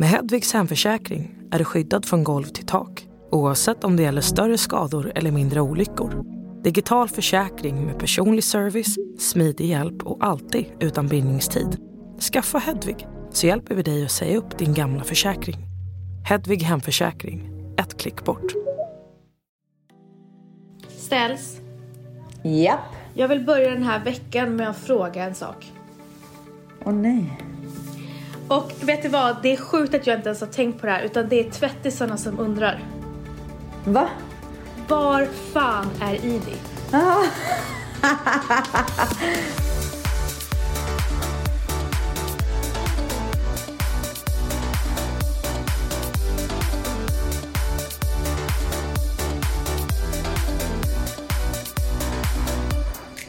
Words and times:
Med 0.00 0.08
Hedvigs 0.08 0.52
hemförsäkring 0.52 1.34
är 1.50 1.58
du 1.58 1.64
skyddad 1.64 2.04
från 2.04 2.24
golv 2.24 2.44
till 2.44 2.66
tak 2.66 3.06
oavsett 3.30 3.84
om 3.84 3.96
det 3.96 4.02
gäller 4.02 4.20
större 4.20 4.58
skador 4.58 5.12
eller 5.14 5.30
mindre 5.30 5.60
olyckor. 5.60 6.24
Digital 6.62 7.08
försäkring 7.08 7.86
med 7.86 7.98
personlig 7.98 8.44
service, 8.44 8.96
smidig 9.18 9.66
hjälp 9.66 10.02
och 10.02 10.26
alltid 10.26 10.66
utan 10.80 11.06
bindningstid. 11.06 11.76
Skaffa 12.32 12.58
Hedvig 12.58 13.06
så 13.30 13.46
hjälper 13.46 13.74
vi 13.74 13.82
dig 13.82 14.04
att 14.04 14.10
säga 14.10 14.38
upp 14.38 14.58
din 14.58 14.74
gamla 14.74 15.04
försäkring. 15.04 15.56
Hedvig 16.24 16.62
hemförsäkring, 16.62 17.50
ett 17.78 18.00
klick 18.00 18.24
bort. 18.24 18.52
Ställs. 20.88 21.60
Japp. 22.42 22.94
Jag 23.14 23.28
vill 23.28 23.44
börja 23.44 23.70
den 23.70 23.82
här 23.82 24.04
veckan 24.04 24.56
med 24.56 24.68
att 24.68 24.78
fråga 24.78 25.24
en 25.24 25.34
sak. 25.34 25.72
Åh 26.84 26.92
nej. 26.92 27.38
Och 28.48 28.72
vet 28.80 29.02
du 29.02 29.08
vad? 29.08 29.36
Det 29.42 29.52
är 29.52 29.56
sjukt 29.56 29.94
att 29.94 30.06
jag 30.06 30.16
inte 30.16 30.28
ens 30.28 30.40
har 30.40 30.48
tänkt 30.48 30.80
på 30.80 30.86
det 30.86 30.92
här 30.92 31.02
utan 31.02 31.28
det 31.28 31.46
är 31.46 31.50
tvättisarna 31.50 32.16
som 32.16 32.40
undrar. 32.40 32.84
Va? 33.84 34.08
Var 34.88 35.28
fan 35.52 35.86
är 36.00 36.14
Idi? 36.14 36.56
Ah. 36.92 37.24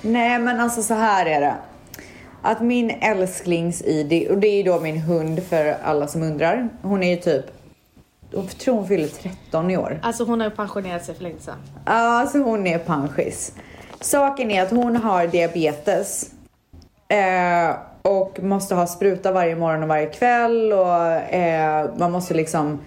Nej 0.02 0.40
men 0.40 0.60
alltså 0.60 0.84
så 0.84 0.94
här 0.94 1.26
är 1.26 1.42
det. 1.42 1.56
Att 2.42 2.62
min 2.62 2.92
älsklings-Idi, 2.92 4.30
och 4.30 4.38
det 4.38 4.48
är 4.48 4.58
ju 4.58 4.64
då 4.64 4.80
min 4.80 4.98
hund 4.98 5.44
för 5.44 5.78
alla 5.84 6.08
som 6.08 6.24
undrar. 6.24 6.70
Hon 6.82 7.04
är 7.04 7.10
ju 7.10 7.16
typ, 7.16 7.46
jag 8.32 8.50
tror 8.50 8.76
hon 8.76 8.88
fyller 8.88 9.08
13 9.08 9.72
i 9.72 9.78
år. 9.78 10.00
Alltså 10.04 10.24
hon 10.24 10.40
har 10.40 10.48
ju 10.50 10.56
pensionerat 10.56 11.06
sig 11.06 11.16
för 11.16 11.24
länge 11.24 11.40
sedan. 11.40 11.58
Ja, 11.86 11.92
alltså 11.94 12.38
hon 12.38 12.68
är 12.68 12.78
panschis. 12.78 13.54
Saken 14.00 14.52
är 14.52 14.62
att 14.62 14.72
hon 14.72 14.96
har 14.96 15.28
diabetes. 15.28 16.32
Eh, 17.08 17.76
och 18.02 18.44
måste 18.44 18.76
ha 18.76 18.88
spruta 18.88 19.32
varje 19.32 19.56
morgon 19.56 19.84
och 19.84 19.90
varje 19.90 20.06
kväll 20.06 20.74
och 20.74 21.06
eh, 21.14 21.90
man 21.98 22.12
måste 22.12 22.34
liksom 22.34 22.80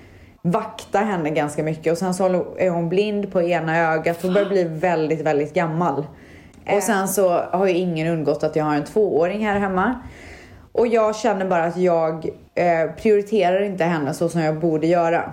vakta 0.42 0.98
henne 0.98 1.30
ganska 1.30 1.62
mycket 1.62 1.92
och 1.92 1.98
sen 1.98 2.14
så 2.14 2.24
är 2.58 2.70
hon 2.70 2.88
blind 2.88 3.32
på 3.32 3.42
ena 3.42 3.78
ögat. 3.78 4.22
Hon 4.22 4.32
börjar 4.32 4.48
bli 4.48 4.64
väldigt, 4.64 5.20
väldigt 5.20 5.54
gammal. 5.54 6.06
Och 6.76 6.82
sen 6.82 7.08
så 7.08 7.28
har 7.30 7.66
ju 7.66 7.72
ingen 7.72 8.06
undgått 8.06 8.42
att 8.44 8.56
jag 8.56 8.64
har 8.64 8.74
en 8.74 8.84
tvååring 8.84 9.46
här 9.46 9.58
hemma. 9.58 10.00
Och 10.72 10.86
jag 10.86 11.16
känner 11.16 11.46
bara 11.46 11.64
att 11.64 11.76
jag 11.76 12.28
eh, 12.54 12.90
prioriterar 12.96 13.62
inte 13.62 13.84
henne 13.84 14.14
så 14.14 14.28
som 14.28 14.40
jag 14.40 14.60
borde 14.60 14.86
göra. 14.86 15.32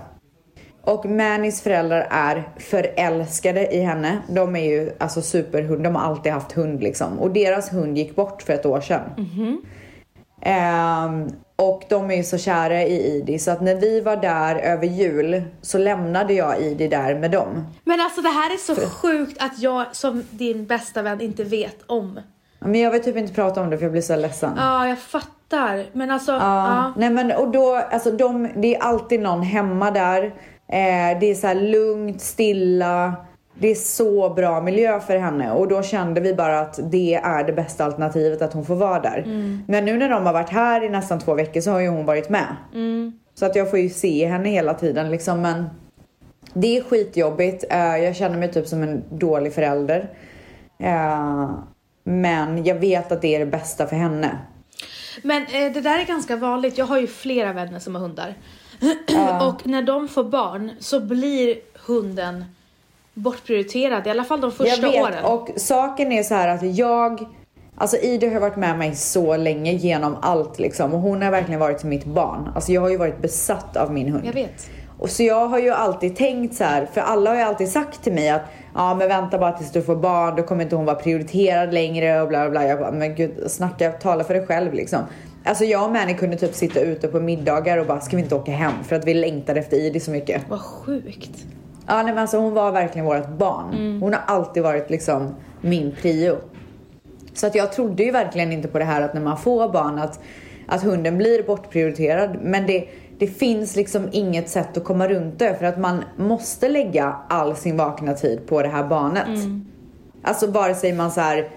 Och 0.83 1.05
Mannys 1.05 1.61
föräldrar 1.61 2.07
är 2.11 2.49
förälskade 2.57 3.75
i 3.75 3.81
henne. 3.81 4.17
De 4.29 4.55
är 4.55 4.63
ju 4.63 4.91
alltså 4.97 5.21
superhund, 5.21 5.83
de 5.83 5.95
har 5.95 6.03
alltid 6.03 6.31
haft 6.31 6.51
hund 6.51 6.83
liksom. 6.83 7.19
Och 7.19 7.31
deras 7.31 7.73
hund 7.73 7.97
gick 7.97 8.15
bort 8.15 8.41
för 8.41 8.53
ett 8.53 8.65
år 8.65 8.81
sedan. 8.81 9.01
Ehm, 10.41 11.27
och 11.59 11.83
de 11.89 12.11
är 12.11 12.15
ju 12.15 12.23
så 12.23 12.37
kära 12.37 12.83
i 12.83 13.17
Idi 13.17 13.39
så 13.39 13.51
att 13.51 13.61
när 13.61 13.75
vi 13.75 14.01
var 14.01 14.15
där 14.15 14.55
över 14.55 14.87
jul 14.87 15.43
så 15.61 15.77
lämnade 15.77 16.33
jag 16.33 16.61
Idi 16.61 16.87
där 16.87 17.15
med 17.15 17.31
dem. 17.31 17.65
Men 17.83 17.99
alltså 17.99 18.21
det 18.21 18.29
här 18.29 18.53
är 18.53 18.57
så 18.57 18.75
sjukt 18.75 19.41
att 19.41 19.59
jag 19.59 19.85
som 19.91 20.23
din 20.29 20.65
bästa 20.65 21.01
vän 21.01 21.21
inte 21.21 21.43
vet 21.43 21.77
om. 21.85 22.19
Men 22.59 22.75
jag 22.75 22.91
vill 22.91 23.03
typ 23.03 23.17
inte 23.17 23.33
prata 23.33 23.61
om 23.61 23.69
det 23.69 23.77
för 23.77 23.85
jag 23.85 23.91
blir 23.91 24.01
så 24.01 24.15
ledsen. 24.15 24.53
Ja, 24.57 24.87
jag 24.87 24.99
fattar. 24.99 25.85
Men 25.93 26.11
alltså, 26.11 26.31
Ja. 26.31 26.39
ja. 26.39 26.93
Nej 26.97 27.09
men 27.09 27.31
och 27.31 27.51
då, 27.51 27.75
alltså 27.75 28.11
de, 28.11 28.49
det 28.55 28.75
är 28.75 28.81
alltid 28.81 29.19
någon 29.19 29.41
hemma 29.43 29.91
där. 29.91 30.23
Eh, 30.67 31.19
det 31.19 31.25
är 31.31 31.35
så 31.35 31.47
här 31.47 31.55
lugnt, 31.55 32.21
stilla. 32.21 33.13
Det 33.59 33.71
är 33.71 33.75
så 33.75 34.29
bra 34.29 34.61
miljö 34.61 34.99
för 34.99 35.17
henne 35.17 35.51
och 35.51 35.67
då 35.67 35.83
kände 35.83 36.21
vi 36.21 36.33
bara 36.33 36.59
att 36.59 36.79
det 36.91 37.15
är 37.15 37.43
det 37.43 37.53
bästa 37.53 37.85
alternativet 37.85 38.41
att 38.41 38.53
hon 38.53 38.65
får 38.65 38.75
vara 38.75 38.99
där. 38.99 39.23
Men 39.67 39.85
nu 39.85 39.97
när 39.97 40.09
de 40.09 40.25
har 40.25 40.33
varit 40.33 40.49
här 40.49 40.83
i 40.83 40.89
nästan 40.89 41.19
två 41.19 41.33
veckor 41.33 41.61
så 41.61 41.71
har 41.71 41.79
ju 41.79 41.87
hon 41.87 42.05
varit 42.05 42.29
med. 42.29 42.55
Så 43.35 43.45
att 43.45 43.55
jag 43.55 43.69
får 43.69 43.79
ju 43.79 43.89
se 43.89 44.27
henne 44.27 44.49
hela 44.49 44.73
tiden 44.73 45.11
liksom 45.11 45.41
men 45.41 45.65
det 46.53 46.77
är 46.77 46.83
skitjobbigt. 46.83 47.65
Eh, 47.69 47.97
jag 47.97 48.15
känner 48.15 48.37
mig 48.37 48.51
typ 48.51 48.67
som 48.67 48.83
en 48.83 49.03
dålig 49.11 49.53
förälder. 49.53 50.09
Eh, 50.79 51.51
men 52.03 52.63
jag 52.63 52.75
vet 52.75 53.11
att 53.11 53.21
det 53.21 53.35
är 53.35 53.39
det 53.39 53.45
bästa 53.45 53.87
för 53.87 53.95
henne. 53.95 54.37
Men 55.23 55.41
eh, 55.41 55.73
det 55.73 55.81
där 55.81 55.99
är 55.99 56.05
ganska 56.05 56.35
vanligt. 56.35 56.77
Jag 56.77 56.85
har 56.85 56.99
ju 56.99 57.07
flera 57.07 57.53
vänner 57.53 57.79
som 57.79 57.95
har 57.95 58.01
hundar. 58.01 58.35
och 59.47 59.67
när 59.67 59.81
de 59.81 60.07
får 60.07 60.23
barn 60.23 60.71
så 60.79 60.99
blir 60.99 61.57
hunden 61.87 62.45
bortprioriterad. 63.19 64.07
I 64.07 64.09
alla 64.09 64.23
fall 64.23 64.41
de 64.41 64.51
första 64.51 64.87
jag 64.87 64.91
vet 64.91 65.03
åren. 65.03 65.25
och 65.25 65.49
saken 65.55 66.11
är 66.11 66.23
så 66.23 66.33
här 66.35 66.47
att 66.47 66.75
jag 66.75 67.25
Alltså 67.81 67.97
Ida 67.97 68.29
har 68.29 68.39
varit 68.39 68.55
med 68.55 68.77
mig 68.77 68.95
så 68.95 69.37
länge 69.37 69.71
genom 69.71 70.17
allt 70.21 70.59
liksom 70.59 70.93
och 70.93 70.99
hon 70.99 71.21
har 71.21 71.31
verkligen 71.31 71.59
varit 71.59 71.83
mitt 71.83 72.05
barn. 72.05 72.49
Alltså 72.55 72.71
jag 72.71 72.81
har 72.81 72.89
ju 72.89 72.97
varit 72.97 73.21
besatt 73.21 73.77
av 73.77 73.93
min 73.93 74.09
hund. 74.09 74.25
Jag 74.25 74.33
vet. 74.33 74.69
Och 74.99 75.09
så 75.09 75.23
jag 75.23 75.47
har 75.47 75.59
ju 75.59 75.69
alltid 75.69 76.15
tänkt 76.15 76.55
så 76.55 76.63
här, 76.63 76.85
för 76.93 77.01
alla 77.01 77.29
har 77.29 77.37
ju 77.37 77.43
alltid 77.43 77.69
sagt 77.69 78.03
till 78.03 78.13
mig 78.13 78.29
att 78.29 78.41
ja 78.75 78.95
men 78.95 79.07
vänta 79.07 79.37
bara 79.37 79.51
tills 79.51 79.71
du 79.71 79.81
får 79.81 79.95
barn, 79.95 80.35
då 80.35 80.43
kommer 80.43 80.63
inte 80.63 80.75
hon 80.75 80.85
vara 80.85 80.95
prioriterad 80.95 81.73
längre 81.73 82.21
och 82.21 82.27
bla 82.27 82.41
bla 82.41 82.49
bla. 82.49 82.67
Jag 82.67 82.79
bara, 82.79 82.91
men 82.91 83.15
gud 83.15 83.51
snacka, 83.51 83.91
tala 83.91 84.23
för 84.23 84.33
dig 84.33 84.45
själv 84.45 84.73
liksom. 84.73 84.99
Alltså 85.43 85.65
jag 85.65 85.83
och 85.83 85.91
Manny 85.91 86.13
kunde 86.13 86.37
typ 86.37 86.55
sitta 86.55 86.79
ute 86.79 87.07
på 87.07 87.19
middagar 87.19 87.77
och 87.77 87.85
bara, 87.85 88.01
ska 88.01 88.15
vi 88.15 88.23
inte 88.23 88.35
åka 88.35 88.51
hem? 88.51 88.73
För 88.83 88.95
att 88.95 89.05
vi 89.05 89.13
längtade 89.13 89.59
efter 89.59 89.77
Idi 89.77 89.99
så 89.99 90.11
mycket. 90.11 90.41
Vad 90.49 90.61
sjukt. 90.61 91.45
Ja 91.89 91.95
nej, 91.95 92.13
men 92.13 92.17
alltså 92.17 92.37
hon 92.37 92.53
var 92.53 92.71
verkligen 92.71 93.05
vårt 93.05 93.29
barn. 93.29 93.99
Hon 94.01 94.13
har 94.13 94.21
alltid 94.25 94.63
varit 94.63 94.89
liksom 94.89 95.35
min 95.61 95.95
prio. 96.01 96.37
Så 97.33 97.47
att 97.47 97.55
jag 97.55 97.71
trodde 97.73 98.03
ju 98.03 98.11
verkligen 98.11 98.51
inte 98.51 98.67
på 98.67 98.79
det 98.79 98.85
här 98.85 99.01
att 99.01 99.13
när 99.13 99.21
man 99.21 99.37
får 99.37 99.69
barn 99.69 99.99
att, 99.99 100.19
att 100.67 100.83
hunden 100.83 101.17
blir 101.17 101.43
bortprioriterad. 101.43 102.37
Men 102.41 102.67
det, 102.67 102.85
det 103.19 103.27
finns 103.27 103.75
liksom 103.75 104.09
inget 104.11 104.49
sätt 104.49 104.77
att 104.77 104.83
komma 104.83 105.07
runt 105.07 105.39
det 105.39 105.55
för 105.59 105.65
att 105.65 105.79
man 105.79 106.03
måste 106.17 106.69
lägga 106.69 107.15
all 107.29 107.55
sin 107.55 107.77
vakna 107.77 108.13
tid 108.13 108.47
på 108.47 108.61
det 108.61 108.67
här 108.67 108.83
barnet. 108.83 109.27
Alltså 110.23 110.47
vare 110.47 110.75
sig 110.75 110.93
man 110.93 111.11
så 111.11 111.21
här 111.21 111.49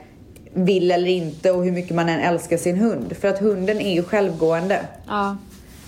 vill 0.54 0.90
eller 0.90 1.08
inte 1.08 1.50
och 1.50 1.64
hur 1.64 1.72
mycket 1.72 1.96
man 1.96 2.08
än 2.08 2.20
älskar 2.20 2.56
sin 2.56 2.76
hund. 2.78 3.16
För 3.16 3.28
att 3.28 3.38
hunden 3.38 3.80
är 3.80 3.94
ju 3.94 4.02
självgående. 4.02 4.80
Ja. 5.08 5.36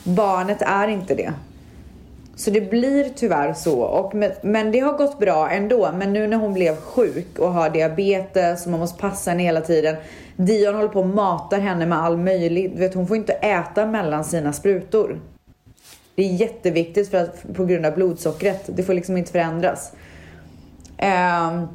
Barnet 0.04 0.62
är 0.62 0.88
inte 0.88 1.14
det. 1.14 1.32
Så 2.36 2.50
det 2.50 2.60
blir 2.60 3.10
tyvärr 3.14 3.52
så. 3.52 3.80
Och 3.80 4.14
med, 4.14 4.32
men 4.42 4.72
det 4.72 4.80
har 4.80 4.92
gått 4.92 5.18
bra 5.18 5.50
ändå. 5.50 5.90
Men 5.94 6.12
nu 6.12 6.26
när 6.26 6.36
hon 6.36 6.54
blev 6.54 6.76
sjuk 6.76 7.38
och 7.38 7.52
har 7.52 7.70
diabetes 7.70 8.64
och 8.64 8.70
man 8.70 8.80
måste 8.80 9.00
passa 9.00 9.30
henne 9.30 9.42
hela 9.42 9.60
tiden. 9.60 9.96
Dion 10.36 10.74
håller 10.74 10.88
på 10.88 11.00
och 11.00 11.06
matar 11.06 11.58
henne 11.58 11.86
med 11.86 11.98
all 11.98 12.16
möjlig. 12.16 12.70
Du 12.70 12.78
vet, 12.78 12.94
hon 12.94 13.06
får 13.06 13.16
inte 13.16 13.32
äta 13.32 13.86
mellan 13.86 14.24
sina 14.24 14.52
sprutor. 14.52 15.20
Det 16.14 16.22
är 16.22 16.34
jätteviktigt 16.34 17.10
för 17.10 17.18
att, 17.18 17.54
på 17.54 17.64
grund 17.64 17.86
av 17.86 17.94
blodsockret. 17.94 18.62
Det 18.66 18.82
får 18.82 18.94
liksom 18.94 19.16
inte 19.16 19.32
förändras. 19.32 19.92
Ehm, 20.98 21.66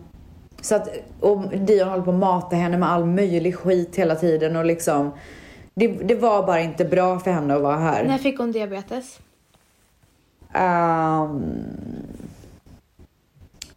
så 0.62 0.76
att, 0.76 0.90
och 1.20 1.42
Dion 1.58 1.90
håller 1.90 2.04
på 2.04 2.12
att 2.12 2.18
mata 2.18 2.56
henne 2.56 2.78
med 2.78 2.92
all 2.92 3.06
möjlig 3.06 3.56
skit 3.56 3.96
hela 3.96 4.16
tiden 4.16 4.56
och 4.56 4.66
liksom. 4.66 5.12
Det, 5.74 5.88
det 5.88 6.16
var 6.16 6.48
bara 6.48 6.62
inte 6.62 6.86
bra 6.86 7.20
för 7.20 7.32
henne 7.32 7.56
att 7.56 7.62
vara 7.62 7.78
här. 7.78 8.04
När 8.04 8.18
fick 8.18 8.38
hon 8.38 8.52
diabetes? 8.52 9.20
Ehm, 10.54 11.64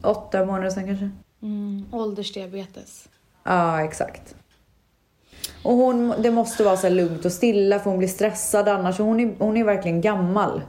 åtta 0.03 0.45
månader 0.45 0.71
sedan 0.71 0.87
kanske. 0.87 1.11
Mm, 1.43 1.87
åldersdiabetes. 1.93 3.09
Ja, 3.45 3.83
exakt. 3.85 4.35
Och 5.63 5.75
hon, 5.75 6.15
det 6.19 6.31
måste 6.31 6.65
vara 6.65 6.77
så 6.77 6.89
lugnt 6.89 7.25
och 7.25 7.33
stilla 7.33 7.79
för 7.79 7.91
hon 7.91 7.99
blir 7.99 8.09
stressad 8.09 8.69
annars. 8.69 8.99
Hon 8.99 9.21
är, 9.21 9.35
hon 9.39 9.57
är 9.57 9.65
verkligen 9.65 10.01
gammal. 10.01 10.63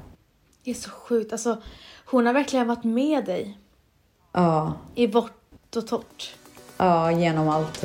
Det 0.64 0.72
är 0.72 0.76
så 0.76 0.90
sjukt. 0.90 1.32
Alltså, 1.32 1.62
hon 2.06 2.26
har 2.26 2.34
verkligen 2.34 2.68
varit 2.68 2.84
med 2.84 3.26
dig 3.26 3.58
Ja, 4.32 4.74
i 4.96 5.08
vått 5.08 5.76
och 5.76 5.88
torrt. 5.88 6.36
ja 6.78 7.12
genom 7.12 7.50
allt 7.50 7.84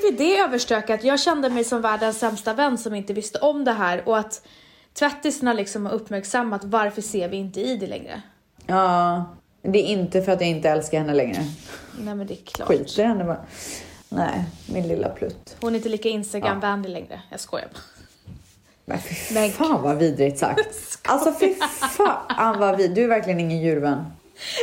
fick 0.00 0.20
vi 0.20 0.24
det 0.24 0.38
överstökat. 0.38 1.04
Jag 1.04 1.20
kände 1.20 1.50
mig 1.50 1.64
som 1.64 1.80
världens 1.80 2.18
sämsta 2.18 2.54
vän 2.54 2.78
som 2.78 2.94
inte 2.94 3.12
visste 3.12 3.38
om 3.38 3.64
det 3.64 3.72
här 3.72 4.08
och 4.08 4.18
att 4.18 4.42
tvättisarna 4.94 5.52
liksom 5.52 5.86
har 5.86 5.92
uppmärksammat 5.92 6.64
varför 6.64 7.02
ser 7.02 7.28
vi 7.28 7.36
inte 7.36 7.60
i 7.60 7.76
det 7.76 7.86
längre. 7.86 8.22
Ja, 8.66 9.24
det 9.62 9.78
är 9.78 9.84
inte 9.84 10.22
för 10.22 10.32
att 10.32 10.40
jag 10.40 10.50
inte 10.50 10.68
älskar 10.68 10.98
henne 10.98 11.14
längre. 11.14 11.44
Nej 11.98 12.14
men 12.14 12.26
det 12.26 12.34
är 12.34 12.44
klart. 12.44 12.68
Skiter 12.68 13.04
henne 13.04 13.24
bara. 13.24 13.40
Nej, 14.08 14.44
min 14.72 14.88
lilla 14.88 15.08
plutt. 15.08 15.56
Hon 15.60 15.72
är 15.72 15.76
inte 15.76 15.88
lika 15.88 16.08
Instagram-vänlig 16.08 16.90
längre. 16.90 17.22
Jag 17.30 17.40
skojar 17.40 17.68
bara. 17.72 17.80
Men 18.84 18.98
fy 18.98 19.50
fan 19.50 19.82
vad 19.82 19.96
vidrigt 19.96 20.38
sagt. 20.38 20.98
Alltså 21.08 21.34
fy 21.40 21.54
fan 21.96 22.58
vad 22.58 22.76
vidrigt. 22.76 22.94
Du 22.94 23.04
är 23.04 23.08
verkligen 23.08 23.40
ingen 23.40 23.60
djurvän. 23.60 24.04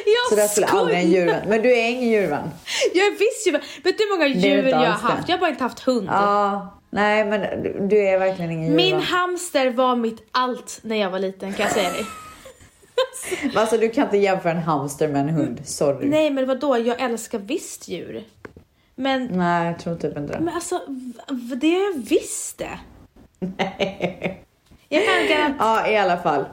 Jag 0.05 0.29
Så 0.29 0.35
där 0.35 0.47
skulle 0.47 0.65
aldrig 0.67 0.97
en 0.97 1.03
skojar. 1.03 1.19
djurvän. 1.25 1.49
Men 1.49 1.61
du 1.61 1.71
är 1.77 1.89
ingen 1.89 2.09
djurvän. 2.09 2.49
Jag 2.93 3.07
är 3.07 3.11
visst 3.11 3.47
djurvän. 3.47 3.61
Vet 3.83 3.97
du 3.97 4.03
hur 4.03 4.15
många 4.17 4.25
är 4.25 4.29
djur 4.29 4.63
jag 4.67 4.77
har 4.77 4.85
det. 4.85 4.91
haft? 4.91 5.29
Jag 5.29 5.35
har 5.35 5.39
bara 5.41 5.49
inte 5.49 5.63
haft 5.63 5.79
hund. 5.79 6.07
Ja, 6.11 6.79
nej 6.89 7.25
men 7.25 7.41
du- 7.63 7.87
du 7.87 8.07
är 8.07 8.19
verkligen 8.19 8.51
ingen 8.51 8.75
Min 8.75 8.85
djurvän. 8.85 9.01
hamster 9.03 9.69
var 9.69 9.95
mitt 9.95 10.27
allt 10.31 10.79
när 10.81 10.95
jag 10.95 11.09
var 11.09 11.19
liten 11.19 11.53
kan 11.53 11.63
jag 11.65 11.73
säga 11.73 11.89
dig. 11.89 12.05
Alltså 13.55 13.77
du 13.77 13.89
kan 13.89 14.03
inte 14.03 14.17
jämföra 14.17 14.51
en 14.51 14.57
hamster 14.63 15.07
med 15.07 15.21
en 15.21 15.29
hund, 15.29 15.61
sorry. 15.67 16.09
Nej 16.09 16.29
men 16.31 16.47
vadå, 16.47 16.77
jag 16.77 17.01
älskar 17.01 17.39
visst 17.39 17.87
djur. 17.87 18.23
Men, 18.95 19.25
Nej, 19.25 19.65
jag 19.67 19.79
tror 19.79 19.95
typ 19.95 20.17
inte 20.17 20.33
det. 20.33 20.39
men 20.39 20.53
alltså, 20.53 20.81
det 21.61 21.69
har 21.73 21.83
jag 21.83 21.93
visst 22.09 22.57
det. 22.57 22.79
Jag 24.89 25.05
kan 25.05 25.27
garantera, 25.29 25.55
Ja, 25.59 25.87
i 25.87 25.97
alla 25.97 26.17
fall. 26.17 26.45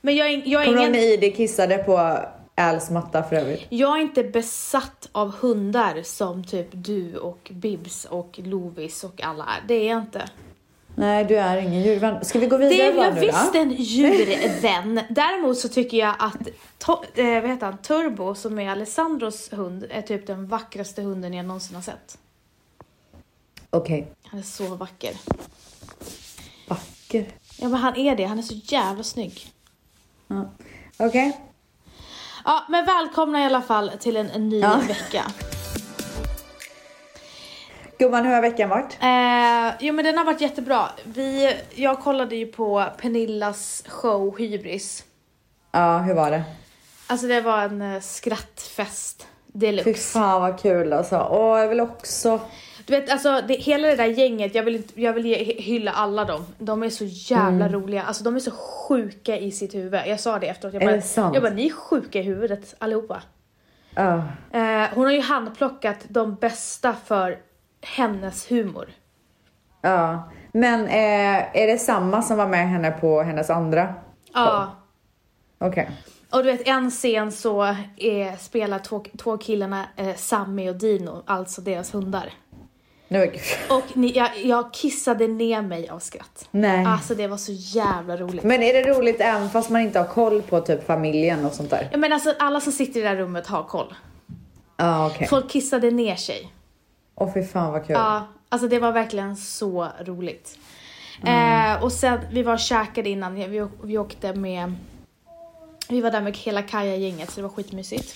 men 0.00 0.16
jag 0.16 0.30
är, 0.30 0.42
jag, 0.44 0.62
är 0.62 0.66
Kommer 0.66 0.78
ingen, 0.80 0.92
när 0.92 1.00
ID 1.24 1.36
kissade 1.36 1.78
på 1.78 2.18
Als 2.60 2.90
matta 2.90 3.22
för 3.22 3.36
övrigt? 3.36 3.66
jag 3.68 3.98
är 3.98 4.02
inte 4.02 4.22
besatt 4.24 5.08
av 5.12 5.30
hundar 5.36 6.02
som 6.02 6.44
typ 6.44 6.68
du 6.72 7.16
och 7.16 7.50
Bibs 7.54 8.04
och 8.04 8.38
Lovis 8.44 9.04
och 9.04 9.22
alla 9.22 9.44
är. 9.44 9.62
Det 9.68 9.74
är 9.74 9.88
jag 9.90 10.00
inte. 10.02 10.28
Nej, 10.94 11.24
du 11.24 11.36
är 11.38 11.56
ingen 11.56 11.82
djurvän. 11.82 12.24
Ska 12.24 12.38
vi 12.38 12.46
gå 12.46 12.58
Det 12.58 12.68
vidare 12.68 12.88
är 12.88 12.94
bara 12.94 13.04
jag 13.06 13.14
nu 13.14 13.20
visst 13.20 13.52
då? 13.52 13.58
en 13.58 13.72
djurvän. 13.72 15.00
Däremot 15.10 15.58
så 15.58 15.68
tycker 15.68 15.96
jag 15.96 16.14
att 16.18 16.48
to- 16.78 17.04
eh, 17.14 17.40
vad 17.42 17.50
heter 17.50 17.66
han? 17.66 17.78
Turbo, 17.78 18.34
som 18.34 18.58
är 18.58 18.70
Alessandros 18.70 19.52
hund, 19.52 19.86
är 19.90 20.02
typ 20.02 20.26
den 20.26 20.46
vackraste 20.46 21.02
hunden 21.02 21.34
jag 21.34 21.46
någonsin 21.46 21.74
har 21.74 21.82
sett. 21.82 22.18
Okej. 23.70 24.12
Han 24.22 24.40
är 24.40 24.44
så 24.44 24.74
vacker. 24.74 25.12
Vacker. 26.68 27.26
Ja 27.60 27.68
men 27.68 27.74
han 27.80 27.96
är 27.96 28.16
det, 28.16 28.24
han 28.24 28.38
är 28.38 28.42
så 28.42 28.54
jävla 28.54 29.02
snygg. 29.02 29.52
Ja. 30.28 30.50
Okej. 30.96 31.40
Ja, 32.44 32.64
men 32.68 32.84
välkomna 32.84 33.42
i 33.42 33.44
alla 33.44 33.62
fall 33.62 33.90
till 34.00 34.16
en, 34.16 34.48
ny 34.48 34.60
Ja. 34.60 34.80
vecka. 34.88 35.22
Gumman, 37.98 38.26
hur 38.26 38.34
har 38.34 38.42
veckan 38.42 38.68
varit? 38.68 38.98
Eh, 39.00 39.72
jo 39.86 39.94
men 39.94 40.04
den 40.04 40.18
har 40.18 40.24
varit 40.24 40.40
jättebra. 40.40 40.88
Vi, 41.04 41.56
jag 41.74 42.00
kollade 42.00 42.36
ju 42.36 42.46
på 42.46 42.84
Pernillas 43.00 43.84
show 43.88 44.38
Hybris. 44.38 45.04
Ja, 45.72 45.98
hur 45.98 46.14
var 46.14 46.30
det? 46.30 46.42
Alltså 47.06 47.26
det 47.26 47.40
var 47.40 47.58
en 47.62 47.82
eh, 47.82 48.00
skrattfest 48.00 49.26
Fy 49.52 49.58
deluxe. 49.58 49.94
fan 50.12 50.40
vad 50.40 50.60
kul 50.60 50.92
alltså. 50.92 51.28
Åh, 51.30 51.58
jag 51.60 51.68
vill 51.68 51.80
också... 51.80 52.40
Du 52.86 52.92
vet 53.00 53.10
alltså 53.10 53.40
det, 53.48 53.54
hela 53.54 53.88
det 53.88 53.96
där 53.96 54.04
gänget, 54.06 54.54
jag 54.54 54.62
vill, 54.62 54.82
jag 54.94 55.12
vill 55.12 55.26
ge, 55.26 55.36
hylla 55.44 55.90
alla 55.92 56.24
dem. 56.24 56.46
De 56.58 56.82
är 56.82 56.88
så 56.90 57.04
jävla 57.04 57.66
Mm. 57.66 57.72
roliga, 57.72 58.02
alltså 58.02 58.24
de 58.24 58.36
är 58.36 58.40
så 58.40 58.50
sjuka 58.50 59.36
i 59.38 59.50
sitt 59.52 59.74
huvud. 59.74 60.00
Jag 60.06 60.20
sa 60.20 60.38
det 60.38 60.48
efteråt, 60.48 60.74
jag 60.74 60.82
bara, 60.82 61.32
jag 61.34 61.42
bara 61.42 61.52
ni 61.52 61.66
är 61.66 61.70
sjuka 61.72 62.18
i 62.18 62.22
huvudet 62.22 62.74
allihopa. 62.78 63.22
Ja. 63.94 64.14
Eh, 64.52 64.88
hon 64.94 65.04
har 65.04 65.12
ju 65.12 65.20
handplockat 65.20 65.96
de 66.08 66.34
bästa 66.34 66.94
för 67.04 67.38
hennes 67.82 68.50
humor. 68.50 68.88
ja. 69.80 70.28
Men 70.52 70.86
eh, 70.86 71.56
är 71.62 71.66
det 71.66 71.78
samma 71.78 72.22
som 72.22 72.36
var 72.36 72.46
med 72.46 72.68
henne 72.68 72.90
på 72.90 73.22
hennes 73.22 73.50
andra? 73.50 73.94
Ja. 74.34 74.76
Okej. 75.58 75.90
Och 76.30 76.38
du 76.44 76.52
vet 76.52 76.68
en 76.68 76.90
scen 76.90 77.32
så 77.32 77.62
är, 77.96 78.36
spelar 78.36 78.78
två, 78.78 79.04
två 79.18 79.38
killarna 79.38 79.84
eh, 79.96 80.14
Sammy 80.16 80.70
och 80.70 80.76
Dino, 80.76 81.22
alltså 81.26 81.60
deras 81.60 81.94
hundar. 81.94 82.32
Är 83.12 83.32
Och 83.68 83.96
ni, 83.96 84.12
jag, 84.12 84.30
jag 84.44 84.72
kissade 84.72 85.26
ner 85.26 85.62
mig 85.62 85.88
av 85.88 85.98
skratt. 85.98 86.48
Nej. 86.50 86.86
Alltså 86.86 87.14
det 87.14 87.26
var 87.26 87.36
så 87.36 87.52
jävla 87.52 88.16
roligt. 88.16 88.42
Men 88.42 88.62
är 88.62 88.72
det 88.72 88.82
roligt 88.82 89.20
även 89.20 89.50
fast 89.50 89.70
man 89.70 89.80
inte 89.80 89.98
har 89.98 90.06
koll 90.06 90.42
på 90.42 90.60
typ 90.60 90.86
familjen 90.86 91.44
och 91.44 91.52
sånt 91.52 91.70
där? 91.70 91.88
Ja, 91.92 91.98
men 91.98 92.12
alltså 92.12 92.34
alla 92.38 92.60
som 92.60 92.72
sitter 92.72 93.00
i 93.00 93.02
det 93.02 93.08
där 93.08 93.16
rummet 93.16 93.46
har 93.46 93.62
koll. 93.62 93.94
Ja, 94.76 95.06
okej. 95.06 95.28
Folk 95.28 95.50
kissade 95.50 95.90
ner 95.90 96.16
sig. 96.16 96.52
Åh 97.14 97.34
fy 97.34 97.44
fan 97.44 97.72
vad 97.72 97.86
kul. 97.86 97.96
Ja, 97.98 98.28
alltså 98.48 98.68
det 98.68 98.78
var 98.78 98.92
verkligen 98.92 99.36
så 99.36 99.88
roligt. 100.00 100.58
Mm. 101.22 101.76
Eh, 101.76 101.84
och 101.84 101.92
sen, 101.92 102.20
vi 102.32 102.42
var 102.42 102.52
och 102.52 102.58
käkade 102.58 103.08
innan, 103.08 103.34
vi, 103.34 103.66
vi 103.82 103.98
åkte 103.98 104.34
med, 104.34 104.74
vi 105.88 106.00
var 106.00 106.10
där 106.10 106.20
med 106.20 106.36
hela 106.36 106.62
Kaja-gänget 106.62 107.30
så 107.30 107.36
det 107.36 107.42
var 107.42 107.54
skitmysigt. 107.54 108.14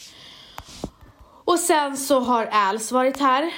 Och 1.44 1.58
sen 1.58 1.96
så 1.96 2.20
har 2.20 2.48
Als 2.52 2.92
varit 2.92 3.20
här. 3.20 3.52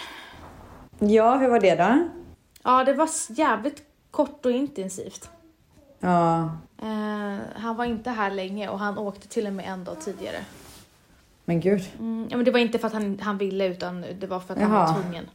Ja, 0.98 1.36
hur 1.36 1.48
var 1.48 1.60
det 1.60 1.74
då? 1.74 2.08
Ja, 2.62 2.84
det 2.84 2.92
var 2.94 3.08
jävligt 3.28 3.82
kort 4.10 4.46
och 4.46 4.52
intensivt. 4.52 5.30
Ja. 6.00 6.50
Eh, 6.82 7.38
han 7.56 7.76
var 7.76 7.84
inte 7.84 8.10
här 8.10 8.30
länge 8.30 8.68
och 8.68 8.78
han 8.78 8.98
åkte 8.98 9.28
till 9.28 9.46
och 9.46 9.52
med 9.52 9.64
en 9.68 9.84
dag 9.84 10.00
tidigare. 10.00 10.36
Men 11.44 11.60
gud. 11.60 11.82
Mm, 11.98 12.26
ja, 12.30 12.36
men 12.36 12.44
det 12.44 12.50
var 12.50 12.58
inte 12.58 12.78
för 12.78 12.86
att 12.86 12.92
han, 12.92 13.18
han 13.22 13.38
ville 13.38 13.66
utan 13.66 14.04
det 14.20 14.26
var 14.26 14.40
för 14.40 14.54
att 14.54 14.60
han 14.60 14.72
Jaha. 14.72 14.86
var 14.86 15.02
tvungen. 15.02 15.28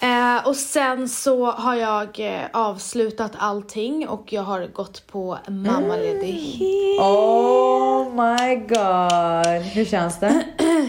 Eh, 0.00 0.48
och 0.48 0.56
sen 0.56 1.08
så 1.08 1.50
har 1.50 1.74
jag 1.74 2.20
eh, 2.20 2.42
avslutat 2.52 3.32
allting 3.36 4.08
och 4.08 4.32
jag 4.32 4.42
har 4.42 4.66
gått 4.66 5.06
på 5.06 5.38
mammaledighet. 5.48 7.00
Oh 7.00 8.08
my 8.14 8.56
god. 8.56 9.62
Hur 9.62 9.84
känns 9.84 10.20
det? 10.20 10.44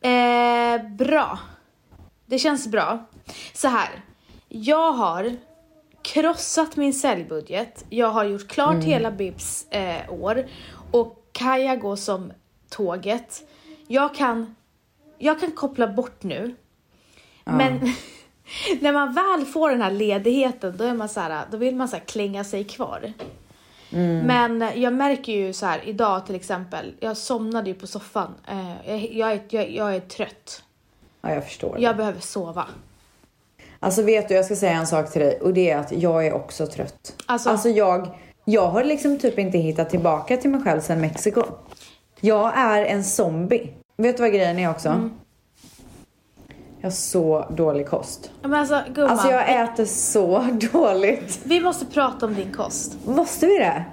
Eh, 0.00 0.82
bra. 0.88 1.38
Det 2.34 2.38
känns 2.38 2.66
bra. 2.68 3.06
Så 3.52 3.68
här. 3.68 3.88
Jag 4.48 4.92
har 4.92 5.36
krossat 6.02 6.76
min 6.76 6.92
säljbudget. 6.92 7.84
Jag 7.90 8.10
har 8.10 8.24
gjort 8.24 8.48
klart 8.48 8.84
hela 8.84 9.10
Bibs 9.10 9.66
eh, 9.70 10.12
år. 10.12 10.46
Och 10.90 11.28
Kaja 11.32 11.76
går 11.76 11.96
som 11.96 12.32
tåget. 12.68 13.42
Jag 13.86 14.14
kan, 14.14 14.56
jag 15.18 15.40
kan 15.40 15.52
koppla 15.52 15.88
bort 15.88 16.22
nu. 16.22 16.54
Men 17.44 17.80
när 18.80 18.92
man 18.92 19.14
väl 19.14 19.44
får 19.46 19.70
den 19.70 19.82
här 19.82 19.90
ledigheten 19.90 20.76
då, 20.76 20.84
är 20.84 20.94
man 20.94 21.08
så 21.08 21.20
här, 21.20 21.46
då 21.50 21.56
vill 21.56 21.76
man 21.76 21.88
så 21.88 21.96
klänga 22.06 22.44
sig 22.44 22.64
kvar. 22.64 23.12
Men 24.26 24.70
jag 24.74 24.92
märker 24.92 25.32
ju 25.32 25.52
så 25.52 25.66
här 25.66 25.88
idag 25.88 26.26
till 26.26 26.34
exempel, 26.34 26.94
jag 27.00 27.16
somnade 27.16 27.70
ju 27.70 27.74
på 27.74 27.86
soffan. 27.86 28.34
Eh, 28.48 28.90
jag, 28.90 29.12
jag, 29.12 29.32
är, 29.32 29.40
jag, 29.48 29.70
jag 29.70 29.96
är 29.96 30.00
trött. 30.00 30.62
Ja, 31.24 31.34
jag 31.34 31.44
förstår. 31.44 31.76
Jag 31.80 31.96
behöver 31.96 32.20
sova. 32.20 32.66
Alltså 33.80 34.02
vet 34.02 34.28
du, 34.28 34.34
jag 34.34 34.44
ska 34.44 34.56
säga 34.56 34.72
en 34.72 34.86
sak 34.86 35.12
till 35.12 35.20
dig 35.22 35.40
och 35.40 35.54
det 35.54 35.70
är 35.70 35.78
att 35.78 35.92
jag 35.92 36.26
är 36.26 36.32
också 36.32 36.66
trött. 36.66 37.22
Alltså- 37.26 37.50
Alltså, 37.50 37.68
jag, 37.68 38.08
jag 38.44 38.68
har 38.68 38.84
liksom 38.84 39.18
typ 39.18 39.38
inte 39.38 39.58
hittat 39.58 39.90
tillbaka 39.90 40.36
till 40.36 40.50
mig 40.50 40.62
själv 40.62 40.80
sedan 40.80 41.00
Mexiko. 41.00 41.42
Jag 42.20 42.52
är 42.58 42.84
en 42.84 43.04
zombie. 43.04 43.70
Vet 43.96 44.16
du 44.16 44.22
vad 44.22 44.32
grejen 44.32 44.58
är 44.58 44.70
också? 44.70 44.88
Mm. 44.88 45.10
Jag 46.80 46.86
har 46.86 46.94
så 46.94 47.46
dålig 47.50 47.88
kost. 47.88 48.30
Men 48.42 48.54
alltså 48.54 48.82
gumman, 48.94 49.10
Alltså 49.10 49.28
jag 49.30 49.62
äter 49.64 49.84
så 49.84 50.38
dåligt. 50.72 51.40
vi 51.44 51.60
måste 51.60 51.86
prata 51.86 52.26
om 52.26 52.34
din 52.34 52.52
kost. 52.52 52.96
Måste 53.06 53.46
vi 53.46 53.58
det? 53.58 53.84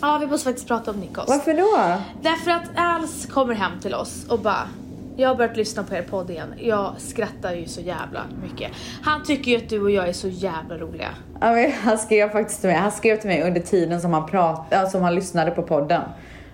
Ja, 0.00 0.18
vi 0.18 0.26
måste 0.26 0.44
faktiskt 0.44 0.68
prata 0.68 0.90
om 0.90 1.00
din 1.00 1.12
kost. 1.14 1.28
Varför 1.28 1.54
då? 1.54 1.96
Därför 2.22 2.50
att 2.50 2.62
Als 2.76 3.26
kommer 3.26 3.54
hem 3.54 3.72
till 3.82 3.94
oss 3.94 4.26
och 4.28 4.38
bara 4.40 4.68
jag 5.18 5.28
har 5.28 5.34
börjat 5.34 5.56
lyssna 5.56 5.82
på 5.82 5.94
er 5.94 6.02
podd 6.02 6.30
igen. 6.30 6.54
Jag 6.58 6.94
skrattar 6.98 7.52
ju 7.52 7.66
så 7.66 7.80
jävla 7.80 8.22
mycket. 8.42 8.72
Han 9.02 9.24
tycker 9.24 9.50
ju 9.50 9.56
att 9.56 9.68
du 9.68 9.80
och 9.82 9.90
jag 9.90 10.08
är 10.08 10.12
så 10.12 10.28
jävla 10.28 10.76
roliga. 10.78 11.08
Ja, 11.40 11.52
men 11.52 11.72
Han 11.72 11.98
skrev 11.98 12.30
faktiskt 12.30 12.60
till 12.60 12.70
mig, 12.70 12.78
han 12.78 12.92
skrev 12.92 13.16
till 13.16 13.28
mig 13.28 13.42
under 13.42 13.60
tiden 13.60 14.00
som 14.00 14.12
han, 14.12 14.26
prat, 14.26 14.66
ja, 14.70 14.86
som 14.86 15.02
han 15.02 15.14
lyssnade 15.14 15.50
på 15.50 15.62
podden. 15.62 16.02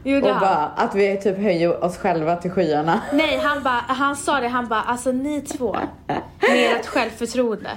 Gjorde 0.05 0.27
och 0.27 0.33
han? 0.33 0.41
bara 0.41 0.67
att 0.67 0.95
vi 0.95 1.17
typ 1.17 1.39
höjer 1.39 1.85
oss 1.85 1.99
själva 1.99 2.37
till 2.37 2.51
skyarna. 2.51 3.01
Nej, 3.13 3.41
han, 3.43 3.63
bara, 3.63 3.81
han 3.87 4.17
sa 4.17 4.41
det, 4.41 4.49
han 4.49 4.69
bara 4.69 4.83
alltså 4.83 5.13
ni 5.13 5.41
två 5.41 5.77
med 6.41 6.77
ert 6.77 6.87
självförtroende. 6.87 7.71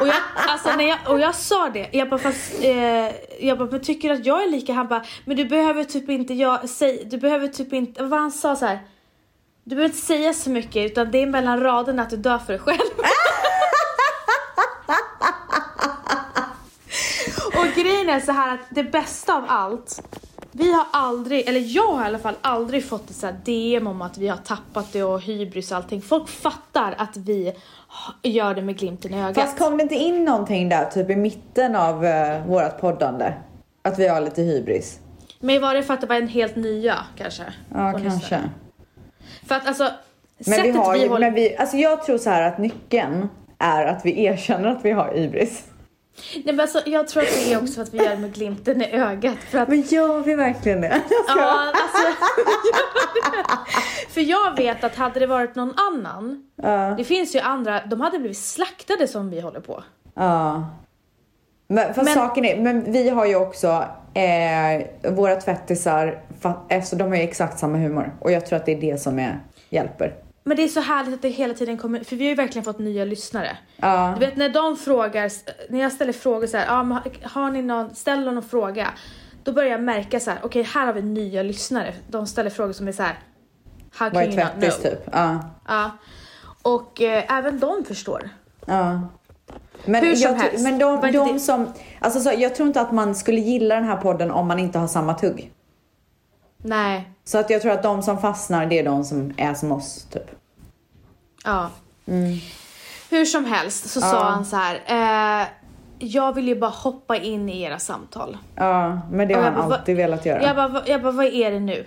Och 0.00 0.06
jag, 0.06 0.16
alltså, 0.48 0.76
när 0.76 0.84
jag, 0.88 0.98
och 1.06 1.20
jag 1.20 1.34
sa 1.34 1.70
det, 1.74 1.88
jag 1.92 2.08
bara 2.08 2.20
fast, 2.20 2.64
eh, 2.64 3.46
jag 3.46 3.58
bara 3.58 3.68
men 3.70 3.80
tycker 3.80 4.10
att 4.10 4.26
jag 4.26 4.42
är 4.42 4.50
lika? 4.50 4.72
Han 4.72 4.88
bara 4.88 5.04
men 5.24 5.36
du 5.36 5.44
behöver 5.44 5.84
typ 5.84 6.08
inte, 6.08 6.34
jag, 6.34 6.68
säg, 6.68 7.06
du 7.10 7.18
behöver 7.18 7.48
typ 7.48 7.72
inte, 7.72 8.02
vad 8.02 8.20
han 8.20 8.30
sa 8.30 8.56
så 8.56 8.66
här. 8.66 8.78
Du 9.64 9.76
behöver 9.76 9.94
inte 9.94 10.06
säga 10.06 10.32
så 10.32 10.50
mycket 10.50 10.90
utan 10.90 11.10
det 11.10 11.22
är 11.22 11.26
mellan 11.26 11.60
raderna 11.60 12.02
att 12.02 12.10
du 12.10 12.16
dör 12.16 12.38
för 12.38 12.52
dig 12.52 12.60
själv. 12.60 12.78
och 17.46 17.66
grejen 17.74 18.08
är 18.08 18.20
så 18.20 18.32
här 18.32 18.54
att 18.54 18.60
det 18.70 18.84
bästa 18.84 19.36
av 19.36 19.44
allt 19.48 20.02
vi 20.52 20.72
har 20.72 20.86
aldrig, 20.92 21.48
eller 21.48 21.60
jag 21.60 21.92
har 21.92 22.02
i 22.02 22.06
alla 22.06 22.18
fall 22.18 22.34
aldrig 22.40 22.84
fått 22.84 23.10
ett 23.10 23.16
så 23.16 23.30
DM 23.44 23.86
om 23.86 24.02
att 24.02 24.18
vi 24.18 24.28
har 24.28 24.36
tappat 24.36 24.92
det 24.92 25.02
och 25.02 25.20
hybris 25.20 25.70
och 25.70 25.76
allting. 25.76 26.02
Folk 26.02 26.28
fattar 26.28 26.94
att 26.98 27.16
vi 27.16 27.52
gör 28.22 28.54
det 28.54 28.62
med 28.62 28.78
glimten 28.78 29.14
i 29.14 29.22
ögat. 29.22 29.34
Fast 29.34 29.58
kom 29.58 29.76
det 29.76 29.82
inte 29.82 29.94
in 29.94 30.24
någonting 30.24 30.68
där 30.68 30.84
typ 30.84 31.10
i 31.10 31.16
mitten 31.16 31.76
av 31.76 32.04
uh, 32.04 32.46
vårt 32.46 32.80
poddande? 32.80 33.32
Att 33.82 33.98
vi 33.98 34.08
har 34.08 34.20
lite 34.20 34.42
hybris? 34.42 35.00
Men 35.40 35.60
var 35.60 35.74
det 35.74 35.82
för 35.82 35.94
att 35.94 36.00
det 36.00 36.06
var 36.06 36.16
en 36.16 36.28
helt 36.28 36.56
nya 36.56 36.96
kanske? 37.16 37.42
Ja, 37.74 37.94
Och 37.94 38.00
lyssna. 38.00 38.50
För 39.48 39.54
att 39.54 39.66
alltså, 39.66 39.90
Men 40.38 40.44
sättet 40.44 40.64
vi 40.66 40.70
har 40.70 40.92
vi 40.98 41.06
håller... 41.06 41.26
men 41.26 41.34
vi, 41.34 41.56
alltså 41.56 41.76
jag 41.76 42.02
tror 42.04 42.18
så 42.18 42.30
här 42.30 42.42
att 42.42 42.58
nyckeln 42.58 43.28
är 43.58 43.84
att 43.84 44.04
vi 44.04 44.24
erkänner 44.24 44.68
att 44.68 44.84
vi 44.84 44.90
har 44.90 45.12
hybris. 45.14 45.64
Nej, 46.34 46.42
men 46.44 46.60
alltså, 46.60 46.82
jag 46.86 47.08
tror 47.08 47.22
att 47.22 47.28
det 47.28 47.52
är 47.52 47.62
också 47.62 47.74
för 47.74 47.82
att 47.82 47.94
vi 47.94 47.98
gör 47.98 48.10
det 48.10 48.16
med 48.16 48.34
glimten 48.34 48.82
i 48.82 48.92
ögat. 48.92 49.36
För 49.50 49.58
att, 49.58 49.68
Men 49.68 49.80
gör 49.80 50.18
vi 50.20 50.34
verkligen 50.34 50.80
det? 50.80 51.00
ja, 51.28 51.72
alltså, 51.74 52.22
för 54.10 54.20
jag 54.20 54.56
vet 54.56 54.84
att 54.84 54.96
hade 54.96 55.20
det 55.20 55.26
varit 55.26 55.54
någon 55.54 55.74
annan, 55.78 56.50
Ja. 56.56 56.94
det 56.98 57.04
finns 57.04 57.34
ju 57.34 57.40
andra, 57.40 57.80
de 57.86 58.00
hade 58.00 58.18
blivit 58.18 58.38
slaktade 58.38 59.08
som 59.08 59.30
vi 59.30 59.40
håller 59.40 59.60
på. 59.60 59.82
Ja. 60.14 60.66
Men, 61.68 61.94
fast 61.94 62.04
Men- 62.04 62.14
saken 62.14 62.44
är, 62.44 62.60
men 62.60 62.92
vi 62.92 63.08
har 63.08 63.26
ju 63.26 63.36
också 63.36 63.84
eh, 64.14 65.12
våra 65.12 65.36
tvättisar, 65.36 66.22
alltså, 66.70 66.96
de 66.96 67.08
har 67.08 67.16
ju 67.16 67.22
exakt 67.22 67.58
samma 67.58 67.78
humor. 67.78 68.14
Och 68.20 68.32
jag 68.32 68.46
tror 68.46 68.56
att 68.56 68.66
det 68.66 68.72
är 68.72 68.80
det 68.80 69.00
som 69.00 69.18
är, 69.18 69.40
hjälper. 69.70 70.14
Men 70.44 70.56
det 70.56 70.62
är 70.62 70.68
så 70.68 70.80
härligt 70.80 71.14
att 71.14 71.22
det 71.22 71.28
hela 71.28 71.54
tiden 71.54 71.78
kommer, 71.78 72.04
för 72.04 72.16
vi 72.16 72.24
har 72.24 72.28
ju 72.28 72.34
verkligen 72.34 72.64
fått 72.64 72.78
nya 72.78 73.04
lyssnare. 73.04 73.56
Ja. 73.76 74.14
Du 74.18 74.26
vet 74.26 74.36
när 74.36 74.48
de 74.48 74.76
frågar, 74.76 75.30
när 75.72 75.80
jag 75.80 75.92
ställer 75.92 76.12
frågor 76.12 76.46
så 76.46 76.56
här, 76.56 76.66
ah, 76.68 77.00
har 77.22 77.50
ni 77.50 77.62
någon, 77.62 77.94
ställ 77.94 78.24
någon 78.24 78.42
fråga. 78.42 78.88
Då 79.44 79.52
börjar 79.52 79.70
jag 79.70 79.82
märka 79.82 80.20
så 80.20 80.30
här, 80.30 80.38
okej 80.42 80.62
här 80.62 80.86
har 80.86 80.92
vi 80.92 81.02
nya 81.02 81.42
lyssnare. 81.42 81.94
De 82.08 82.26
ställer 82.26 82.50
frågor 82.50 82.72
som 82.72 82.88
är 82.88 82.92
så 82.92 83.02
här, 83.02 83.18
how 83.92 84.10
can 84.10 84.22
you 84.22 84.36
not 84.36 84.52
know? 84.52 84.70
typ? 84.70 85.08
Ja. 85.12 85.44
Ja. 85.68 85.90
Och 86.62 87.02
eh, 87.02 87.38
även 87.38 87.60
de 87.60 87.84
förstår. 87.84 88.30
Ja. 88.66 89.00
Men, 89.84 90.04
Hur 90.04 90.16
som 90.16 90.30
jag, 90.32 90.38
helst. 90.38 90.64
men 90.64 90.78
de, 90.78 91.00
de 91.00 91.32
det- 91.32 91.40
som, 91.40 91.66
alltså 92.00 92.20
så, 92.20 92.32
jag 92.38 92.54
tror 92.54 92.66
inte 92.68 92.80
att 92.80 92.92
man 92.92 93.14
skulle 93.14 93.40
gilla 93.40 93.74
den 93.74 93.84
här 93.84 93.96
podden 93.96 94.30
om 94.30 94.48
man 94.48 94.58
inte 94.58 94.78
har 94.78 94.86
samma 94.86 95.14
tugg. 95.14 95.52
Nej, 96.62 97.10
Så 97.24 97.38
att 97.38 97.50
jag 97.50 97.62
tror 97.62 97.72
att 97.72 97.82
de 97.82 98.02
som 98.02 98.18
fastnar, 98.20 98.66
det 98.66 98.78
är 98.78 98.84
de 98.84 99.04
som 99.04 99.32
är 99.36 99.54
som 99.54 99.72
oss, 99.72 100.06
typ. 100.12 100.30
ja. 101.44 101.70
Hur 103.10 103.24
som 103.24 103.44
helst 103.44 103.90
så 103.90 104.00
sa 104.00 104.16
Ja. 104.16 104.22
han 104.22 104.44
så 104.44 104.56
här, 104.56 104.80
eh, 105.42 105.46
jag 105.98 106.34
vill 106.34 106.48
ju 106.48 106.60
bara 106.60 106.70
hoppa 106.70 107.16
in 107.16 107.48
i 107.48 107.62
era 107.62 107.78
samtal. 107.78 108.38
Ja, 108.54 109.00
men 109.10 109.28
det 109.28 109.34
har 109.34 109.42
han 109.42 109.54
bara, 109.68 109.76
alltid 109.76 109.96
velat 109.96 110.26
göra. 110.26 110.42
Jag 110.42 110.56
bara, 110.56 110.82
jag 110.86 111.02
bara, 111.02 111.12
vad 111.12 111.26
är 111.26 111.50
det 111.50 111.60
nu? 111.60 111.86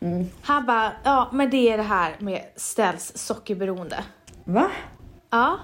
Mm. 0.00 0.26
Han 0.42 0.66
bara, 0.66 0.92
ja 1.04 1.28
men 1.32 1.50
det 1.50 1.72
är 1.72 1.76
det 1.76 1.82
här 1.82 2.16
med 2.18 2.40
ställs 2.56 3.12
sockerberoende. 3.18 4.04
Va? 4.44 4.66
Ja, 5.30 5.56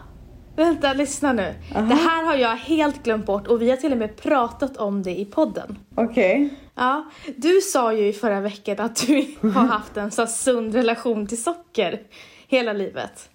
vänta 0.61 0.93
lyssna 0.93 1.33
nu. 1.33 1.55
Det 1.73 1.95
här 1.95 2.25
har 2.25 2.37
jag 2.37 2.57
helt 2.57 3.03
glömt 3.03 3.27
bort 3.27 3.47
och 3.47 3.63
vi 3.63 3.71
har 3.71 3.77
till 3.77 3.93
och 3.93 3.99
med 3.99 4.17
pratat 4.17 4.77
om 4.77 5.03
det 5.03 5.21
i 5.21 5.25
podden. 5.25 5.79
Okej. 5.95 6.55
Ja, 6.75 7.11
du 7.37 7.61
sa 7.61 7.93
ju 7.93 8.09
i 8.09 8.13
förra 8.13 8.41
veckan 8.41 8.81
att 8.81 9.07
du 9.07 9.37
har 9.55 9.67
haft 9.67 9.97
en 9.97 10.11
så 10.11 10.27
sund 10.27 10.75
relation 10.75 11.27
till 11.27 11.43
socker 11.43 12.01
hela 12.49 12.73
livet. 12.73 13.31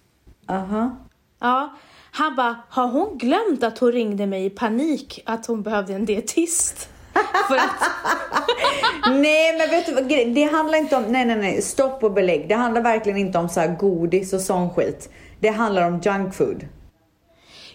Aha. 0.48 0.96
Ja, 1.40 1.76
han 2.10 2.36
bara, 2.36 2.56
har 2.68 2.88
hon 2.88 3.18
glömt 3.18 3.62
att 3.62 3.78
hon 3.78 3.92
ringde 3.92 4.26
mig 4.26 4.44
i 4.44 4.50
panik 4.50 5.22
att 5.26 5.46
hon 5.46 5.62
behövde 5.62 5.94
en 5.94 6.04
dietist? 6.04 6.88
Att, 7.50 7.90
Nej 9.10 9.58
men 9.58 9.70
vet 9.70 9.86
du 9.86 9.94
vad, 9.94 10.08
det 10.08 10.44
handlar 10.52 10.78
inte 10.78 10.96
om, 10.96 11.02
nej 11.02 11.24
nej 11.24 11.36
nej, 11.36 11.62
stopp 11.62 12.04
och 12.04 12.12
belägg. 12.12 12.48
Det 12.48 12.54
handlar 12.54 12.82
verkligen 12.82 13.18
inte 13.18 13.38
om 13.38 13.48
så 13.48 13.60
här 13.60 13.76
godis 13.76 14.32
och 14.32 14.40
sån 14.40 14.70
skit. 14.70 15.10
Det 15.40 15.48
handlar 15.48 15.86
om 15.86 16.00
junk 16.00 16.34
food. 16.34 16.68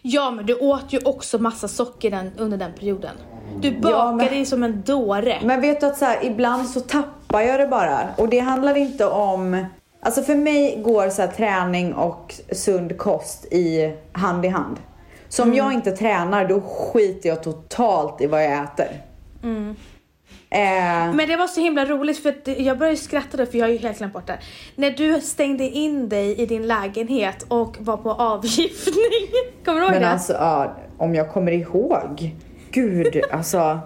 Ja 0.01 0.31
men 0.31 0.45
du 0.45 0.55
åt 0.55 0.85
ju 0.93 0.99
också 1.05 1.37
massa 1.39 1.67
socker 1.67 2.11
den, 2.11 2.31
under 2.37 2.57
den 2.57 2.73
perioden. 2.73 3.15
Du 3.61 3.71
bakade 3.79 4.23
Ja, 4.23 4.29
dig 4.29 4.45
som 4.45 4.63
en 4.63 4.81
dåre. 4.85 5.37
Men 5.43 5.61
vet 5.61 5.79
du 5.79 5.85
att 5.85 5.97
så 5.97 6.05
här, 6.05 6.19
ibland 6.25 6.69
så 6.69 6.79
tappar 6.79 7.41
jag 7.41 7.59
det 7.59 7.67
bara. 7.67 7.99
Och 8.17 8.29
det 8.29 8.39
handlar 8.39 8.77
inte 8.77 9.05
om, 9.05 9.65
alltså 10.01 10.21
för 10.23 10.35
mig 10.35 10.81
går 10.83 11.09
så 11.09 11.21
här, 11.21 11.29
träning 11.29 11.93
och 11.93 12.35
sund 12.51 12.97
kost 12.97 13.45
i 13.45 13.95
hand 14.11 14.45
i 14.45 14.47
hand. 14.47 14.77
Så 15.29 15.43
om 15.43 15.49
Mm. 15.49 15.57
jag 15.57 15.73
inte 15.73 15.91
tränar 15.91 16.47
då 16.47 16.61
skiter 16.61 17.29
jag 17.29 17.43
totalt 17.43 18.21
i 18.21 18.27
vad 18.27 18.43
jag 18.45 18.63
äter. 18.63 18.87
Eh, 20.53 21.13
Men 21.13 21.27
det 21.27 21.35
var 21.37 21.47
så 21.47 21.61
himla 21.61 21.85
roligt 21.85 22.23
för 22.23 22.61
jag 22.61 22.77
började 22.77 22.97
skratta 22.97 23.37
då 23.37 23.45
för 23.45 23.57
jag 23.57 23.65
har 23.65 23.71
ju 23.71 23.77
helt 23.77 23.97
glömt 23.97 24.13
bort 24.13 24.27
det. 24.27 24.39
När 24.75 24.91
du 24.91 25.21
stängde 25.21 25.63
in 25.63 26.09
dig 26.09 26.41
i 26.41 26.45
din 26.45 26.67
lägenhet 26.67 27.45
och 27.47 27.77
var 27.79 27.97
på 27.97 28.11
avgiftning. 28.11 28.95
Kommer 29.65 29.79
du 29.79 29.85
ihåg 29.85 29.91
men 29.91 30.01
det? 30.01 30.09
alltså 30.09 30.33
ja, 30.33 30.75
om 30.97 31.15
jag 31.15 31.31
kommer 31.31 31.51
ihåg. 31.51 32.31
Gud 32.71 33.21
alltså. 33.31 33.79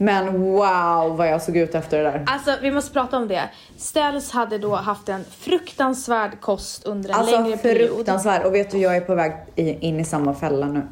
Men 0.00 0.40
wow 0.42 1.16
vad 1.16 1.28
jag 1.28 1.42
såg 1.42 1.56
ut 1.56 1.74
efter 1.74 1.98
det 1.98 2.04
där. 2.04 2.24
Alltså 2.26 2.54
vi 2.62 2.70
måste 2.70 2.92
prata 2.92 3.16
om 3.16 3.28
det. 3.28 3.42
Ställs 3.76 4.30
hade 4.30 4.58
då 4.58 4.74
haft 4.74 5.08
en 5.08 5.24
fruktansvärd 5.38 6.40
kost 6.40 6.84
under 6.86 7.10
en 7.10 7.16
Alltså 7.16 7.40
längre 7.40 7.56
period. 7.56 7.94
fruktansvärt. 7.96 8.44
Och 8.46 8.54
vet 8.54 8.70
du, 8.70 8.78
jag 8.78 8.96
är 8.96 9.00
på 9.00 9.14
väg 9.14 9.32
in 9.56 10.00
i 10.00 10.04
samma 10.04 10.34
fälla 10.34 10.66
nu. 10.66 10.82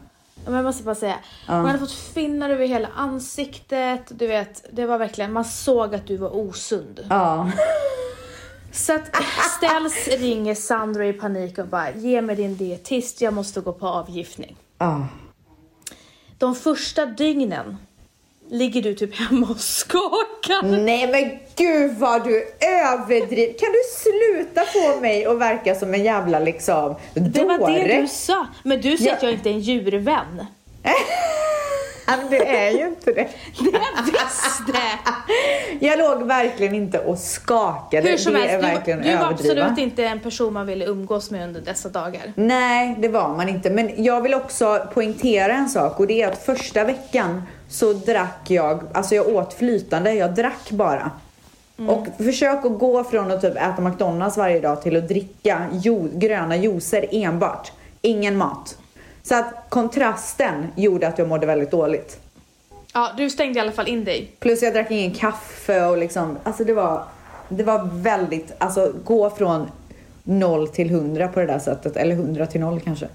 Men 0.47 0.55
jag 0.55 0.65
måste 0.65 0.83
bara 0.83 0.95
säga, 0.95 1.19
hon 1.47 1.67
hade 1.67 1.79
fått 1.79 1.93
finnar 1.93 2.51
över 2.51 2.67
hela 2.67 2.89
ansiktet. 2.97 4.03
Du 4.09 4.27
vet, 4.27 4.65
det 4.73 4.87
var 4.87 4.99
verkligen, 4.99 5.33
man 5.33 5.45
såg 5.45 5.95
att 5.95 6.07
du 6.07 6.17
var 6.17 6.37
osund. 6.37 7.07
Ja. 7.11 7.51
Så 8.73 8.95
att 8.95 9.17
Ställs 9.57 10.09
ringer 10.09 10.55
Sandra 10.55 11.07
i 11.07 11.13
panik 11.13 11.59
och 11.59 11.67
bara, 11.67 11.91
ge 11.91 12.23
mig 12.23 12.37
din 12.37 12.57
dietist, 12.57 13.21
jag 13.21 13.35
måste 13.35 13.61
gå 13.61 13.73
på 13.73 13.89
avgiftning. 13.89 14.57
Ah. 14.79 15.01
De 16.39 16.55
första 16.55 17.07
dygnen 17.07 17.77
ligger 18.51 18.83
du 18.83 18.95
typ 18.95 19.15
hemma 19.15 19.47
och 19.51 19.61
skakar. 19.61 20.63
Nej 20.85 21.07
men 21.13 21.39
gud 21.57 21.95
vad 21.99 22.25
du 22.25 22.45
överdriver. 22.61 23.59
Kan 23.59 23.69
du 23.73 23.79
sluta 23.97 24.63
få 24.67 25.01
mig 25.01 25.25
att 25.27 25.39
verka 25.39 25.75
som 25.75 25.95
en 25.95 26.05
jävla 26.05 26.39
liksom 26.39 26.95
Det 27.15 27.45
var 27.45 27.59
dåre? 27.59 27.73
det 27.89 28.01
du 28.01 28.09
sa. 28.09 28.47
Men 28.63 28.81
du 28.81 28.97
säger 28.97 29.11
Ja. 29.11 29.17
att 29.17 29.23
jag 29.23 29.33
inte 29.33 29.49
är 29.51 29.53
en 29.53 29.61
djurvän. 29.61 30.47
Men 32.09 32.31
du 32.31 32.37
är 32.37 32.71
ju 32.71 32.87
inte 32.87 33.13
det. 33.13 33.29
Det 33.59 34.03
visste! 34.05 34.81
Jag 35.81 35.99
låg 35.99 36.23
verkligen 36.23 36.75
inte 36.75 36.99
och 36.99 37.19
skakade. 37.19 38.09
Hur 38.09 38.17
som 38.17 38.33
det 38.33 38.39
helst, 38.39 38.55
är 38.55 38.75
verkligen 38.75 38.99
du, 39.03 39.05
du 39.11 39.17
var 39.17 39.25
överdriva. 39.25 39.65
absolut 39.65 39.79
inte 39.79 40.05
en 40.05 40.21
person 40.21 40.53
man 40.53 40.67
ville 40.67 40.85
umgås 40.85 41.31
med 41.31 41.45
under 41.45 41.61
dessa 41.61 41.89
dagar. 41.89 42.33
Nej, 42.35 42.97
det 42.99 43.09
var 43.09 43.29
man 43.29 43.49
inte. 43.49 43.71
Men 43.71 44.05
jag 44.05 44.21
vill 44.21 44.35
också 44.35 44.87
poängtera 44.95 45.53
en 45.55 45.69
sak 45.69 46.01
och 46.01 46.07
det 46.07 46.23
är 46.23 46.29
att 46.29 46.45
första 46.45 46.85
veckan 46.85 47.43
så 47.69 47.93
drack 47.93 48.51
jag, 48.51 48.83
alltså 48.93 49.15
jag 49.15 49.29
åt 49.29 49.55
flytande, 49.55 50.13
jag 50.15 50.35
drack 50.35 50.71
bara. 50.71 51.11
Mm. 51.79 51.91
Och 51.91 52.07
försök 52.19 52.65
att 52.65 52.79
gå 52.79 53.05
från 53.05 53.31
att 53.31 53.41
typ 53.41 53.57
äta 53.57 53.83
McDonalds 53.83 54.37
varje 54.37 54.61
dag 54.61 54.83
till 54.83 54.97
att 54.97 55.09
dricka 55.09 55.67
jo, 55.73 56.09
gröna 56.13 56.57
juicer 56.57 57.07
enbart. 57.11 57.73
Ingen 58.03 58.37
mat. 58.37 58.79
Så 59.23 59.35
att 59.35 59.55
kontrasten 59.69 60.67
gjorde 60.77 61.09
att 61.09 61.19
jag 61.19 61.29
mådde 61.29 61.47
väldigt 61.47 61.71
dåligt. 61.71 62.21
Ja, 62.95 63.11
du 63.17 63.31
stängde 63.31 63.59
i 63.59 63.63
alla 63.63 63.73
fall 63.73 63.89
in 63.89 64.05
dig. 64.05 64.31
Plus 64.39 64.63
jag 64.63 64.73
drack 64.73 64.91
ingen 64.91 65.15
kaffe 65.15 65.87
och 65.87 65.99
liksom, 65.99 66.39
alltså 66.45 66.65
det 66.65 66.73
var, 66.73 67.05
det 67.49 67.65
var 67.65 67.89
väldigt, 67.93 68.53
alltså 68.59 68.93
gå 69.05 69.31
från 69.31 69.71
noll 70.23 70.69
till 70.69 70.91
hundra 70.91 71.29
på 71.29 71.41
det 71.41 71.47
där 71.47 71.59
sättet, 71.59 71.97
eller 71.97 72.15
hundra 72.15 72.47
till 72.47 72.61
noll 72.61 72.81
kanske. 72.81 73.09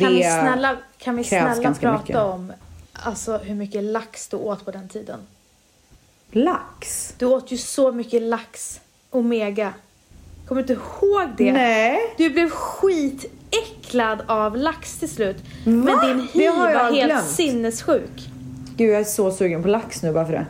Kan 0.00 0.14
vi 0.14 0.22
snälla, 0.22 0.76
kan 0.98 1.16
vi 1.16 1.24
snälla 1.24 1.74
prata 1.74 1.98
mycket. 1.98 2.16
om 2.16 2.52
alltså, 3.02 3.36
hur 3.38 3.54
mycket 3.54 3.84
lax 3.84 4.28
du 4.28 4.36
åt 4.36 4.64
på 4.64 4.70
den 4.70 4.88
tiden? 4.88 5.20
Lax? 6.30 7.14
Du 7.18 7.26
åt 7.26 7.52
ju 7.52 7.56
så 7.56 7.92
mycket 7.92 8.22
lax. 8.22 8.80
Omega. 9.10 9.72
Kommer 10.48 10.62
du 10.62 10.72
inte 10.74 10.82
ihåg 10.84 11.28
det? 11.36 11.52
Nej. 11.52 11.98
Du 12.18 12.30
blev 12.30 12.50
skitäcklad 12.50 14.22
av 14.26 14.56
lax 14.56 14.98
till 14.98 15.10
slut. 15.10 15.36
Men 15.64 15.86
Va? 15.86 16.06
din 16.06 16.16
Det 16.32 16.32
hy 16.32 16.48
var 16.48 16.92
helt 16.92 17.04
glömt. 17.06 17.26
sinnessjuk. 17.26 18.28
Gud 18.76 18.90
jag 18.90 19.00
är 19.00 19.04
så 19.04 19.30
sugen 19.32 19.62
på 19.62 19.68
lax 19.68 20.02
nu 20.02 20.12
bara 20.12 20.26
för 20.26 20.32
det. 20.32 20.46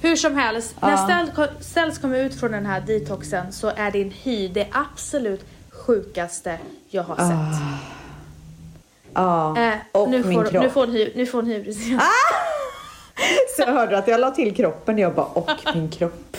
Hur 0.00 0.16
som 0.16 0.36
helst, 0.36 0.74
Ja. 0.80 1.06
när 1.06 1.62
Ställs 1.62 1.98
kommer 1.98 2.18
ut 2.18 2.40
från 2.40 2.52
den 2.52 2.66
här 2.66 2.80
detoxen 2.80 3.52
så 3.52 3.68
är 3.76 3.90
din 3.90 4.10
hy 4.10 4.48
det 4.48 4.66
absolut 4.72 5.44
sjukaste 5.70 6.58
jag 6.88 7.02
har 7.02 7.16
sett. 7.16 7.62
Ja, 9.16 9.58
Eh, 9.58 9.72
och 9.92 10.08
nu, 10.10 10.24
min 10.24 10.34
får, 10.44 10.50
kropp. 10.50 10.62
nu 10.62 10.70
får 10.70 10.86
hon 10.86 10.96
hy- 10.96 11.12
nu 11.16 11.26
får 11.26 11.38
hon 11.42 11.50
hybris. 11.50 11.78
Så 13.56 13.62
jag 13.62 13.66
hörde 13.72 13.98
att 13.98 14.08
jag 14.08 14.20
la 14.20 14.30
till 14.30 14.54
kroppen, 14.56 14.98
jag 14.98 15.14
bara 15.14 15.26
och 15.26 15.50
min 15.74 15.90
kropp. 15.98 16.36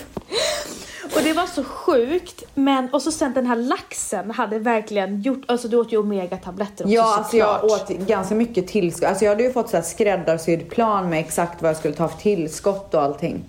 Och 1.15 1.23
det 1.23 1.33
var 1.33 1.45
så 1.45 1.63
sjukt, 1.63 2.43
men 2.53 2.89
och 2.93 3.01
så 3.01 3.11
sen 3.11 3.33
den 3.33 3.45
här 3.45 3.55
laxen 3.55 4.31
hade 4.31 4.59
verkligen 4.59 5.21
gjort, 5.21 5.41
alltså 5.47 5.67
du 5.67 5.77
åt 5.77 5.93
ju 5.93 5.97
omega-tabletter 5.97 6.83
också 6.83 6.93
Ja, 6.93 7.17
alltså 7.17 7.37
jag 7.37 7.63
åt 7.63 7.87
ganska 7.89 8.35
mycket 8.35 8.67
tillskott. 8.67 9.09
Alltså 9.09 9.25
jag 9.25 9.31
hade 9.31 9.43
ju 9.43 9.51
fått 9.51 9.69
så 9.69 9.77
här 9.77 9.83
skräddarsydd 9.83 10.69
plan 10.69 11.09
med 11.09 11.19
exakt 11.19 11.61
vad 11.61 11.69
jag 11.69 11.77
skulle 11.77 11.93
ta 11.93 12.07
för 12.07 12.17
tillskott 12.17 12.93
och 12.93 13.01
allting. 13.01 13.43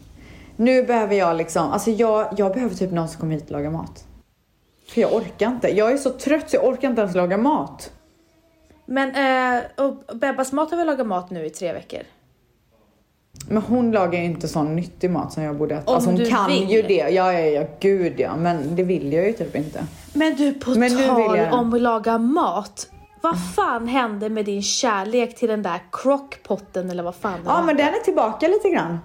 Nu 0.57 0.83
behöver 0.83 1.15
jag 1.15 1.37
liksom, 1.37 1.73
alltså 1.73 1.91
jag, 1.91 2.29
jag 2.37 2.53
behöver 2.55 2.75
typ 2.75 2.93
någon 2.93 3.09
som 3.09 3.21
kommer 3.21 3.35
hit 3.35 3.45
och 3.45 3.51
lagar 3.51 3.71
mat. 3.71 4.05
För 4.89 5.01
jag 5.01 5.13
orkar 5.15 5.47
inte. 5.47 5.69
Jag 5.69 5.93
är 5.93 5.97
så 5.97 6.11
trött 6.11 6.51
så 6.51 6.57
jag 6.57 6.65
orkar 6.67 6.89
inte 6.89 7.01
ens 7.03 7.17
laga 7.17 7.37
mat. 7.39 7.91
Men, 8.91 9.09
eh, 9.57 9.85
och 9.85 10.17
Bebbas 10.17 10.53
mat 10.53 10.71
har 10.71 10.77
väl 10.77 10.87
lagat 10.87 11.07
mat 11.07 11.31
nu 11.31 11.47
i 11.47 11.51
tre 11.51 11.73
veckor? 11.73 12.01
Men 13.49 13.63
hon 13.63 13.93
lagar 13.93 14.19
ju 14.19 14.25
inte 14.25 14.49
sån 14.49 14.77
nyttig 14.77 15.11
mat 15.11 15.33
som 15.33 15.43
jag 15.43 15.57
borde 15.57 15.75
äta. 15.75 15.91
Om 15.91 15.95
alltså 15.95 16.11
hon 16.11 16.19
du 16.19 16.27
kan 16.27 16.51
vill. 16.51 16.71
ju 16.71 16.83
det. 16.83 16.95
Ja, 16.95 17.33
ja, 17.33 17.41
ja, 17.41 17.67
gud 17.81 18.21
ja. 18.21 18.37
Men 18.37 18.77
det 18.77 18.83
vill 18.83 19.13
jag 19.13 19.27
ju 19.27 19.33
typ 19.33 19.57
inte. 19.57 19.87
Men 20.13 20.35
du, 20.35 20.55
på 20.55 20.71
Men 20.71 21.09
tal 21.09 21.39
om 21.53 21.75
att 21.75 21.81
laga 21.81 22.19
mat. 22.19 22.91
vad 23.21 23.35
fan 23.55 23.89
hände 23.89 24.29
med 24.29 24.45
din 24.45 24.63
kärlek 24.63 25.37
till 25.37 25.49
den 25.49 25.63
där 25.63 25.81
crockpotten 25.93 26.91
eller 26.91 27.03
vad 27.03 27.15
fan 27.15 27.33
det 27.33 27.51
Ja, 27.51 27.63
men 27.63 27.77
den 27.77 27.87
är 27.89 28.05
tillbaka 28.05 28.49
lite 28.49 28.69
grann. 28.71 28.99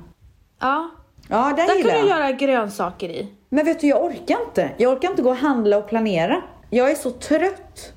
Ja, 0.59 0.89
Ja, 1.27 1.53
den 1.57 1.67
där 1.67 1.75
gillar 1.75 1.91
kan 1.91 2.01
du 2.01 2.09
göra 2.09 2.31
grönsaker 2.31 3.09
i. 3.09 3.27
Men 3.49 3.65
vet 3.65 3.79
du, 3.79 3.87
jag 3.87 4.03
orkar 4.03 4.37
inte. 4.47 4.69
Jag 4.77 4.93
orkar 4.93 5.09
inte 5.09 5.21
gå 5.21 5.29
och 5.29 5.35
handla 5.35 5.77
och 5.77 5.87
planera. 5.87 6.41
Jag 6.69 6.91
är 6.91 6.95
så 6.95 7.11
trött. 7.11 7.92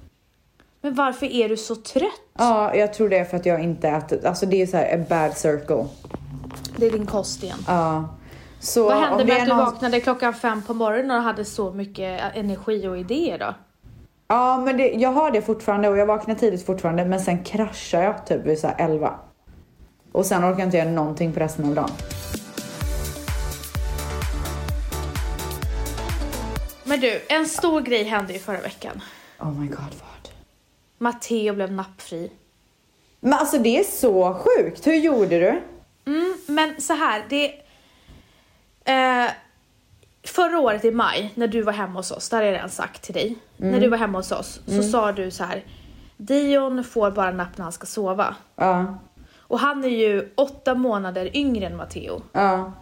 Men 0.86 0.94
varför 0.94 1.26
är 1.26 1.48
du 1.48 1.56
så 1.56 1.74
trött? 1.76 2.12
Ja, 2.38 2.74
jag 2.74 2.94
tror 2.94 3.08
det 3.08 3.18
är 3.18 3.24
för 3.24 3.36
att 3.36 3.46
jag 3.46 3.60
inte 3.60 3.88
äter. 3.88 4.26
Alltså 4.26 4.46
det 4.46 4.62
är 4.62 4.66
så 4.66 4.76
här 4.76 4.98
a 4.98 5.04
bad 5.08 5.36
circle. 5.36 5.86
Det 6.76 6.86
är 6.86 6.90
din 6.90 7.06
kost 7.06 7.42
igen. 7.42 7.58
Ja. 7.66 8.08
Så 8.60 8.84
Vad 8.84 8.96
hände 8.98 9.24
med 9.24 9.36
att 9.36 9.42
du 9.42 9.48
någon- 9.48 9.58
vaknade 9.58 10.00
klockan 10.00 10.34
fem 10.34 10.62
på 10.62 10.74
morgonen 10.74 11.16
och 11.16 11.22
hade 11.22 11.44
så 11.44 11.72
mycket 11.72 12.20
energi 12.34 12.86
och 12.88 12.98
idéer 12.98 13.38
då? 13.38 13.54
Ja, 14.28 14.56
men 14.64 14.76
det, 14.76 14.88
jag 14.88 15.12
har 15.12 15.30
det 15.30 15.42
fortfarande 15.42 15.88
och 15.88 15.98
jag 15.98 16.06
vaknar 16.06 16.34
tidigt 16.34 16.66
fortfarande. 16.66 17.04
Men 17.04 17.20
sen 17.20 17.44
kraschar 17.44 18.02
jag 18.02 18.26
typ 18.26 18.46
vid 18.46 18.58
så 18.58 18.66
här 18.66 18.76
11. 18.78 19.14
Och 20.12 20.26
sen 20.26 20.44
orkar 20.44 20.58
jag 20.58 20.66
inte 20.66 20.76
göra 20.76 20.90
någonting 20.90 21.32
på 21.32 21.40
resten 21.40 21.64
av 21.68 21.74
dagen. 21.74 21.90
Men 26.84 27.00
du, 27.00 27.20
en 27.28 27.46
stor 27.46 27.80
grej 27.80 28.04
hände 28.04 28.32
ju 28.32 28.38
förra 28.38 28.60
veckan. 28.60 29.02
Oh 29.40 29.60
my 29.60 29.66
god, 29.66 29.76
vad? 29.78 30.15
Matteo 30.98 31.54
blev 31.54 31.72
nappfri. 31.72 32.30
Men 33.20 33.32
alltså 33.32 33.58
det 33.58 33.78
är 33.78 33.84
så 33.84 34.34
sjukt. 34.34 34.86
Hur 34.86 34.94
gjorde 34.94 35.38
du? 35.40 35.62
Mm, 36.06 36.34
men 36.46 36.80
så 36.80 36.92
här, 36.92 37.24
det... 37.28 37.52
Eh, 38.84 39.30
förra 40.24 40.60
året 40.60 40.84
i 40.84 40.90
maj, 40.90 41.32
när 41.34 41.48
du 41.48 41.62
var 41.62 41.72
hemma 41.72 41.98
hos 41.98 42.10
oss, 42.10 42.28
det 42.28 42.36
har 42.36 42.42
jag 42.42 42.52
redan 42.54 42.70
sagt 42.70 43.02
till 43.02 43.14
dig. 43.14 43.36
När 43.56 43.80
du 43.80 43.88
var 43.88 43.98
hemma 43.98 44.18
hos 44.18 44.32
oss 44.32 44.60
så 44.66 44.82
sa 44.82 45.12
du 45.12 45.30
så 45.30 45.44
här. 45.44 45.64
Dion 46.16 46.84
får 46.84 47.10
bara 47.10 47.30
napp 47.30 47.58
när 47.58 47.62
han 47.62 47.72
ska 47.72 47.86
sova. 47.86 48.36
Ja, 48.56 48.98
Och 49.38 49.58
han 49.58 49.84
är 49.84 49.88
ju 49.88 50.32
åtta 50.34 50.74
månader 50.74 51.36
yngre 51.36 51.66
än 51.66 51.76
Matteo. 51.76 52.22
ja, 52.32 52.72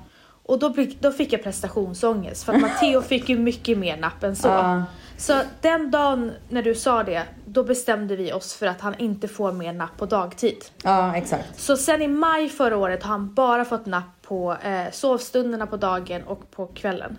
Och 0.43 0.59
då, 0.59 0.75
då 1.01 1.13
fick 1.13 1.33
jag 1.33 1.43
prestationsångest 1.43 2.45
för 2.45 2.53
att 2.53 2.61
Matteo 2.63 3.03
fick 3.03 3.29
ju 3.29 3.39
mycket 3.39 3.79
mer 3.79 3.97
napp 3.97 4.23
än 4.23 4.37
så. 4.37 4.49
Ja. 4.49 4.83
Så 5.17 5.41
den 5.61 5.91
dagen 5.91 6.33
när 6.49 6.63
du 6.63 6.75
sa 6.75 7.03
det, 7.03 7.23
då 7.47 7.65
bestämde 7.65 8.17
vi 8.17 8.33
oss 8.33 8.55
för 8.55 8.67
att 8.67 8.81
han 8.81 8.95
inte 8.99 9.29
får 9.29 9.53
mer 9.53 9.73
napp 9.73 9.97
på 9.99 10.07
dagtid. 10.07 10.57
ja, 10.83 11.17
exakt. 11.17 11.61
Så 11.61 11.77
sen 11.77 12.03
i 12.03 12.09
maj 12.09 12.49
förra 12.49 12.77
året 12.77 13.03
har 13.03 13.11
han 13.11 13.35
bara 13.35 13.65
fått 13.65 13.87
napp 13.87 14.23
på 14.23 14.57
eh, 14.65 14.91
sovstunderna 14.93 15.67
på 15.67 15.77
dagen 15.77 16.23
och 16.23 16.51
på 16.51 16.67
kvällen. 16.67 17.17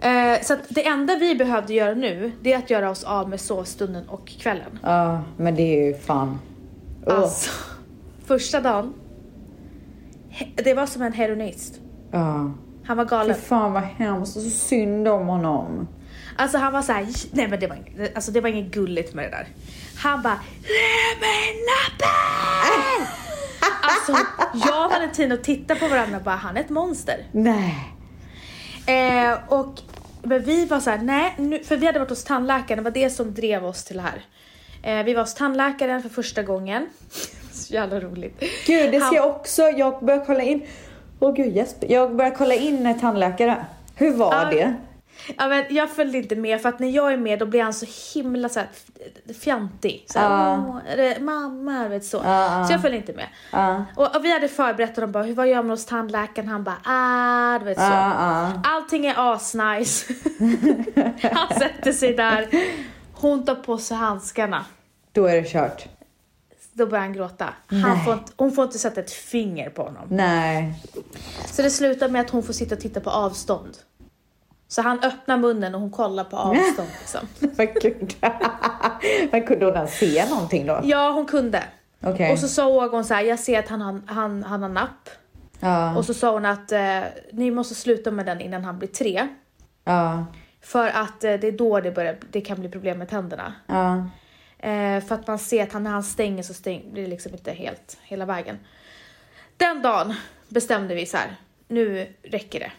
Eh, 0.00 0.42
så 0.42 0.56
det 0.68 0.86
enda 0.86 1.16
vi 1.16 1.34
behövde 1.34 1.74
göra 1.74 1.94
nu, 1.94 2.32
det 2.40 2.52
är 2.52 2.58
att 2.58 2.70
göra 2.70 2.90
oss 2.90 3.04
av 3.04 3.28
med 3.28 3.40
sovstunden 3.40 4.08
och 4.08 4.28
kvällen. 4.28 4.78
Ja, 4.82 5.22
men 5.36 5.54
det 5.54 5.62
är 5.62 5.86
ju 5.86 5.94
fan. 5.94 6.38
Ugh. 7.06 7.18
Alltså, 7.18 7.50
första 8.26 8.60
dagen, 8.60 8.94
det 10.64 10.74
var 10.74 10.86
som 10.86 11.02
en 11.02 11.12
heroinist. 11.12 11.80
Ja. 12.10 12.52
Han 12.84 12.96
var 12.96 13.04
Fy 13.04 13.08
galen. 13.10 13.36
fan 13.36 13.72
vad 13.72 13.82
hemskt. 13.82 14.32
Så 14.32 14.40
synd 14.40 15.08
om 15.08 15.26
honom. 15.26 15.88
Alltså 16.36 16.58
han 16.58 16.72
var 16.72 16.82
så 16.82 16.92
här, 16.92 17.06
nej 17.32 17.48
men 17.48 17.60
det 17.60 17.66
var, 17.66 17.78
alltså 18.14 18.30
det 18.32 18.40
var 18.40 18.48
inget 18.48 18.72
gulligt 18.74 19.14
med 19.14 19.24
det 19.24 19.30
där. 19.30 19.46
Han 19.98 20.22
bara, 20.22 20.40
ge 20.62 21.20
mig 21.20 21.56
nappen! 21.68 23.06
Alltså 23.82 24.26
jag 24.68 24.84
och 24.86 24.90
Valentino 24.92 25.36
tittade 25.36 25.80
på 25.80 25.88
varandra 25.88 26.16
och 26.16 26.22
bara, 26.24 26.34
han 26.36 26.56
är 26.56 26.60
ett 26.60 26.70
monster. 26.70 27.16
Nej. 27.32 27.74
Eh, 28.86 29.38
och 29.48 29.80
men 30.22 30.42
vi 30.42 30.66
var 30.66 30.80
så 30.80 30.90
här, 30.90 30.98
nej, 30.98 31.34
nu, 31.38 31.64
för 31.64 31.76
vi 31.76 31.86
hade 31.86 31.98
varit 31.98 32.08
hos 32.10 32.24
tandläkaren, 32.24 32.76
det 32.84 32.90
var 32.90 32.90
det 32.90 33.10
som 33.10 33.34
drev 33.34 33.64
oss 33.66 33.84
till 33.84 33.96
det 33.96 34.02
här. 34.02 34.24
Eh, 35.00 35.04
vi 35.04 35.14
var 35.14 35.22
hos 35.22 35.34
tandläkaren 35.34 36.02
för 36.02 36.08
första 36.08 36.42
gången. 36.42 36.86
Så 37.52 37.74
jävla 37.74 38.00
roligt. 38.00 38.40
Gud, 38.66 38.92
det 38.92 38.98
ska 38.98 39.04
Han- 39.06 39.14
jag 39.14 39.28
också. 39.28 39.62
Jag 39.62 40.04
börjar 40.04 40.24
kolla 40.24 40.42
in. 40.42 40.66
Åh 41.20 41.34
gud, 41.34 41.56
Jesper. 41.56 41.92
Jag 41.92 42.16
börjar 42.16 42.30
kolla 42.34 42.54
in 42.54 43.00
tandläkare. 43.00 43.64
Hur 43.94 44.14
var 44.14 44.34
Ja. 44.34 44.44
det? 44.50 44.74
Ja, 45.38 45.48
men 45.48 45.64
jag 45.70 45.90
följde 45.90 46.18
inte 46.18 46.36
med 46.36 46.60
för 46.62 46.68
att 46.68 46.78
när 46.78 46.88
jag 46.88 47.12
är 47.12 47.16
med 47.16 47.38
då 47.38 47.46
blir 47.46 47.62
han 47.62 47.74
så 47.74 47.86
himla 48.14 48.48
så 48.48 48.60
här, 48.60 48.68
fjantig. 49.40 50.04
Så 50.08 50.18
här, 50.18 50.30
Ja. 50.30 50.64
"Åh, 50.68 50.92
är 50.92 50.96
det 50.96 51.20
mamma, 51.20 51.88
vet 51.88 52.04
så. 52.04 52.20
Ja, 52.24 52.64
Så 52.66 52.72
jag 52.72 52.80
följde 52.80 52.96
inte 52.98 53.12
med. 53.12 53.28
Ja. 53.52 53.84
Och, 53.96 54.16
och 54.16 54.24
vi 54.24 54.32
hade 54.32 54.48
förberett 54.48 54.96
honom 54.96 55.12
bara, 55.12 55.22
hur 55.24 55.34
vad 55.34 55.48
gör 55.48 55.62
man 55.62 55.70
hos 55.70 55.86
tandläkaren? 55.86 56.48
Han 56.48 56.64
bara, 56.64 56.76
ah, 56.84 57.58
du 57.58 57.64
vet 57.64 57.78
så. 57.78 57.82
Allting 58.64 59.06
är 59.06 59.32
asnice. 59.34 60.14
han 61.32 61.58
sätter 61.58 61.92
sig 61.92 62.14
där, 62.14 62.48
hon 63.14 63.44
tar 63.44 63.54
på 63.54 63.78
sig 63.78 63.96
handskarna. 63.96 64.64
Då 65.12 65.26
är 65.26 65.42
det 65.42 65.48
kört. 65.48 65.84
Då 66.74 66.86
börjar 66.86 67.02
han 67.04 67.12
gråta. 67.12 67.48
Han 67.66 68.04
får 68.04 68.12
inte, 68.14 68.32
hon 68.36 68.52
får 68.52 68.64
inte 68.64 68.78
sätta 68.78 69.00
ett 69.00 69.10
finger 69.12 69.70
på 69.70 69.82
honom. 69.82 70.02
Nej. 70.10 70.74
Så 71.46 71.62
det 71.62 71.70
slutar 71.70 72.08
med 72.08 72.20
att 72.20 72.30
hon 72.30 72.42
får 72.42 72.52
sitta 72.52 72.74
och 72.74 72.80
titta 72.80 73.00
på 73.00 73.10
avstånd. 73.10 73.76
Så 74.72 74.82
han 74.82 75.00
öppnar 75.00 75.36
munnen 75.36 75.74
och 75.74 75.80
hon 75.80 75.90
kollar 75.90 76.24
på 76.24 76.36
avstånd 76.36 76.88
liksom. 77.00 77.20
Vad 77.56 77.82
gud. 77.82 78.14
Men 79.30 79.46
kunde 79.46 79.64
hon 79.64 79.74
ens 79.74 79.98
se 79.98 80.28
någonting 80.30 80.66
då? 80.66 80.80
Ja, 80.84 81.10
hon 81.10 81.26
kunde. 81.26 81.64
Okej. 82.00 82.32
Och 82.32 82.38
så 82.38 82.48
sa 82.48 82.88
hon 82.88 83.04
så 83.04 83.14
här, 83.14 83.22
jag 83.22 83.38
ser 83.38 83.58
att 83.58 83.68
han 83.68 84.02
han, 84.06 84.42
han 84.42 84.62
har 84.62 84.68
napp. 84.68 85.08
Ja. 85.60 85.96
Och 85.96 86.04
så 86.04 86.14
sa 86.14 86.32
hon 86.32 86.44
att 86.44 86.72
eh, 86.72 87.00
ni 87.32 87.50
måste 87.50 87.74
sluta 87.74 88.10
med 88.10 88.26
den 88.26 88.40
innan 88.40 88.64
han 88.64 88.78
blir 88.78 88.88
tre. 88.88 89.28
Ja. 89.84 90.26
För 90.60 90.88
att 90.88 91.24
eh, 91.24 91.34
det 91.34 91.46
är 91.46 91.52
då 91.52 91.80
det, 91.80 91.90
börjar, 91.90 92.16
det 92.30 92.40
kan 92.40 92.60
bli 92.60 92.68
problem 92.68 92.98
med 92.98 93.08
tänderna. 93.08 93.54
Ja. 93.66 93.96
Eh, 94.68 95.04
för 95.04 95.14
att 95.14 95.26
man 95.26 95.38
ser 95.38 95.62
att 95.62 95.72
han, 95.72 95.82
när 95.82 95.90
han 95.90 96.02
stänger 96.02 96.42
så 96.42 96.54
stäng, 96.54 96.92
blir 96.92 97.02
det 97.02 97.10
liksom 97.10 97.32
inte 97.32 97.52
helt 97.52 97.98
hela 98.02 98.24
vägen. 98.24 98.58
Den 99.56 99.82
dagen 99.82 100.14
bestämde 100.48 100.94
vi 100.94 101.06
så 101.06 101.16
här, 101.16 101.36
nu 101.68 102.12
räcker 102.22 102.60
det. 102.60 102.72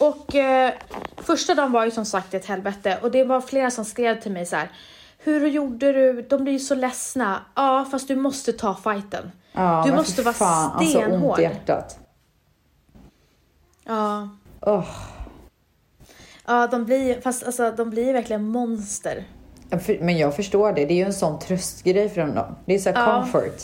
Och 0.00 0.34
eh, 0.34 0.72
första 1.16 1.54
dagen 1.54 1.72
var 1.72 1.84
ju 1.84 1.90
som 1.90 2.04
sagt 2.04 2.34
ett 2.34 2.46
helvete 2.46 2.98
och 3.02 3.10
det 3.10 3.24
var 3.24 3.40
flera 3.40 3.70
som 3.70 3.84
skrev 3.84 4.20
till 4.20 4.32
mig 4.32 4.46
så 4.46 4.56
här. 4.56 4.68
Hur 5.18 5.46
gjorde 5.48 5.92
du? 5.92 6.22
De 6.22 6.42
blir 6.44 6.52
ju 6.52 6.58
så 6.58 6.74
ledsna. 6.74 7.40
Ja, 7.56 7.86
fast 7.90 8.08
du 8.08 8.16
måste 8.16 8.52
ta 8.52 8.74
fighten. 8.74 9.32
Ja, 9.52 9.82
du 9.86 9.92
måste 9.92 10.22
vara 10.22 10.34
fan, 10.34 10.70
Alltså 10.76 10.98
ont 10.98 11.06
stenhård. 11.06 11.38
i 11.38 11.42
hjärtat. 11.42 11.98
ja. 13.84 14.28
Åh. 14.60 14.84
ja, 16.46 16.66
de 16.66 16.84
blir, 16.84 17.20
fast 17.20 17.42
alltså, 17.44 17.70
de 17.70 17.90
blir 17.90 18.12
verkligen 18.12 18.44
monster. 18.44 19.24
Men 20.00 20.18
jag 20.18 20.36
förstår 20.36 20.72
det. 20.72 20.84
Det 20.84 20.92
är 20.94 20.96
ju 20.96 21.04
en 21.04 21.12
sån 21.14 21.38
tröstgrej 21.38 22.08
för 22.08 22.26
dem. 22.26 22.56
Det 22.64 22.74
är 22.74 22.78
så 22.78 22.88
Ja. 22.88 23.04
comfort. 23.22 23.60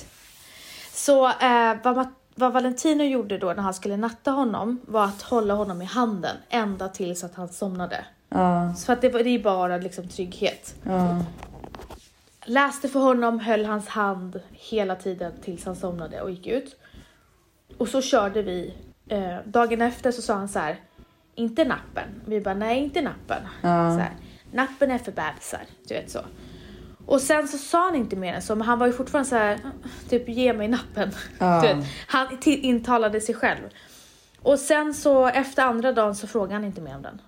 Så 0.93 1.27
eh, 1.29 1.75
vad, 1.85 1.95
vad 2.39 2.53
Valentino 2.53 3.03
gjorde 3.05 3.39
då 3.39 3.47
när 3.53 3.63
han 3.63 3.75
skulle 3.75 3.97
natta 3.97 4.31
honom 4.31 4.81
var 4.87 5.05
att 5.05 5.23
hålla 5.23 5.55
honom 5.55 5.83
i 5.83 5.85
handen 5.85 6.37
ända 6.49 6.89
tills 6.89 7.25
att 7.25 7.35
han 7.35 7.49
somnade. 7.49 8.05
Ja. 8.29 8.75
Så 8.75 8.93
att 8.93 9.01
det, 9.01 9.09
var- 9.09 9.23
det 9.23 9.31
är 9.31 9.39
bara 9.43 9.77
liksom 9.77 10.09
trygghet. 10.09 10.75
Ja. 10.83 11.25
Läste 12.45 12.89
för 12.89 13.01
honom, 13.01 13.41
höll 13.41 13.65
hans 13.65 13.89
hand 13.89 14.41
hela 14.53 14.97
tiden 14.97 15.33
tills 15.45 15.65
han 15.67 15.77
somnade 15.77 16.21
och 16.23 16.31
gick 16.31 16.47
ut. 16.47 16.77
Och 17.79 17.89
så 17.89 18.03
körde 18.03 18.43
vi. 18.43 18.75
Eh, 19.09 19.37
dagen 19.45 19.83
efter 19.83 20.11
så 20.11 20.23
sa 20.23 20.35
han 20.35 20.49
så 20.49 20.59
här, 20.59 20.81
inte 21.35 21.65
nappen. 21.65 22.09
Vi 22.25 22.41
bara, 22.41 22.55
nej 22.55 22.79
inte 22.79 23.03
nappen. 23.03 23.43
Ja. 23.63 23.91
Så 23.91 23.99
här, 23.99 24.11
nappen 24.53 24.91
är 24.91 24.99
för 24.99 25.13
bebisar, 25.13 25.61
du 25.89 25.95
vet 25.95 26.11
så. 26.11 26.21
Och 27.07 27.21
sen 27.21 27.49
så 27.49 27.59
sa 27.59 27.85
han 27.85 27.95
inte 27.95 28.17
mer 28.17 28.35
än 28.35 28.43
så, 28.43 28.55
men 28.55 28.67
han 28.67 28.79
var 28.79 28.87
ju 28.87 28.93
fortfarande 28.93 29.29
så 29.29 29.37
här, 29.37 29.61
typ 30.09 30.29
ge 30.29 30.53
mig 30.53 30.69
nappen. 30.69 31.11
Vet, 31.63 31.87
han 32.07 32.39
intalade 32.45 33.21
sig 33.21 33.35
själv. 33.35 33.63
Och 34.43 34.59
sen 34.59 34.95
så 34.95 35.27
efter 35.27 35.63
andra 35.63 35.93
dagen 35.93 36.15
så 36.15 36.27
frågade 36.27 36.55
han 36.55 36.65
inte 36.65 36.81
mer 36.81 36.97
om 36.97 37.03
den. 37.03 37.21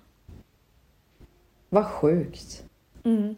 Vad 1.69 1.85
sjukt. 1.85 2.63
Mm. 3.03 3.35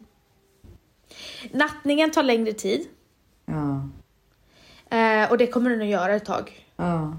Nattningen 1.52 2.10
tar 2.10 2.22
längre 2.22 2.52
tid. 2.52 2.86
Ja. 3.44 3.88
Eh, 4.96 5.30
och 5.30 5.38
det 5.38 5.46
kommer 5.46 5.70
den 5.70 5.82
att 5.82 5.86
göra 5.86 6.14
ett 6.14 6.24
tag. 6.24 6.66
Ja. 6.76 7.16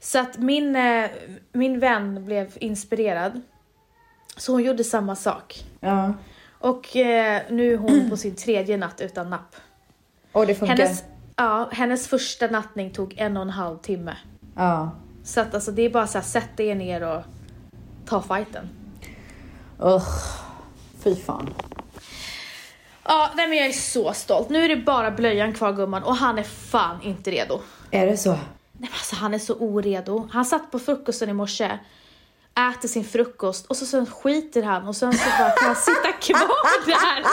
Så 0.00 0.18
att 0.18 0.38
min, 0.38 0.76
eh, 0.76 1.10
min 1.52 1.80
vän 1.80 2.24
blev 2.24 2.56
inspirerad. 2.60 3.40
Så 4.36 4.52
hon 4.52 4.62
gjorde 4.62 4.84
samma 4.84 5.16
sak. 5.16 5.64
Ja. 5.80 6.14
Och 6.58 6.96
eh, 6.96 7.42
nu 7.50 7.72
är 7.72 7.76
hon 7.76 8.10
på 8.10 8.16
sin 8.16 8.34
tredje 8.34 8.76
natt 8.76 9.00
utan 9.00 9.30
napp. 9.30 9.56
Och 10.32 10.46
det 10.46 10.54
funkar. 10.54 10.76
Hennes, 10.76 11.04
ja, 11.36 11.68
hennes 11.72 12.08
första 12.08 12.46
nattning 12.46 12.90
tog 12.90 13.14
en 13.16 13.36
och 13.36 13.42
en 13.42 13.50
halv 13.50 13.78
timme. 13.78 14.16
Ja. 14.56 14.90
Så 15.24 15.40
att 15.40 15.54
alltså, 15.54 15.70
det 15.70 15.82
är 15.82 15.90
bara 15.90 16.06
så 16.06 16.18
här, 16.18 16.24
sätt 16.24 16.60
er 16.60 16.74
ner 16.74 17.02
och 17.02 17.22
ta 18.06 18.22
fighten. 18.22 18.68
Usch. 19.82 20.46
Fy 21.00 21.16
fan. 21.16 21.54
Ja, 23.04 23.30
nej 23.36 23.48
men 23.48 23.58
jag 23.58 23.66
är 23.66 23.72
så 23.72 24.12
stolt. 24.12 24.48
Nu 24.48 24.64
är 24.64 24.68
det 24.68 24.76
bara 24.76 25.10
blöjan 25.10 25.54
kvar 25.54 25.72
gumman 25.72 26.02
och 26.02 26.16
han 26.16 26.38
är 26.38 26.42
fan 26.42 27.02
inte 27.02 27.30
redo. 27.30 27.60
Är 27.90 28.06
det 28.06 28.16
så? 28.16 28.30
Nej, 28.30 28.40
men 28.72 28.88
alltså, 28.92 29.16
han 29.16 29.34
är 29.34 29.38
så 29.38 29.54
oredo. 29.54 30.28
Han 30.32 30.44
satt 30.44 30.70
på 30.70 30.78
frukosten 30.78 31.28
i 31.28 31.32
morse. 31.32 31.78
Äter 32.70 32.88
sin 32.88 33.04
frukost 33.04 33.66
och 33.66 33.76
så 33.76 33.86
sen 33.86 34.06
skiter 34.06 34.62
han 34.62 34.88
och 34.88 34.96
sen 34.96 35.12
så 35.12 35.28
bara 35.38 35.50
kan 35.50 35.66
han 35.66 35.76
sitta 35.76 36.12
kvar 36.12 36.86
där. 36.86 37.24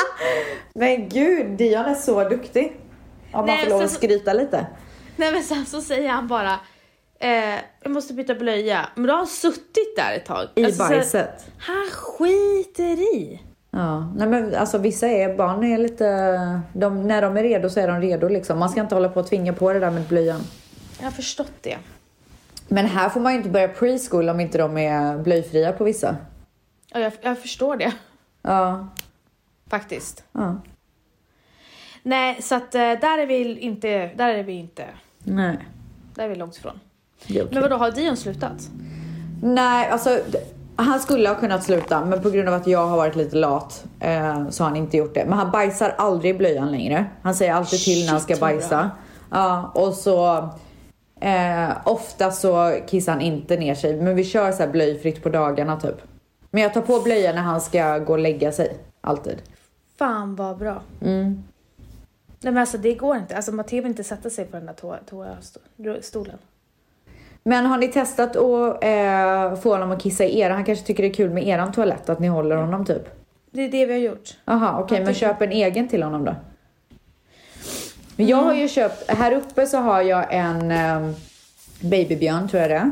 Men 0.79 1.09
gud, 1.09 1.57
Dion 1.57 1.85
är 1.85 1.95
så 1.95 2.29
duktig. 2.29 2.79
Om 3.33 3.45
man 3.45 3.57
får 3.57 3.69
lov 3.69 3.79
så- 3.79 3.85
att 3.85 3.91
skryta 3.91 4.33
lite. 4.33 4.65
Nej 5.15 5.31
men 5.31 5.43
sen 5.43 5.65
så 5.65 5.81
säger 5.81 6.09
han 6.09 6.27
bara 6.27 6.59
eh, 7.19 7.55
jag 7.83 7.91
måste 7.91 8.13
byta 8.13 8.35
blöja. 8.35 8.89
Men 8.95 9.05
då 9.07 9.11
har 9.13 9.17
han 9.17 9.27
suttit 9.27 9.95
där 9.97 10.13
ett 10.15 10.25
tag. 10.25 10.47
I 10.55 10.65
Alltså, 10.65 10.83
så- 10.83 10.89
bajset. 10.89 11.45
Han 11.57 11.85
skiter 11.91 13.15
i. 13.17 13.41
Ja, 13.71 14.13
nej 14.15 14.27
men 14.27 14.55
alltså 14.55 14.77
vissa 14.77 15.07
är, 15.07 15.35
barn 15.37 15.63
är 15.63 15.77
lite, 15.77 16.05
de, 16.73 17.07
när 17.07 17.21
de 17.21 17.37
är 17.37 17.43
redo 17.43 17.69
så 17.69 17.79
är 17.79 17.87
de 17.87 18.01
redo 18.01 18.27
liksom. 18.27 18.59
Man 18.59 18.69
ska 18.69 18.81
inte 18.81 18.95
hålla 18.95 19.09
på 19.09 19.19
och 19.19 19.27
tvinga 19.27 19.53
på 19.53 19.73
det 19.73 19.79
där 19.79 19.91
med 19.91 20.03
blöjan. 20.03 20.41
Jag 20.97 21.05
har 21.05 21.11
förstått 21.11 21.51
det. 21.61 21.77
Men 22.73 22.85
här 22.85 23.09
får 23.09 23.19
man 23.19 23.31
ju 23.31 23.37
inte 23.37 23.49
börja 23.49 23.67
preschool 23.67 24.29
om 24.29 24.39
inte 24.39 24.57
de 24.57 24.77
är 24.77 25.17
blöjfria 25.17 25.71
på 25.71 25.83
vissa. 25.83 26.15
Ja, 26.93 26.99
jag, 26.99 27.13
jag 27.21 27.39
förstår 27.39 27.77
det 27.77 27.93
Ja, 28.41 28.87
faktiskt. 29.69 30.23
ja. 30.31 30.55
Nej, 32.03 32.41
så 32.41 32.55
att 32.55 32.75
eh, 32.75 32.81
där 32.81 33.17
är 33.17 33.25
vi 33.25 33.59
inte, 33.59 34.07
där 34.15 34.29
är 34.33 34.43
vi 34.43 34.53
inte, 34.53 34.85
Nej, 35.23 35.57
där 36.15 36.23
är 36.23 36.27
vi 36.29 36.35
långt 36.35 36.57
ifrån. 36.57 36.79
okej. 37.23 37.47
Men 37.51 37.61
vadå, 37.61 37.75
har 37.75 37.91
Dion 37.91 38.17
slutat? 38.17 38.69
Nej, 39.43 39.89
alltså 39.89 40.19
han 40.75 40.99
skulle 40.99 41.29
ha 41.29 41.35
kunnat 41.35 41.63
sluta 41.63 42.05
men 42.05 42.21
på 42.21 42.29
grund 42.29 42.47
av 42.47 42.53
att 42.53 42.67
jag 42.67 42.87
har 42.87 42.97
varit 42.97 43.15
lite 43.15 43.35
lat 43.35 43.85
eh, 43.99 44.49
så 44.49 44.63
har 44.63 44.69
han 44.69 44.77
inte 44.77 44.97
gjort 44.97 45.13
det. 45.13 45.25
Men 45.25 45.37
han 45.37 45.51
bajsar 45.51 45.95
aldrig 45.97 46.35
i 46.35 46.37
blöjan 46.37 46.71
längre. 46.71 47.05
Han 47.21 47.35
säger 47.35 47.53
alltid 47.53 47.79
till 47.79 48.05
när 48.05 48.11
han 48.11 48.21
ska 48.21 48.35
bajsa. 48.35 48.91
Ja, 49.29 49.71
och 49.75 49.93
så 49.93 50.49
eh, 51.23 51.77
ofta 51.85 52.31
så 52.31 52.77
kissar 52.87 53.11
han 53.11 53.21
inte 53.21 53.57
ner 53.57 53.75
sig. 53.75 54.01
Men 54.01 54.15
vi 54.15 54.23
kör 54.23 54.51
så 54.51 54.63
här 54.63 54.69
blöjfritt 54.69 55.23
på 55.23 55.29
dagarna 55.29 55.79
typ. 55.79 55.95
Men 56.51 56.63
jag 56.63 56.73
tar 56.73 56.81
på 56.81 56.99
blöjan 56.99 57.35
när 57.35 57.41
han 57.41 57.61
ska 57.61 57.97
gå 57.97 58.13
och 58.13 58.19
lägga 58.19 58.51
sig. 58.51 58.77
Alltid. 59.01 59.41
Fan 59.97 60.35
vad 60.35 60.57
bra. 60.57 60.81
Mm. 61.01 61.43
Nej 62.41 62.53
men 62.53 62.57
alltså 62.57 62.77
det 62.77 62.93
går 62.95 63.15
inte. 63.17 63.35
Alltså 63.35 63.51
Matteo 63.51 63.75
vill 63.81 63.85
inte 63.91 64.03
sätta 64.03 64.29
sig 64.29 64.45
på 64.45 64.57
den 64.57 64.65
där 64.65 64.73
toa- 64.73 65.33
toastolen. 65.77 66.37
Men 67.43 67.65
har 67.65 67.77
ni 67.77 67.87
testat 67.87 68.35
att 68.35 68.83
eh, 68.83 69.55
få 69.61 69.71
honom 69.73 69.91
att 69.91 70.01
kissa 70.01 70.23
i 70.23 70.39
era? 70.39 70.53
Han 70.53 70.63
kanske 70.65 70.85
tycker 70.85 71.03
det 71.03 71.09
är 71.09 71.13
kul 71.13 71.29
med 71.29 71.47
eran 71.47 71.71
toalett, 71.71 72.09
att 72.09 72.19
ni 72.19 72.27
håller 72.27 72.55
honom 72.55 72.85
typ. 72.85 73.03
Det 73.51 73.61
är 73.61 73.69
det 73.71 73.85
vi 73.85 73.93
har 73.93 73.99
gjort. 73.99 74.37
Jaha, 74.45 74.79
okej, 74.81 74.97
Han 74.97 75.05
men 75.05 75.13
tycker- 75.13 75.27
köp 75.27 75.41
en 75.41 75.51
egen 75.51 75.87
till 75.87 76.03
honom 76.03 76.25
då. 76.25 76.35
Men 78.15 78.27
jag 78.27 78.37
har 78.37 78.53
ju 78.53 78.67
köpt, 78.67 79.11
här 79.11 79.31
uppe 79.31 79.67
så 79.67 79.77
har 79.77 80.01
jag 80.01 80.33
en 80.33 80.71
um, 80.71 81.15
babybjörn 81.81 82.49
tror 82.49 82.61
jag 82.61 82.71
det 82.71 82.75
är. 82.75 82.91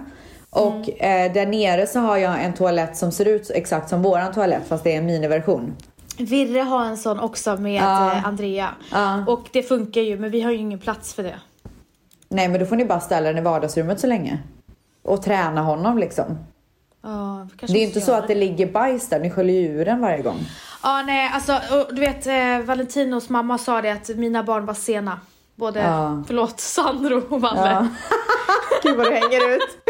Och 0.49 1.03
eh, 1.03 1.33
där 1.33 1.45
nere 1.45 1.87
så 1.87 1.99
har 1.99 2.17
jag 2.17 2.43
en 2.43 2.53
toalett 2.53 2.97
som 2.97 3.11
ser 3.11 3.27
ut 3.27 3.51
exakt 3.53 3.89
som 3.89 4.01
våran 4.01 4.33
toalett 4.33 4.67
fast 4.67 4.83
det 4.83 4.93
är 4.93 4.97
en 4.97 5.05
miniversion. 5.05 5.75
Virre 6.17 6.59
har 6.59 6.85
en 6.85 6.97
sån 6.97 7.19
också 7.19 7.57
med 7.57 7.83
eh, 7.83 8.25
Andrea. 8.25 8.69
Ja. 8.91 9.25
Och 9.27 9.49
det 9.51 9.63
funkar 9.63 10.01
ju, 10.01 10.19
men 10.19 10.31
vi 10.31 10.41
har 10.41 10.51
ju 10.51 10.57
ingen 10.57 10.79
plats 10.79 11.13
för 11.13 11.23
det. 11.23 11.35
Nej 12.29 12.47
men 12.47 12.59
då 12.59 12.65
får 12.65 12.75
ni 12.75 12.85
bara 12.85 12.99
ställa 12.99 13.27
den 13.27 13.37
i 13.37 13.41
vardagsrummet 13.41 13.99
så 13.99 14.07
länge. 14.07 14.39
Och 15.03 15.23
träna 15.23 15.61
honom 15.61 15.97
liksom. 15.97 16.37
Kanske 17.01 17.67
Det 17.67 17.73
är 17.73 17.81
ju 17.81 17.87
inte 17.87 18.01
så 18.01 18.11
göra 18.11 18.21
att 18.21 18.27
det 18.27 18.35
ligger 18.35 18.71
bajs 18.71 19.09
där, 19.09 19.19
ni 19.19 19.29
sköljer 19.29 19.61
ju 19.61 19.67
ur 19.67 19.85
den 19.85 20.01
varje 20.01 20.21
gång. 20.21 20.39
Ja, 20.83 21.01
nej, 21.01 21.31
alltså 21.33 21.53
och 21.53 21.95
du 21.95 22.01
vet 22.01 22.27
eh, 22.27 22.59
Valentinos 22.65 23.29
mamma 23.29 23.57
sa 23.57 23.81
det 23.81 23.91
att 23.91 24.09
mina 24.09 24.43
barn 24.43 24.65
var 24.65 24.73
sena. 24.73 25.19
Både, 25.55 25.79
Ja. 25.79 26.23
förlåt, 26.27 26.59
Sandro 26.59 27.21
och 27.29 27.41
Valle. 27.41 27.71
Ja. 27.71 27.87
Gud 28.83 28.97
vad 28.97 29.05
du 29.07 29.11
hänger 29.11 29.55
ut. 29.55 29.77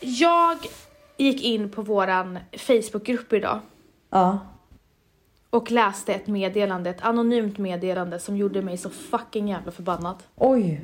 Jag 0.00 0.58
gick 1.16 1.42
in 1.44 1.70
på 1.70 1.82
våran 1.82 2.38
Facebookgrupp 2.58 3.32
idag 3.32 3.60
Ja. 4.10 4.38
och 5.50 5.70
läste 5.70 6.14
ett 6.14 6.26
meddelande, 6.26 6.90
ett 6.90 7.02
anonymt 7.04 7.58
meddelande 7.58 8.18
som 8.18 8.36
gjorde 8.36 8.62
mig 8.62 8.76
så 8.76 8.90
fucking 8.90 9.48
jävla 9.48 9.72
förbannad. 9.72 10.16
Oj. 10.36 10.80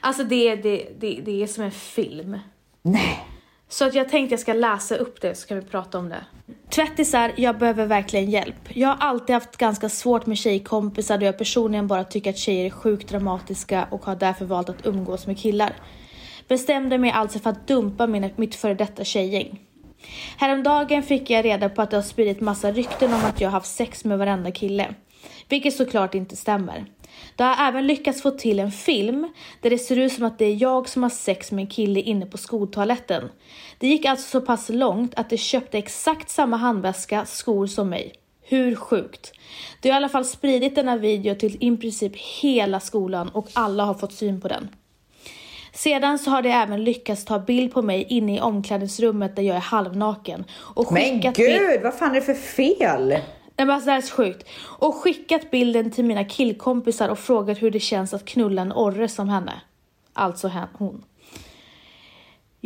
Alltså 0.00 0.24
det, 0.24 0.56
det, 0.56 0.88
det, 0.98 1.20
det 1.24 1.42
är 1.42 1.46
som 1.46 1.64
en 1.64 1.70
film. 1.70 2.38
Nej. 2.82 3.24
Så 3.74 3.84
att 3.84 3.94
jag 3.94 4.08
tänkte 4.08 4.32
jag 4.32 4.40
ska 4.40 4.52
läsa 4.52 4.96
upp 4.96 5.20
det 5.20 5.34
så 5.34 5.48
kan 5.48 5.60
vi 5.60 5.66
prata 5.66 5.98
om 5.98 6.08
det. 6.08 6.24
Tvättisar, 6.70 7.32
jag 7.36 7.58
behöver 7.58 7.86
verkligen 7.86 8.30
hjälp. 8.30 8.68
Jag 8.68 8.88
har 8.88 8.96
alltid 8.96 9.34
haft 9.34 9.56
ganska 9.56 9.88
svårt 9.88 10.26
med 10.26 10.38
tjejkompisar 10.38 11.18
då 11.18 11.26
jag 11.26 11.38
personligen 11.38 11.86
bara 11.86 12.04
tycker 12.04 12.30
att 12.30 12.38
tjejer 12.38 12.66
är 12.66 12.70
sjukt 12.70 13.08
dramatiska 13.08 13.88
och 13.90 14.04
har 14.04 14.16
därför 14.16 14.44
valt 14.44 14.68
att 14.68 14.86
umgås 14.86 15.26
med 15.26 15.38
killar. 15.38 15.72
Bestämde 16.48 16.98
mig 16.98 17.10
alltså 17.10 17.38
för 17.38 17.50
att 17.50 17.66
dumpa 17.66 18.06
min, 18.06 18.30
mitt 18.36 18.54
före 18.54 18.74
detta 18.74 19.04
tjejgäng. 19.04 19.60
Häromdagen 20.36 21.02
fick 21.02 21.30
jag 21.30 21.44
reda 21.44 21.68
på 21.68 21.82
att 21.82 21.90
det 21.90 21.96
har 21.96 22.02
spridit 22.02 22.40
massa 22.40 22.72
rykten 22.72 23.14
om 23.14 23.24
att 23.24 23.40
jag 23.40 23.48
har 23.48 23.52
haft 23.52 23.74
sex 23.76 24.04
med 24.04 24.18
varenda 24.18 24.50
kille. 24.50 24.94
Vilket 25.48 25.74
såklart 25.74 26.14
inte 26.14 26.36
stämmer. 26.36 26.86
Det 27.36 27.44
har 27.44 27.68
även 27.68 27.86
lyckats 27.86 28.22
få 28.22 28.30
till 28.30 28.60
en 28.60 28.72
film 28.72 29.32
där 29.60 29.70
det 29.70 29.78
ser 29.78 29.98
ut 29.98 30.12
som 30.12 30.24
att 30.24 30.38
det 30.38 30.44
är 30.44 30.62
jag 30.62 30.88
som 30.88 31.02
har 31.02 31.10
sex 31.10 31.52
med 31.52 31.62
en 31.62 31.70
kille 31.70 32.00
inne 32.00 32.26
på 32.26 32.38
skoltoaletten. 32.38 33.28
Det 33.78 33.88
gick 33.88 34.04
alltså 34.04 34.28
så 34.28 34.46
pass 34.46 34.68
långt 34.68 35.14
att 35.14 35.30
de 35.30 35.36
köpte 35.36 35.78
exakt 35.78 36.30
samma 36.30 36.56
handväska, 36.56 37.24
skor 37.26 37.66
som 37.66 37.88
mig. 37.88 38.12
Hur 38.42 38.74
sjukt? 38.74 39.32
Det 39.80 39.88
har 39.88 39.94
i 39.94 39.96
alla 39.96 40.08
fall 40.08 40.24
spridit 40.24 40.74
denna 40.74 40.96
video 40.96 41.34
till 41.34 41.56
i 41.60 41.76
princip 41.76 42.12
hela 42.16 42.80
skolan 42.80 43.28
och 43.28 43.48
alla 43.52 43.84
har 43.84 43.94
fått 43.94 44.12
syn 44.12 44.40
på 44.40 44.48
den. 44.48 44.68
Sedan 45.72 46.18
så 46.18 46.30
har 46.30 46.42
det 46.42 46.50
även 46.50 46.84
lyckats 46.84 47.24
ta 47.24 47.38
bild 47.38 47.72
på 47.72 47.82
mig 47.82 48.06
inne 48.08 48.36
i 48.36 48.40
omklädningsrummet 48.40 49.36
där 49.36 49.42
jag 49.42 49.56
är 49.56 49.60
halvnaken. 49.60 50.44
Och 50.52 50.92
Men 50.92 51.02
skickat 51.02 51.36
gud, 51.36 51.82
vad 51.82 51.94
fan 51.94 52.10
är 52.10 52.14
det 52.14 52.20
för 52.20 52.34
fel? 52.34 53.18
Nej 53.56 53.66
men 53.66 53.70
alltså 53.70 53.86
det 53.86 53.92
här 53.92 53.98
är 53.98 54.02
så 54.02 54.14
sjukt. 54.14 54.48
Och 54.62 54.94
skickat 54.94 55.50
bilden 55.50 55.90
till 55.90 56.04
mina 56.04 56.24
killkompisar 56.24 57.08
och 57.08 57.18
frågat 57.18 57.62
hur 57.62 57.70
det 57.70 57.80
känns 57.80 58.14
att 58.14 58.24
knulla 58.24 58.62
en 58.62 58.72
orre 58.72 59.08
som 59.08 59.28
henne. 59.28 59.60
Alltså 60.12 60.48
hen, 60.48 60.68
hon. 60.72 61.04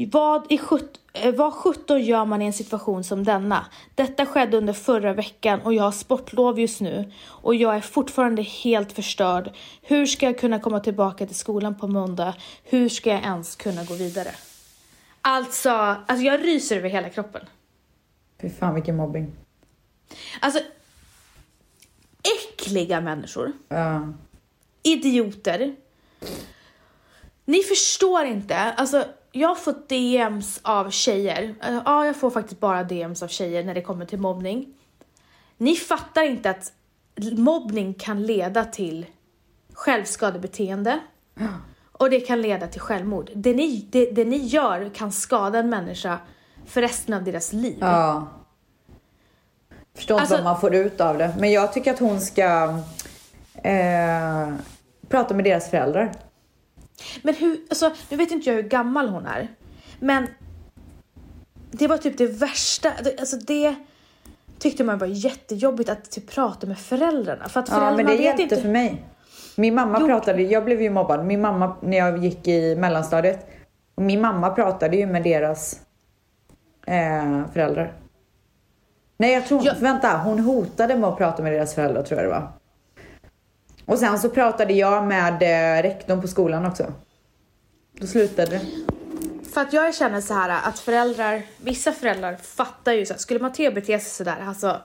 Vad, 0.06 0.52
i 0.52 0.58
sjut, 0.58 1.00
eh, 1.12 1.34
vad 1.34 1.52
sjutton 1.52 2.02
gör 2.02 2.24
man 2.24 2.42
i 2.42 2.46
en 2.46 2.52
situation 2.52 3.04
som 3.04 3.24
denna? 3.24 3.66
Detta 3.94 4.26
skedde 4.26 4.56
under 4.56 4.72
förra 4.72 5.12
veckan 5.12 5.60
och 5.60 5.74
jag 5.74 5.82
har 5.82 5.92
sportlov 5.92 6.60
just 6.60 6.80
nu. 6.80 7.12
Och 7.26 7.54
jag 7.54 7.76
är 7.76 7.80
fortfarande 7.80 8.42
helt 8.42 8.92
förstörd. 8.92 9.50
Hur 9.82 10.06
ska 10.06 10.26
jag 10.26 10.38
kunna 10.38 10.58
komma 10.58 10.80
tillbaka 10.80 11.26
till 11.26 11.36
skolan 11.36 11.78
på 11.78 11.88
måndag? 11.88 12.34
Hur 12.64 12.88
ska 12.88 13.10
jag 13.10 13.22
ens 13.22 13.56
kunna 13.56 13.84
gå 13.84 13.94
vidare? 13.94 14.30
Alltså, 15.20 15.70
alltså 15.70 16.24
jag 16.24 16.44
ryser 16.44 16.76
över 16.76 16.88
hela 16.88 17.08
kroppen. 17.08 17.42
Fy 18.40 18.50
fan 18.50 18.74
vilken 18.74 18.96
mobbing. 18.96 19.32
Alltså, 20.40 20.60
äckliga 22.22 23.00
människor. 23.00 23.52
Ja. 23.68 24.08
idioter. 24.82 25.76
Ni 27.44 27.62
förstår 27.62 28.24
inte. 28.24 28.56
Alltså, 28.56 29.04
jag 29.32 29.48
har 29.48 29.54
fått 29.54 29.88
DMs 29.88 30.60
av 30.62 30.90
tjejer. 30.90 31.54
Eh, 31.62 31.82
Ja, 31.84 32.06
jag 32.06 32.16
får 32.16 32.30
faktiskt 32.30 32.60
bara 32.60 32.84
DMs 32.84 33.22
av 33.22 33.28
tjejer 33.28 33.64
när 33.64 33.74
det 33.74 33.82
kommer 33.82 34.06
till 34.06 34.18
mobbning. 34.18 34.74
Ni 35.56 35.76
fattar 35.76 36.22
inte 36.22 36.50
att 36.50 36.72
mobbning 37.32 37.94
kan 37.94 38.26
leda 38.26 38.64
till 38.64 39.06
självskadebeteende. 39.72 41.00
Och 41.92 42.10
det 42.10 42.20
kan 42.20 42.42
leda 42.42 42.66
till 42.66 42.80
självmord. 42.80 43.30
Det 43.34 43.54
ni, 43.54 43.88
det, 43.90 44.10
det 44.10 44.24
ni 44.24 44.36
gör 44.36 44.90
kan 44.94 45.12
skada 45.12 45.58
en 45.58 45.70
människa 45.70 46.18
för 46.66 46.80
resten 46.80 47.14
av 47.14 47.24
deras 47.24 47.52
liv. 47.52 47.78
ja. 47.80 48.28
Förstår 49.98 50.14
inte 50.14 50.20
Alltså- 50.20 50.34
vad 50.34 50.44
man 50.44 50.60
får 50.60 50.74
ut 50.74 51.00
av 51.00 51.18
det. 51.18 51.34
Men 51.38 51.52
jag 51.52 51.72
tycker 51.72 51.90
att 51.92 51.98
hon 51.98 52.20
ska 52.20 52.78
eh, 53.62 54.48
prata 55.08 55.34
med 55.34 55.44
deras 55.44 55.70
föräldrar. 55.70 56.12
Men 57.22 57.34
hur, 57.34 57.58
alltså, 57.70 57.90
nu 58.10 58.16
vet 58.16 58.30
inte 58.30 58.50
jag 58.50 58.56
hur 58.56 58.62
gammal 58.62 59.08
hon 59.08 59.26
är. 59.26 59.48
Men 60.00 60.26
det 61.70 61.86
var 61.86 61.96
typ 61.98 62.18
det 62.18 62.26
värsta, 62.26 62.92
alltså 63.20 63.36
det 63.36 63.74
tyckte 64.58 64.84
man 64.84 64.98
var 64.98 65.06
jättejobbigt 65.06 65.90
att 65.90 66.10
typ 66.10 66.30
prata 66.30 66.66
med 66.66 66.78
föräldrarna. 66.78 67.48
För 67.48 67.60
att 67.60 67.68
Ja, 67.68 67.74
föräldrarna 67.74 67.96
men 67.96 68.06
det 68.06 68.12
vet 68.12 68.24
hjälpte 68.24 68.42
inte. 68.42 68.56
för 68.60 68.68
mig. 68.68 69.04
Min 69.56 69.74
mamma 69.74 69.98
Jo. 70.00 70.06
pratade, 70.06 70.42
jag 70.42 70.64
blev 70.64 70.82
ju 70.82 70.90
mobbad. 70.90 71.24
Min 71.26 71.40
mamma, 71.40 71.76
när 71.82 71.98
jag 71.98 72.24
gick 72.24 72.48
i 72.48 72.76
mellanstadiet. 72.76 73.46
Och 73.94 74.02
min 74.02 74.20
mamma 74.20 74.50
pratade 74.50 74.96
ju 74.96 75.06
med 75.06 75.22
deras 75.22 75.80
eh, 76.86 77.46
föräldrar. 77.52 77.92
Nej, 79.20 79.32
jag 79.32 79.46
tror 79.46 79.60
Ja. 79.64 79.72
Vänta, 79.80 80.16
hon 80.24 80.38
hotade 80.38 80.96
med 80.96 81.08
att 81.08 81.16
prata 81.18 81.42
med 81.42 81.52
deras 81.52 81.74
föräldrar 81.74 82.02
tror 82.02 82.20
jag 82.20 82.30
det 82.30 82.34
var. 82.34 82.52
Och 83.86 83.98
sen 83.98 84.18
så 84.18 84.28
pratade 84.28 84.72
jag 84.72 85.04
med 85.06 85.42
eh, 85.42 85.82
rektorn 85.82 86.20
på 86.20 86.28
skolan 86.28 86.66
också. 86.66 86.92
Då 88.00 88.06
slutade 88.06 88.50
det. 88.50 88.60
För 89.54 89.60
att 89.60 89.72
jag 89.72 89.94
känner 89.94 90.20
så 90.20 90.34
här 90.34 90.68
att 90.68 90.78
föräldrar, 90.78 91.42
vissa 91.56 91.92
föräldrar 91.92 92.36
fattar 92.36 92.92
ju 92.92 93.06
så 93.06 93.12
här, 93.12 93.18
skulle 93.18 93.40
Matteo 93.40 93.72
bete 93.72 93.98
sig 93.98 94.10
sådär, 94.10 94.36
alltså 94.46 94.76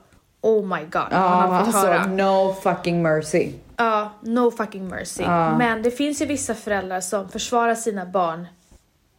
oh 0.41 0.65
my 0.77 0.83
god. 0.83 1.07
Ja, 1.11 1.41
fått 1.65 1.75
alltså 1.75 1.87
höra. 1.87 2.05
no 2.05 2.53
fucking 2.53 3.01
mercy. 3.01 3.51
Ja, 3.77 4.11
no 4.21 4.51
fucking 4.51 4.87
mercy. 4.87 5.23
Ja. 5.23 5.57
Men 5.57 5.81
det 5.83 5.91
finns 5.91 6.21
ju 6.21 6.25
vissa 6.25 6.55
föräldrar 6.55 7.01
som 7.01 7.29
försvarar 7.29 7.75
sina 7.75 8.05
barn 8.05 8.47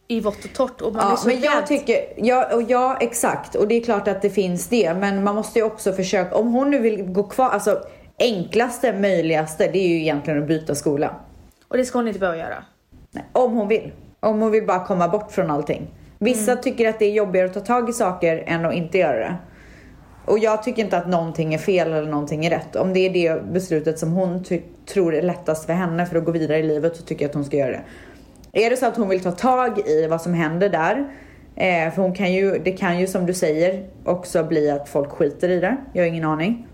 i 0.07 0.19
vått 0.21 0.45
och 0.45 0.53
torrt 0.53 0.81
och 0.81 0.93
man 0.93 1.01
Ja, 1.07 1.11
är 1.13 1.15
så 1.15 1.27
men 1.27 1.41
jag 1.41 1.57
rädd. 1.57 1.65
tycker, 1.67 1.95
ja, 2.17 2.55
och 2.55 2.61
ja 2.67 2.97
exakt 3.01 3.55
och 3.55 3.67
det 3.67 3.75
är 3.75 3.83
klart 3.83 4.07
att 4.07 4.21
det 4.21 4.29
finns 4.29 4.67
det 4.67 4.93
men 4.93 5.23
man 5.23 5.35
måste 5.35 5.59
ju 5.59 5.65
också 5.65 5.93
försöka, 5.93 6.35
om 6.35 6.53
hon 6.53 6.71
nu 6.71 6.79
vill 6.79 7.03
gå 7.03 7.23
kvar, 7.23 7.49
alltså 7.49 7.81
enklaste 8.19 8.93
möjligaste 8.93 9.67
det 9.67 9.79
är 9.79 9.87
ju 9.87 10.01
egentligen 10.01 10.41
att 10.41 10.47
byta 10.47 10.75
skola. 10.75 11.15
Och 11.67 11.77
det 11.77 11.85
ska 11.85 11.97
hon 11.99 12.07
inte 12.07 12.19
behöva 12.19 12.37
göra. 12.37 12.63
Nej, 13.11 13.23
om 13.31 13.53
hon 13.53 13.67
vill. 13.67 13.91
Om 14.19 14.41
hon 14.41 14.51
vill 14.51 14.65
bara 14.65 14.85
komma 14.85 15.07
bort 15.07 15.31
från 15.31 15.51
allting. 15.51 15.87
Vissa 16.19 16.51
Mm. 16.51 16.63
tycker 16.63 16.89
att 16.89 16.99
det 16.99 17.05
är 17.05 17.11
jobbigare 17.11 17.45
att 17.47 17.53
ta 17.53 17.59
tag 17.59 17.89
i 17.89 17.93
saker 17.93 18.43
än 18.47 18.65
att 18.65 18.73
inte 18.73 18.97
göra 18.97 19.19
det. 19.19 19.35
Och 20.25 20.39
jag 20.39 20.63
tycker 20.63 20.83
inte 20.83 20.97
att 20.97 21.07
någonting 21.07 21.53
är 21.53 21.57
fel 21.57 21.93
eller 21.93 22.11
någonting 22.11 22.45
är 22.45 22.49
rätt. 22.49 22.75
Om 22.75 22.93
det 22.93 22.99
är 22.99 23.09
det 23.09 23.43
beslutet 23.53 23.99
som 23.99 24.11
hon 24.11 24.43
tror 24.93 25.15
är 25.15 25.21
lättast 25.21 25.65
för 25.65 25.73
henne 25.73 26.05
för 26.05 26.17
att 26.17 26.25
gå 26.25 26.31
vidare 26.31 26.57
i 26.59 26.63
livet 26.63 26.95
så 26.95 27.03
tycker 27.03 27.25
jag 27.25 27.29
att 27.29 27.35
hon 27.35 27.45
ska 27.45 27.57
göra 27.57 27.71
det. 27.71 27.81
Är 28.57 28.69
det 28.69 28.77
så 28.77 28.85
att 28.85 28.97
hon 28.97 29.09
vill 29.09 29.23
ta 29.23 29.31
tag 29.31 29.79
i 29.79 30.07
vad 30.07 30.21
som 30.21 30.33
händer 30.33 30.69
där, 30.69 31.07
eh, 31.55 31.93
för 31.93 32.01
hon 32.01 32.13
kan 32.13 32.33
ju, 32.33 32.59
det 32.59 32.71
kan 32.71 32.99
ju 32.99 33.07
som 33.07 33.25
du 33.25 33.33
säger 33.33 33.87
också 34.05 34.43
bli 34.43 34.69
att 34.69 34.89
folk 34.89 35.11
skiter 35.11 35.49
i 35.49 35.59
det. 35.59 35.77
Jag 35.93 36.03
har 36.03 36.07
ingen 36.07 36.25
aning. 36.25 36.67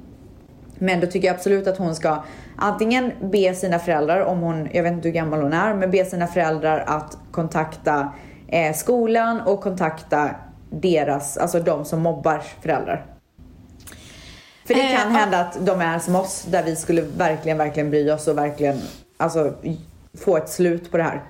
Men 0.76 1.00
då 1.00 1.08
tycker 1.08 1.28
jag 1.28 1.36
absolut 1.36 1.67
att 1.67 1.78
hon 1.78 1.96
ska 1.96 2.24
antingen 2.58 3.12
be 3.22 3.54
sina 3.54 3.80
föräldrar, 3.80 4.22
om 4.22 4.39
hon, 4.39 4.70
jag 4.74 4.84
vet 4.84 4.94
inte 4.94 5.08
hur 5.08 5.15
gammal 5.15 5.41
hon 5.41 5.54
är, 5.54 5.74
men 5.74 5.91
be 5.91 6.06
sina 6.06 6.28
föräldrar 6.28 6.84
att 6.88 7.17
kontakta 7.32 8.13
eh, 8.48 8.74
skolan 8.74 9.41
och 9.41 9.62
kontakta 9.62 10.30
deras, 10.70 11.38
alltså 11.38 11.60
de 11.60 11.86
som 11.86 12.02
mobbar 12.02 12.41
föräldrar. 12.62 13.06
För 14.67 14.74
det 14.74 14.82
Eh, 14.82 15.02
kan 15.02 15.12
hända 15.12 15.39
att 15.39 15.65
de 15.65 15.82
är 15.82 16.00
som 16.00 16.15
oss, 16.15 16.46
där 16.50 16.63
vi 16.63 16.76
skulle 16.76 17.02
verkligen, 17.02 17.58
verkligen 17.58 17.89
bry 17.89 18.12
oss 18.12 18.28
och 18.28 18.38
verkligen 18.38 18.78
alltså, 19.17 19.54
få 20.13 20.38
ett 20.38 20.50
slut 20.50 20.91
på 20.91 20.98
det 20.98 21.04
här. 21.04 21.22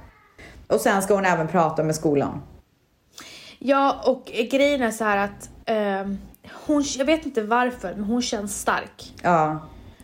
Och 0.72 0.82
sen 0.82 1.02
ska 1.02 1.14
hon 1.16 1.26
även 1.26 1.48
prata 1.48 1.84
med 1.84 1.96
skolan. 1.96 2.42
Ja, 3.60 4.02
och 4.06 4.26
grejen 4.52 4.82
är 4.82 4.92
så 4.92 5.04
här 5.04 5.18
att 5.18 5.50
ehm, 5.66 6.18
hon, 6.66 6.84
jag 6.98 7.06
vet 7.06 7.26
inte 7.26 7.42
varför, 7.42 7.94
men 7.96 8.04
hon 8.04 8.22
känns 8.22 8.60
stark. 8.62 9.14
Ja, 9.24 9.60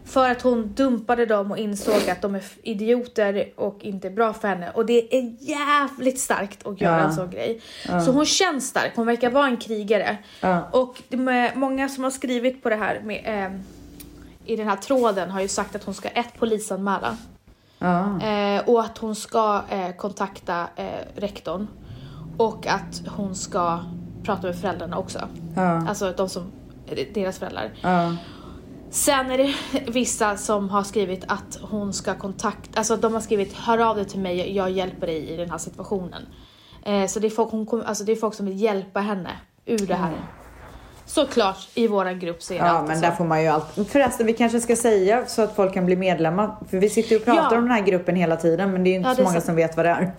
För 0.05 0.29
att 0.29 0.41
hon 0.41 0.73
dumpade 0.73 1.25
dem 1.25 1.51
och 1.51 1.57
insåg 1.57 2.09
att 2.09 2.21
de 2.21 2.35
är 2.35 2.43
idioter 2.63 3.49
och 3.55 3.77
inte 3.83 4.09
bra 4.09 4.33
för 4.33 4.47
henne. 4.47 4.71
Och 4.71 4.85
det 4.85 5.15
är 5.17 5.35
jävligt 5.39 6.19
starkt 6.19 6.67
att 6.67 6.81
göra 6.81 6.97
Ja. 6.99 7.03
en 7.05 7.13
sån 7.13 7.29
grej. 7.29 7.61
Så 8.05 8.11
hon 8.11 8.25
känns 8.25 8.67
stark, 8.67 8.91
hon 8.95 9.05
verkar 9.05 9.29
vara 9.29 9.47
en 9.47 9.57
krigare. 9.57 10.17
Ja. 10.41 10.63
Och 10.71 11.03
många 11.55 11.89
som 11.89 12.03
har 12.03 12.11
skrivit 12.11 12.63
på 12.63 12.69
det 12.69 12.75
här 12.75 13.01
med, 13.03 13.21
ehm, 13.25 13.63
i 14.45 14.55
den 14.55 14.67
här 14.67 14.75
tråden 14.75 15.29
har 15.29 15.41
ju 15.41 15.47
sagt 15.47 15.75
att 15.75 15.83
hon 15.83 15.93
ska 15.93 16.07
ett 16.09 16.39
polisanmäla. 16.39 17.17
Eh, 18.21 18.69
och 18.69 18.81
att 18.83 18.97
hon 18.97 19.15
ska 19.15 19.61
eh, 19.69 19.91
kontakta 19.95 20.67
eh, 20.75 20.85
rektorn. 21.15 21.67
Och 22.37 22.67
att 22.67 23.01
hon 23.07 23.35
ska 23.35 23.79
prata 24.23 24.47
med 24.47 24.55
föräldrarna 24.59 24.97
också. 24.97 25.19
ja, 25.55 25.87
Alltså 25.87 26.13
de 26.17 26.29
som, 26.29 26.51
deras 27.13 27.39
föräldrar. 27.39 27.71
ja. 27.81 28.15
Sen 28.89 29.31
är 29.31 29.37
det 29.37 29.53
vissa 29.91 30.37
som 30.37 30.69
har 30.69 30.83
skrivit 30.83 31.23
att 31.27 31.59
hon 31.61 31.93
ska 31.93 32.15
kontakta, 32.15 32.79
alltså 32.79 32.97
de 32.97 33.13
har 33.13 33.21
skrivit 33.21 33.53
hör 33.53 33.77
av 33.77 33.95
dig 33.95 34.05
till 34.05 34.19
mig, 34.19 34.55
jag 34.55 34.71
hjälper 34.71 35.07
dig 35.07 35.29
i 35.29 35.37
den 35.37 35.49
här 35.49 35.57
situationen. 35.57 36.25
Eh, 36.83 37.07
så 37.07 37.19
det 37.19 37.27
är, 37.27 37.31
folk, 37.31 37.51
hon 37.51 37.65
kom, 37.65 37.83
alltså 37.85 38.03
det 38.03 38.11
är 38.11 38.15
folk 38.15 38.33
som 38.33 38.45
vill 38.45 38.61
hjälpa 38.61 38.99
henne 38.99 39.29
ur 39.65 39.87
det 39.87 39.95
här. 39.95 40.13
Såklart, 41.07 41.67
i 41.73 41.87
våran 41.87 42.19
grupp 42.19 42.43
så 42.43 42.53
är 42.53 42.59
det 42.59 42.65
Ja, 42.67 42.83
men 42.87 42.95
så. 42.95 43.01
där 43.01 43.11
får 43.11 43.25
man 43.25 43.41
ju 43.41 43.47
allt. 43.47 43.65
Förresten, 43.89 44.25
vi 44.25 44.33
kanske 44.33 44.61
ska 44.61 44.75
säga 44.75 45.23
så 45.27 45.41
att 45.41 45.55
folk 45.55 45.73
kan 45.73 45.85
bli 45.85 45.95
medlemmar. 45.95 46.55
För 46.69 46.77
vi 46.77 46.89
sitter 46.89 47.09
ju 47.11 47.17
och 47.17 47.25
pratar 47.25 47.41
Ja. 47.51 47.57
om 47.57 47.63
den 47.63 47.71
här 47.71 47.81
gruppen 47.81 48.15
hela 48.15 48.35
tiden, 48.35 48.71
men 48.71 48.83
det 48.83 48.89
är 48.89 48.91
ju 48.91 48.97
inte 48.97 49.09
Ja, 49.09 49.15
så 49.15 49.21
många 49.21 49.33
sant. 49.33 49.45
som 49.45 49.55
vet 49.55 49.75
vad 49.77 49.85
det 49.85 49.89
är. 49.89 50.11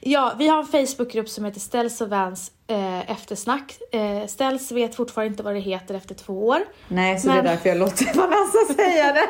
Ja, 0.00 0.32
vi 0.38 0.48
har 0.48 0.58
en 0.58 0.66
Facebookgrupp 0.86 1.28
som 1.28 1.44
heter 1.44 1.60
Ställs 1.60 2.00
och 2.00 2.08
Vans 2.08 2.50
eh, 2.66 3.10
eftersnack. 3.10 3.78
Eh, 3.92 4.26
Ställs 4.26 4.72
vet 4.72 4.94
fortfarande 4.94 5.30
inte 5.32 5.42
vad 5.42 5.54
det 5.54 5.60
heter 5.60 5.94
efter 5.94 6.14
två 6.14 6.46
år. 6.48 6.58
Nej, 6.88 7.18
så 7.18 7.26
Men- 7.26 7.36
det 7.36 7.50
är 7.50 7.54
därför 7.54 7.68
jag 7.68 7.78
låter 7.78 8.04
Vanessa 8.14 8.74
säga 8.82 9.12
det. 9.12 9.28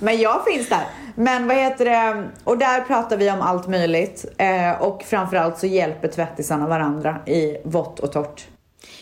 Men 0.00 0.18
jag 0.18 0.44
finns 0.44 0.68
där. 0.68 0.86
Men 1.14 1.48
vad 1.48 1.56
heter 1.56 1.84
det? 1.84 2.28
Och 2.44 2.58
där 2.58 2.80
pratar 2.80 3.16
vi 3.16 3.30
om 3.30 3.40
allt 3.40 3.68
möjligt. 3.68 4.24
Eh, 4.38 4.82
och 4.82 5.02
framförallt 5.02 5.58
så 5.58 5.66
hjälper 5.66 6.08
tvättisarna 6.08 6.66
varandra 6.68 7.16
i 7.26 7.56
vått 7.64 8.00
och 8.00 8.12
torrt. 8.12 8.46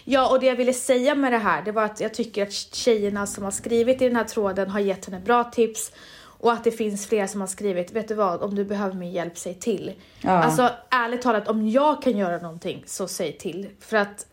Ja, 0.09 0.31
och 0.31 0.40
det 0.40 0.47
jag 0.47 0.57
ville 0.57 0.73
säga 0.73 1.14
med 1.14 1.33
det 1.33 1.38
här, 1.38 1.62
det 1.62 1.73
var 1.73 1.85
att 1.85 2.01
jag 2.01 2.14
tycker 2.14 2.42
att 2.42 2.53
tjejerna 2.53 3.27
som 3.27 3.45
har 3.45 3.51
skrivit 3.51 4.03
i 4.03 4.07
den 4.07 4.16
här 4.16 4.25
tråden 4.25 4.71
har 4.71 4.81
gett 4.81 5.07
henne 5.07 5.21
bra 5.21 5.45
tips. 5.45 5.92
Och 6.38 6.53
att 6.53 6.64
det 6.64 6.71
finns 6.71 7.07
flera 7.07 7.29
som 7.29 7.40
har 7.40 7.49
skrivit, 7.49 7.92
vet 7.92 8.09
du 8.09 8.14
vad, 8.14 8.42
om 8.42 8.55
du 8.55 8.64
behöver 8.64 8.95
min 8.95 9.12
hjälp, 9.12 9.38
säg 9.38 9.55
till. 9.55 9.92
Ja. 10.21 10.31
Alltså 10.31 10.71
ärligt 10.90 11.23
talat, 11.23 11.49
om 11.49 11.69
jag 11.69 12.03
kan 12.03 12.16
göra 12.16 12.38
någonting 12.38 12.83
så 12.87 13.09
säg 13.09 13.33
till. 13.33 13.69
För 13.81 13.97
att 13.97 14.27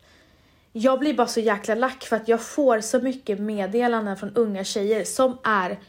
jag 0.72 1.00
blir 1.00 1.14
bara 1.14 1.28
så 1.28 1.40
jäkla 1.40 1.76
lack 1.76 2.04
för 2.04 2.16
att 2.16 2.28
jag 2.28 2.42
får 2.42 2.82
så 2.82 3.00
mycket 3.00 3.40
meddelanden 3.40 4.18
från 4.18 4.36
unga 4.36 4.64
tjejer 4.64 5.04
som 5.04 5.38
är, 5.44 5.80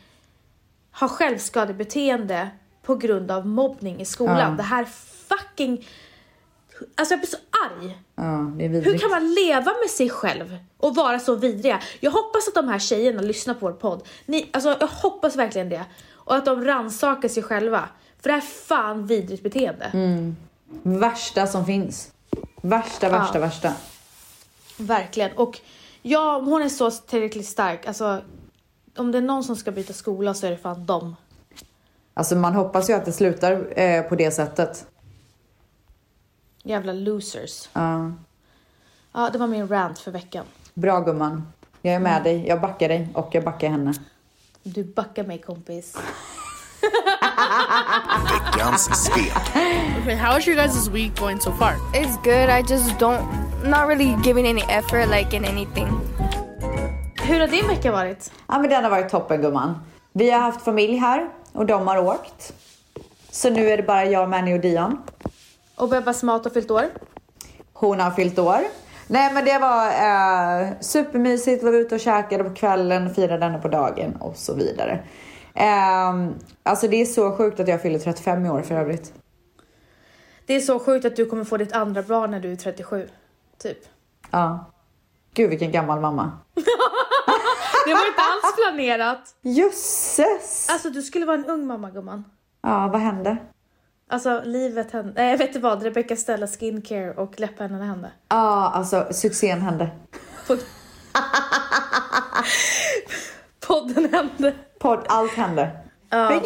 har 0.90 1.09
självskadebeteende 1.09 2.49
på 2.83 2.94
grund 2.94 3.31
av 3.31 3.47
mobbning 3.47 4.01
i 4.01 4.05
skolan. 4.05 4.51
Ja. 4.51 4.57
Det 4.57 4.62
här 4.62 4.85
fucking, 5.29 5.87
alltså 6.94 7.12
jag 7.12 7.20
blir 7.20 7.29
så 7.29 7.37
arg. 7.66 7.99
Ja, 8.14 8.53
det 8.57 8.64
är 8.64 8.68
Hur 8.68 8.99
kan 8.99 9.11
man 9.11 9.35
leva 9.35 9.73
med 9.83 9.90
sig 9.90 10.11
själv 10.11 10.59
och 10.77 10.94
vara 10.94 11.18
så 11.18 11.35
vidriga? 11.35 11.81
Jag 12.01 12.11
hoppas 12.11 12.49
att 12.49 12.55
de 12.55 12.68
här 12.68 12.79
tjejerna 12.79 13.23
lyssnar 13.23 13.55
på 13.55 13.66
vår 13.66 13.73
podd. 13.73 14.09
Ni, 14.27 14.51
alltså, 14.53 14.77
jag 14.81 14.87
hoppas 14.87 15.37
verkligen 15.37 15.68
det. 15.68 15.85
Och 16.12 16.35
att 16.35 16.44
de 16.44 16.64
rannsakar 16.64 17.29
sig 17.29 17.42
själva. 17.42 17.88
För 18.20 18.29
det 18.29 18.33
här 18.33 18.40
är 18.40 18.47
fan 18.47 19.07
vidrigt 19.07 19.42
beteende. 19.42 19.85
Mm. 19.85 20.37
Värsta 20.83 21.47
som 21.47 21.66
finns. 21.66 22.12
Värsta, 22.62 23.09
värsta, 23.09 23.38
Ja. 23.38 23.40
värsta. 23.40 23.73
Verkligen. 24.77 25.33
Och 25.37 25.61
ja, 26.03 26.42
hon 26.44 26.62
är 26.62 26.68
så 26.68 26.90
tillräckligt 26.90 27.47
stark. 27.47 27.87
Alltså, 27.87 28.20
om 28.97 29.12
det 29.12 29.18
är 29.18 29.23
någon 29.23 29.44
som 29.44 29.57
ska 29.57 29.70
byta 29.73 29.92
skola 29.92 30.35
så 30.35 30.47
är 30.47 30.51
det 30.51 30.57
fan 30.57 30.87
dem. 30.87 31.16
Alltså 32.14 32.37
man 32.37 32.53
hoppas 32.55 32.90
ju 32.90 32.92
att 32.94 33.05
det 33.05 33.12
slutar 33.12 33.79
eh, 33.81 34.03
på 34.03 34.14
det 34.14 34.31
sättet. 34.31 34.87
Jävla 36.66 36.92
losers. 36.92 37.68
Ja. 37.72 38.12
Ja, 39.12 39.31
det 39.33 39.38
var 39.38 39.46
min 39.46 39.68
rant 39.68 39.98
för 39.98 40.11
veckan. 40.11 40.44
Bra 40.74 41.00
gumman. 41.00 41.53
Jag 41.83 41.94
är 41.94 41.98
med 41.98 42.12
Mm. 42.12 42.22
dig. 42.24 42.46
Jag 42.48 42.61
backar 42.61 42.88
dig 42.88 43.09
och 43.14 43.29
jag 43.33 43.44
backar 43.44 43.68
henne. 43.68 43.92
Du 44.62 44.85
backar 44.85 45.24
mig 45.24 45.38
kompis. 45.38 45.96
Veckans 48.33 49.05
svep. 49.05 49.37
Okay, 50.03 50.14
how 50.16 50.38
is 50.38 50.48
your 50.48 50.57
guys' 50.61 50.88
week 50.90 51.20
going 51.20 51.40
so 51.40 51.53
far? 51.53 51.72
It's 51.94 52.16
good. 52.24 52.48
I 52.50 52.62
just 52.74 52.98
don't, 53.00 53.22
not 53.64 53.88
really 53.88 54.16
giving 54.24 54.46
any 54.46 54.62
effort 54.68 55.09
like 55.09 55.37
in 55.37 55.44
anything. 55.44 55.88
Hur 57.22 57.40
har 57.40 57.46
din 57.48 57.66
vecka 57.68 57.92
varit? 57.92 58.33
Ja 58.46 58.59
men 58.59 58.70
den 58.70 58.85
har 58.85 58.90
varit 58.90 59.09
toppen 59.11 59.42
gumman. 59.42 59.74
Vi 60.12 60.31
har 60.31 60.40
haft 60.40 60.62
familj 60.64 60.96
här 60.96 61.29
och 61.53 61.66
de 61.66 61.87
har 61.88 61.98
åkt. 61.98 62.53
Så 63.31 63.50
nu 63.50 63.70
är 63.70 63.77
det 63.77 63.83
bara 63.83 64.05
jag, 64.05 64.29
Manny 64.31 64.55
och 64.55 64.61
Dion. 64.61 64.98
Och 65.77 65.89
Bebbas 65.89 66.23
mat 66.23 66.45
har 66.45 66.51
fyllt 66.51 66.71
år? 66.71 66.85
Hon 67.73 68.01
har 68.01 68.11
fyllt 68.11 68.39
år. 68.39 68.61
Nej 69.07 69.35
men 69.35 69.45
det 69.45 69.59
var 69.59 69.87
eh, 69.87 70.73
supermysigt, 70.81 71.65
var 71.65 71.73
ute 71.73 71.95
och 71.95 72.01
käkade 72.01 72.45
på 72.45 72.55
kvällen, 72.55 73.15
firade 73.15 73.45
henne 73.45 73.59
på 73.59 73.69
dagen 73.69 74.17
och 74.17 74.37
så 74.37 74.55
vidare. 74.55 75.05
Eh, 75.55 76.15
alltså 76.63 76.89
det 76.89 77.01
är 77.01 77.05
så 77.05 77.37
sjukt 77.37 77.61
att 77.61 77.69
jag 77.69 77.83
fyller 77.83 77.99
35 77.99 78.47
i 78.47 78.51
år 78.51 78.63
för 78.63 78.75
övrigt. 78.75 79.13
Det 80.47 80.55
är 80.55 80.61
så 80.61 80.79
sjukt 80.79 81.05
att 81.05 81.17
du 81.17 81.27
kommer 81.27 81.45
få 81.45 81.57
ditt 81.57 81.73
andra 81.73 82.03
barn 82.03 82.31
när 82.31 82.41
du 82.41 82.53
är 82.53 82.57
37. 82.57 83.09
Typ. 83.63 83.79
Ja. 84.31 84.71
Gud 85.35 85.51
vilken 85.51 85.73
gammal 85.73 86.01
mamma. 86.01 86.33
Det 87.87 87.95
var 87.95 88.07
inte 88.07 88.23
alls 88.23 88.57
planerat. 88.57 89.35
Jösses! 89.43 90.69
Alltså 90.71 90.91
du 90.91 91.03
skulle 91.03 91.27
vara 91.27 91.37
en 91.37 91.47
ung 91.47 91.67
mamma 91.67 91.91
gumman. 91.91 92.25
Ja, 92.63 92.89
vad 92.93 93.01
hände? 93.01 93.37
Alltså 94.09 94.43
livet 94.45 94.93
hände. 94.93 95.12
Nej 95.17 95.37
vet 95.37 95.53
du 95.53 95.59
vad? 95.59 95.83
Rebecca 95.83 96.17
Stella 96.17 96.47
skincare 96.47 97.14
och 97.14 97.40
läpparna 97.40 97.85
hände. 97.85 98.11
Ja, 98.29 98.73
alltså 98.75 99.07
succén 99.11 99.61
hände. 99.61 99.90
Podden 103.67 104.14
hände. 104.14 104.55
Podd, 104.81 105.05
allt 105.09 105.33
hände. 105.33 105.71
Ja. 106.11 106.40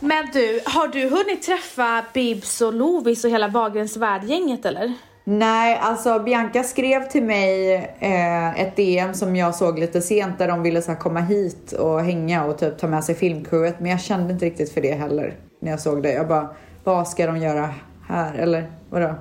Men 0.00 0.26
du, 0.32 0.60
har 0.64 0.88
du 0.88 1.08
hunnit 1.08 1.42
träffa 1.42 2.04
Bibs 2.14 2.60
och 2.60 2.74
Lovis 2.74 3.24
och 3.24 3.30
hela 3.30 3.48
Wahlgrens 3.48 3.96
värld-gänget 3.96 4.64
eller? 4.64 4.94
Nej, 5.24 5.78
alltså 5.82 6.18
Bianca 6.18 6.62
skrev 6.62 7.08
till 7.08 7.22
mig 7.22 7.74
eh, 7.98 8.60
ett 8.60 8.76
DM 8.76 9.14
som 9.14 9.36
jag 9.36 9.54
såg 9.54 9.78
lite 9.78 10.02
sent 10.02 10.38
där 10.38 10.48
de 10.48 10.62
ville 10.62 10.82
så 10.82 10.94
komma 10.94 11.20
hit 11.20 11.72
och 11.72 12.00
hänga 12.00 12.44
och 12.44 12.58
typ 12.58 12.78
ta 12.78 12.86
med 12.86 13.04
sig 13.04 13.14
filmcrewet. 13.14 13.80
Men 13.80 13.90
jag 13.90 14.00
kände 14.00 14.32
inte 14.32 14.44
riktigt 14.44 14.72
för 14.74 14.80
det 14.80 14.92
heller 14.92 15.34
när 15.64 15.70
jag 15.70 15.80
såg 15.80 16.02
det. 16.02 16.12
Jag 16.12 16.28
bara, 16.28 16.48
vad 16.84 17.08
ska 17.08 17.26
de 17.26 17.36
göra 17.36 17.68
här? 18.08 18.34
Eller 18.34 18.70
vadå? 18.90 19.14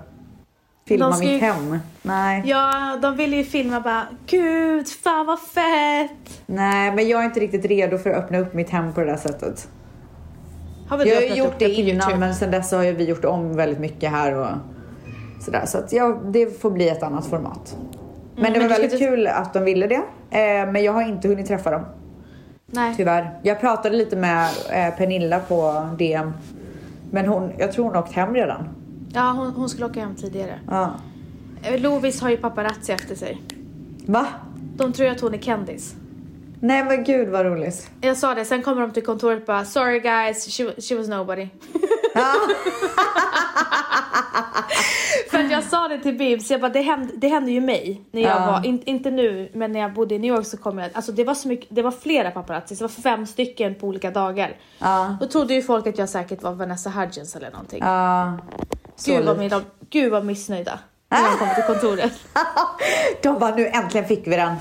Filma 0.87 1.17
ju- 1.21 1.31
mitt 1.31 1.41
hem? 1.41 1.79
Nej. 2.01 2.43
Ja, 2.45 2.97
de 3.01 3.15
ville 3.17 3.35
ju 3.37 3.43
filma 3.43 3.79
bara, 3.79 4.01
gud, 4.27 4.87
fan 4.87 5.25
vad 5.25 5.39
fett! 5.39 6.41
Nej, 6.45 6.91
men 6.95 7.07
jag 7.07 7.21
är 7.21 7.25
inte 7.25 7.39
riktigt 7.39 7.65
redo 7.65 7.97
för 7.97 8.09
att 8.09 8.23
öppna 8.23 8.37
upp 8.39 8.53
mitt 8.53 8.69
hem 8.69 8.93
på 8.93 8.99
det 8.99 9.05
där 9.05 9.17
sättet. 9.17 9.67
Har 10.89 10.97
väl 10.97 11.07
Jag 11.07 11.15
har 11.15 11.21
du 11.21 11.27
ju 11.27 11.35
gjort 11.35 11.59
det 11.59 11.65
på 11.65 11.71
innan 11.71 12.19
men 12.19 12.35
sen 12.35 12.51
dess 12.51 12.71
har 12.71 12.83
vi 12.83 13.03
gjort 13.03 13.25
om 13.25 13.55
väldigt 13.55 13.79
mycket 13.79 14.11
här 14.11 14.33
och 14.35 14.47
Sådär, 15.41 15.65
så 15.65 15.77
att 15.77 15.93
ja, 15.93 16.19
det 16.25 16.61
får 16.61 16.71
bli 16.71 16.89
ett 16.89 17.03
annat 17.03 17.25
format. 17.25 17.77
Men 18.35 18.45
Mm, 18.45 18.53
det 18.53 18.59
men 18.59 18.69
var 18.69 18.69
du 18.69 18.73
ska 18.73 18.81
väldigt 18.81 18.93
inte- 19.01 19.05
kul 19.15 19.27
att 19.27 19.53
de 19.53 19.63
ville 19.63 19.87
det. 19.87 19.95
Eh, 20.31 20.71
men 20.71 20.83
jag 20.83 20.93
har 20.93 21.01
inte 21.01 21.27
hunnit 21.27 21.47
träffa 21.47 21.71
dem. 21.71 21.81
Nej. 22.73 22.93
Tyvärr. 22.97 23.39
Jag 23.43 23.59
pratade 23.59 23.95
lite 23.97 24.15
med 24.15 24.49
eh, 24.69 24.95
Pernilla 24.97 25.39
på 25.39 25.89
DM. 25.97 26.33
Men 27.11 27.25
hon, 27.27 27.51
jag 27.57 27.71
tror 27.71 27.85
hon 27.85 27.95
har 27.95 28.01
åkt 28.01 28.13
hem 28.13 28.33
redan. 28.33 28.67
Ja, 29.13 29.31
hon, 29.31 29.47
hon 29.51 29.69
skulle 29.69 29.85
åka 29.85 29.99
hem 29.99 30.15
tidigare. 30.15 30.59
Ja. 30.69 30.93
Eh, 31.63 31.81
Lovis 31.81 32.21
har 32.21 32.29
ju 32.29 32.37
paparazzi 32.37 32.91
efter 32.91 33.15
sig. 33.15 33.41
Va? 34.05 34.25
De 34.75 34.93
tror 34.93 35.07
ju 35.07 35.15
att 35.15 35.21
hon 35.21 35.33
är 35.33 35.37
kändis. 35.37 35.95
Nej 36.59 36.83
men 36.83 37.03
gud 37.03 37.29
vad 37.29 37.45
roligt. 37.45 37.89
Jag 38.01 38.17
sa 38.17 38.35
det, 38.35 38.45
sen 38.45 38.61
kommer 38.61 38.81
de 38.81 38.91
till 38.91 39.05
kontoret 39.05 39.39
och 39.39 39.45
bara 39.45 39.65
“Sorry 39.65 39.99
guys, 39.99 40.57
she, 40.57 40.81
she 40.81 40.95
was 40.95 41.07
nobody”. 41.07 41.47
För 45.31 45.39
att 45.39 45.51
jag 45.51 45.63
sa 45.63 45.87
det 45.87 45.99
till 45.99 46.17
Bibs, 46.17 46.51
jag 46.51 46.61
bara 46.61 46.71
det 46.71 46.81
hände, 46.81 47.13
det 47.15 47.27
hände 47.27 47.51
ju 47.51 47.61
mig 47.61 48.01
när 48.11 48.21
jag 48.21 48.31
Ja. 48.41 48.51
var, 48.51 48.65
in, 48.65 48.83
inte 48.85 49.11
nu, 49.11 49.51
men 49.53 49.71
när 49.71 49.79
jag 49.79 49.93
bodde 49.93 50.15
i 50.15 50.19
New 50.19 50.35
York 50.35 50.45
så 50.45 50.57
kom 50.57 50.77
jag, 50.77 50.89
alltså 50.93 51.11
det 51.11 51.23
var 51.23 51.33
så 51.33 51.47
mycket, 51.47 51.67
det 51.69 51.81
var 51.81 51.91
flera 51.91 52.31
paparazzi, 52.31 52.75
det 52.75 52.81
var 52.81 52.89
fem 52.89 53.25
stycken 53.25 53.75
på 53.75 53.87
olika 53.87 54.11
dagar. 54.11 54.55
Ja. 54.79 55.17
Då 55.21 55.27
trodde 55.27 55.53
ju 55.53 55.61
folk 55.61 55.87
att 55.87 55.97
jag 55.97 56.09
säkert 56.09 56.43
var 56.43 56.51
Vanessa 56.51 56.89
Hudgens 56.89 57.35
eller 57.35 57.51
någonting. 57.51 57.79
Ja. 57.83 58.37
Gud 59.05 59.25
vad, 59.25 59.49
de, 59.49 59.61
gud 59.89 60.11
vad 60.11 60.25
missnöjda 60.25 60.79
när 61.09 61.31
de 61.31 61.37
kom 61.37 61.55
till 61.55 61.63
kontoret. 61.63 62.13
De 63.21 63.39
bara 63.39 63.55
nu 63.55 63.67
äntligen 63.67 64.07
fick 64.07 64.27
vi 64.27 64.35
den. 64.35 64.55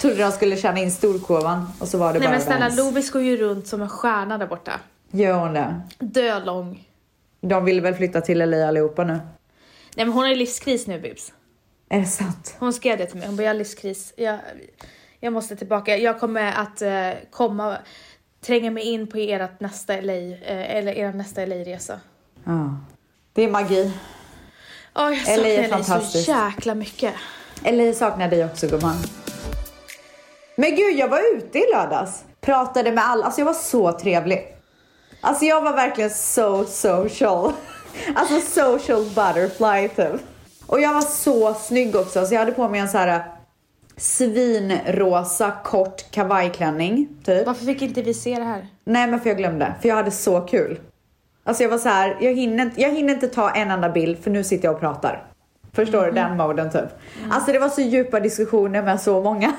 Trodde 0.00 0.16
de 0.16 0.32
skulle 0.32 0.56
tjäna 0.56 0.78
in 0.78 0.90
storkovan 0.90 1.70
och 1.80 1.88
så 1.88 1.98
var 1.98 2.12
det 2.12 2.18
Nej 2.18 2.28
bara 2.28 2.32
men 2.32 2.40
snälla. 2.40 2.68
Lovis 2.68 3.10
går 3.12 3.22
ju 3.22 3.36
runt 3.36 3.66
som 3.66 3.82
en 3.82 3.88
stjärna 3.88 4.38
där 4.38 4.46
borta. 4.46 4.72
Gör 5.10 5.38
hon 5.38 5.52
det? 5.52 5.80
Dö 5.98 6.44
lång. 6.44 6.88
De 7.40 7.64
vill 7.64 7.80
väl 7.80 7.94
flytta 7.94 8.20
till 8.20 8.38
LA 8.50 8.68
allihopa 8.68 9.04
nu? 9.04 9.12
Nej 9.12 10.06
men 10.06 10.12
hon 10.12 10.22
har 10.22 10.30
ju 10.30 10.36
livskris 10.36 10.86
nu 10.86 11.00
Bibs. 11.00 11.32
Är 11.88 12.00
det 12.00 12.06
sant? 12.06 12.56
Hon 12.58 12.72
skrev 12.72 12.98
det 12.98 13.06
till 13.06 13.18
mig, 13.18 13.26
hon 13.26 13.36
bara 13.36 13.42
jag 13.42 13.50
har 13.50 13.54
livskris. 13.54 14.12
Jag, 14.16 14.38
jag 15.20 15.32
måste 15.32 15.56
tillbaka. 15.56 15.96
Jag 15.96 16.20
kommer 16.20 16.52
att 16.52 16.82
eh, 16.82 17.10
komma, 17.30 17.76
tränga 18.40 18.70
mig 18.70 18.82
in 18.82 19.06
på 19.06 19.18
ert 19.18 19.60
nästa 19.60 20.00
LA, 20.00 20.12
eh, 20.12 20.76
eller 20.76 20.92
er 20.92 21.12
nästa 21.12 21.46
LA-resa. 21.46 22.00
Ja. 22.44 22.76
Det 23.32 23.42
är 23.42 23.50
magi. 23.50 23.92
Ja, 24.94 25.10
jag 25.10 25.38
LA 25.38 25.68
saknar 25.68 25.96
är 25.96 25.98
LA 25.98 26.00
så 26.00 26.18
jäkla 26.18 26.74
mycket. 26.74 27.14
LA 27.64 27.92
saknar 27.92 28.28
dig 28.28 28.44
också 28.44 28.66
gumman. 28.66 28.96
Men 30.56 30.76
gud, 30.76 30.96
jag 30.96 31.08
var 31.08 31.36
ute 31.36 31.58
i 31.58 31.64
lördags. 31.74 32.24
Pratade 32.40 32.92
med 32.92 33.04
alla. 33.04 33.24
Alltså 33.24 33.40
jag 33.40 33.46
var 33.46 33.54
så 33.54 33.92
trevlig. 33.92 34.57
Alltså 35.20 35.44
jag 35.44 35.60
var 35.62 35.72
verkligen 35.72 36.10
so 36.10 36.64
social. 36.64 37.52
Alltså 38.14 38.40
social 38.40 39.04
butterfly 39.04 39.88
typ. 39.88 40.20
Och 40.66 40.80
jag 40.80 40.94
var 40.94 41.00
så 41.00 41.54
snygg 41.54 41.96
också. 41.96 42.26
Så 42.26 42.34
jag 42.34 42.38
hade 42.40 42.52
på 42.52 42.68
mig 42.68 42.80
en 42.80 42.88
så 42.88 42.98
här 42.98 43.22
svinrosa 43.96 45.52
kort 45.64 46.10
kavajklänning 46.10 47.08
typ. 47.24 47.46
Varför 47.46 47.64
fick 47.64 47.82
inte 47.82 48.02
vi 48.02 48.14
se 48.14 48.34
det 48.34 48.44
här? 48.44 48.66
Nej 48.84 49.06
men 49.06 49.20
för 49.20 49.28
jag 49.30 49.36
glömde, 49.38 49.74
för 49.80 49.88
jag 49.88 49.96
hade 49.96 50.10
så 50.10 50.40
kul. 50.40 50.80
Alltså 51.44 51.62
jag 51.62 51.70
var 51.70 51.78
så 51.78 51.88
här, 51.88 52.16
jag 52.20 52.34
hinner, 52.34 52.64
inte- 52.64 52.80
jag 52.82 52.90
hinner 52.90 53.14
inte 53.14 53.28
ta 53.28 53.50
en 53.50 53.70
enda 53.70 53.88
bild 53.88 54.18
för 54.24 54.30
nu 54.30 54.44
sitter 54.44 54.64
jag 54.68 54.74
och 54.74 54.80
pratar. 54.80 55.24
Förstår 55.72 56.06
du? 56.06 56.10
Den 56.12 56.36
moden 56.36 56.70
typ. 56.70 56.88
Alltså 57.30 57.52
det 57.52 57.58
var 57.58 57.68
så 57.68 57.80
djupa 57.80 58.20
diskussioner 58.20 58.82
med 58.82 59.00
så 59.00 59.22
många. 59.22 59.52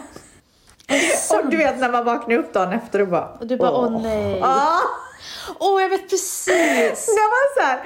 och 1.44 1.50
du 1.52 1.58
vet 1.58 1.80
när 1.80 1.92
man 1.92 2.06
vaknar 2.06 2.36
upp 2.36 2.54
dagen 2.54 2.74
efter 2.74 3.02
och 3.02 3.08
bara... 3.08 3.26
Och 3.40 3.48
du 3.48 3.58
bara, 3.58 3.72
åh 3.72 4.02
nej. 4.02 4.42
Ah! 4.44 4.80
Åh, 5.60 5.82
jag 5.82 5.90
vet 5.90 6.10
precis! 6.10 7.06
Det 7.06 7.30
var 7.30 7.62
så 7.62 7.68
här, 7.68 7.84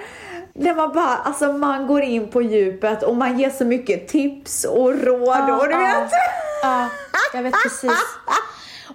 när 0.53 0.75
man 0.75 0.93
bara, 0.93 1.17
alltså 1.17 1.53
man 1.53 1.87
går 1.87 2.01
in 2.01 2.27
på 2.27 2.41
djupet 2.41 3.03
och 3.03 3.15
man 3.15 3.39
ger 3.39 3.49
så 3.49 3.65
mycket 3.65 4.07
tips 4.07 4.63
och 4.63 5.03
råd 5.03 5.49
och 5.49 5.67
du 5.67 5.73
ja. 5.73 5.79
vet. 5.79 6.11
Ja, 6.63 6.87
jag 7.33 7.43
vet 7.43 7.53
precis. 7.63 7.91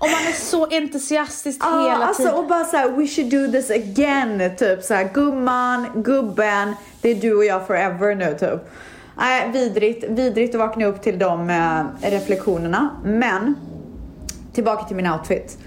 Och 0.01 0.11
man 0.11 0.27
är 0.29 0.33
så 0.33 0.67
entusiastisk 0.67 1.65
hela 1.65 2.07
alltså 2.07 2.23
tiden. 2.23 2.35
och 2.35 2.47
bara 2.47 2.65
så 2.65 2.77
här, 2.77 2.89
we 2.89 3.07
should 3.07 3.31
do 3.31 3.53
this 3.53 3.71
again, 3.71 4.57
typ 4.57 4.83
så 4.83 4.95
här, 4.95 5.11
gumman, 5.15 5.87
gubben, 5.95 6.75
det 7.01 7.11
är 7.11 7.15
du 7.15 7.37
och 7.37 7.45
jag 7.45 7.67
forever 7.67 8.15
nu 8.15 8.37
typ. 8.41 8.71
Nej, 9.17 9.51
vidrigt, 9.53 10.05
vidrigt 10.09 10.55
att 10.55 10.59
vakna 10.59 10.87
upp 10.87 11.03
till 11.03 11.19
de 11.19 11.51
eh, 11.51 12.11
reflektionerna. 12.11 12.89
Men, 13.05 13.55
tillbaka 14.53 14.85
till 14.85 14.97
min 14.97 15.07
outfit. 15.07 15.59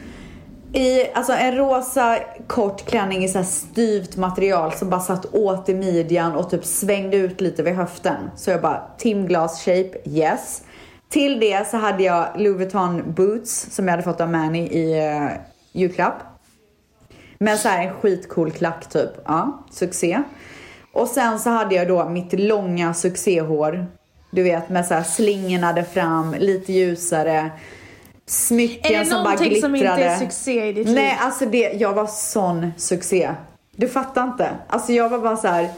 I, 0.73 1.11
alltså 1.13 1.33
en 1.33 1.55
rosa 1.55 2.19
kort 2.47 2.85
klänning 2.85 3.23
i 3.23 3.27
så 3.27 3.37
här 3.37 3.45
styvt 3.45 4.17
material 4.17 4.71
som 4.71 4.89
bara 4.89 5.01
satt 5.01 5.35
åt 5.35 5.69
i 5.69 5.73
midjan 5.73 6.35
och 6.35 6.49
typ 6.49 6.65
svängde 6.65 7.17
ut 7.17 7.41
lite 7.41 7.63
vid 7.63 7.73
höften. 7.73 8.31
Så 8.35 8.51
jag 8.51 8.61
bara, 8.61 8.83
timglas 8.97 9.65
shape, 9.65 9.91
yes. 10.05 10.63
Till 11.09 11.39
det 11.39 11.67
så 11.67 11.77
hade 11.77 12.03
jag 12.03 12.27
Louis 12.35 12.57
Vuitton 12.57 13.13
boots 13.13 13.67
som 13.71 13.85
jag 13.85 13.91
hade 13.91 14.03
fått 14.03 14.21
av 14.21 14.29
Manny 14.29 14.67
i 14.67 15.09
uh, 15.09 15.29
julklapp. 15.71 16.23
Men 17.37 17.57
så 17.57 17.69
här 17.69 17.87
en 17.87 17.93
skitcool 17.93 18.51
klack 18.51 18.89
typ. 18.89 19.09
Ja, 19.25 19.65
succé. 19.71 20.23
Och 20.93 21.07
sen 21.07 21.39
så 21.39 21.49
hade 21.49 21.75
jag 21.75 21.87
då 21.87 22.09
mitt 22.09 22.39
långa 22.39 22.93
succéhår. 22.93 23.85
Du 24.31 24.43
vet 24.43 24.69
med 24.69 24.85
så 24.85 24.93
här 24.93 25.03
slingorna 25.03 25.73
där 25.73 25.83
fram, 25.83 26.35
lite 26.39 26.73
ljusare. 26.73 27.51
Smycken 28.31 28.95
Är 28.95 28.99
det 28.99 29.05
som 29.05 29.23
bara 29.23 29.35
glittrade. 29.35 29.61
som 29.61 29.75
inte 29.75 29.87
är 29.87 30.19
succé 30.19 30.67
i 30.69 30.73
ditt 30.73 30.85
liv? 30.87 30.95
Nej, 30.95 31.17
alltså 31.21 31.45
det, 31.45 31.71
jag 31.73 31.93
var 31.93 32.07
sån 32.07 32.71
succé. 32.77 33.35
Du 33.71 33.87
fattar 33.89 34.23
inte. 34.23 34.49
Alltså 34.67 34.91
jag 34.91 35.09
var 35.09 35.19
bara 35.19 35.37
så 35.37 35.47
här. 35.47 35.69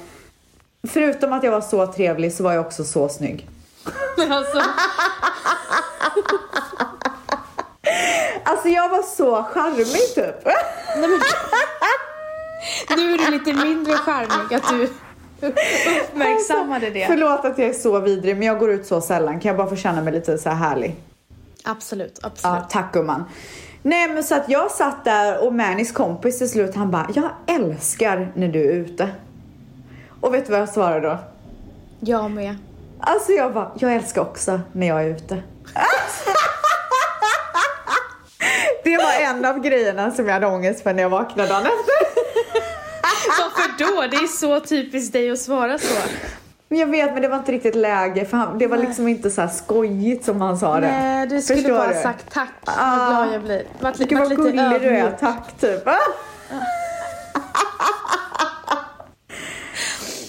Förutom 0.87 1.33
att 1.33 1.43
jag 1.43 1.51
var 1.51 1.61
så 1.61 1.87
trevlig 1.87 2.33
så 2.33 2.43
var 2.43 2.53
jag 2.53 2.65
också 2.65 2.83
så 2.83 3.09
snygg. 3.09 3.47
Alltså, 4.29 4.57
Alltså 8.43 8.69
jag 8.69 8.89
var 8.89 9.01
så 9.01 9.43
charmig 9.43 10.15
typ. 10.15 10.45
nu 12.97 13.13
är 13.13 13.17
du 13.17 13.31
lite 13.31 13.53
mindre 13.53 13.93
charmig 13.93 14.55
att 14.55 14.69
du 14.69 14.83
uppmärksammade 16.01 16.89
det. 16.89 17.05
Förlåt 17.07 17.45
att 17.45 17.57
jag 17.57 17.69
är 17.69 17.73
så 17.73 17.99
vidrig 17.99 18.37
men 18.37 18.47
jag 18.47 18.59
går 18.59 18.71
ut 18.71 18.85
så 18.87 19.01
sällan. 19.01 19.39
Kan 19.39 19.49
jag 19.49 19.57
bara 19.57 19.69
få 19.69 19.75
känna 19.75 20.01
mig 20.01 20.13
lite 20.13 20.37
så 20.37 20.49
här 20.49 20.55
härlig? 20.55 20.95
Absolut, 21.63 22.19
absolut. 22.21 22.55
Ja, 22.59 22.67
tack 22.69 22.93
gumman. 22.93 23.23
Nej 23.81 24.09
men 24.09 24.23
så 24.23 24.35
att 24.35 24.49
jag 24.49 24.71
satt 24.71 25.05
där 25.05 25.45
och 25.45 25.53
Mannys 25.53 25.91
kompis 25.91 26.37
till 26.37 26.49
slut 26.49 26.75
han 26.75 26.91
bara 26.91 27.07
Jag 27.15 27.29
älskar 27.47 28.31
när 28.35 28.47
du 28.47 28.69
är 28.69 28.73
ute. 28.73 29.09
Och 30.21 30.33
vet 30.33 30.45
du 30.45 30.51
vad 30.51 30.61
jag 30.61 30.69
svarade 30.69 31.07
då? 31.07 31.17
Jag 31.99 32.31
med. 32.31 32.57
Alltså 32.99 33.31
jag 33.31 33.53
bara, 33.53 33.71
jag 33.79 33.95
älskar 33.95 34.21
också 34.21 34.59
när 34.71 34.87
jag 34.87 35.03
är 35.03 35.07
ute. 35.07 35.43
Det 38.83 38.97
var 38.97 39.13
en 39.21 39.45
av 39.45 39.59
grejerna 39.59 40.11
som 40.11 40.25
jag 40.25 40.33
hade 40.33 40.47
ångest 40.47 40.83
för 40.83 40.93
när 40.93 41.03
jag 41.03 41.09
vaknade 41.09 41.49
dagen 41.49 41.65
efter. 41.65 42.23
Varför 43.39 43.77
då? 43.77 44.01
Det 44.11 44.17
är 44.23 44.27
så 44.27 44.59
typiskt 44.59 45.13
dig 45.13 45.31
att 45.31 45.39
svara 45.39 45.77
så. 45.77 45.95
Men 46.73 46.79
jag 46.79 46.87
vet 46.87 47.13
men 47.13 47.21
det 47.21 47.27
var 47.27 47.37
inte 47.37 47.51
riktigt 47.51 47.75
läge 47.75 48.25
för 48.25 48.37
han, 48.37 48.57
det 48.57 48.67
var 48.67 48.77
liksom 48.77 49.07
inte 49.07 49.29
så 49.31 49.47
skojigt 49.47 50.25
som 50.25 50.41
han 50.41 50.57
sa 50.57 50.79
det. 50.79 50.87
Nej, 50.87 51.27
du 51.27 51.41
skulle 51.41 51.57
Förstår 51.61 51.77
bara 51.77 51.93
du? 51.93 52.01
sagt 52.01 52.33
tack. 52.33 52.49
Ah. 52.65 52.97
Vad 52.97 53.07
glad 53.25 53.33
jag 53.35 53.41
blir. 53.43 53.63
Varit, 53.79 53.99
li- 53.99 54.05
Gud 54.05 54.19
vad 54.19 54.29
lite 54.29 54.41
gullig 54.41 54.81
du 54.81 54.87
är, 54.97 55.11
tack 55.19 55.59
typ. 55.59 55.83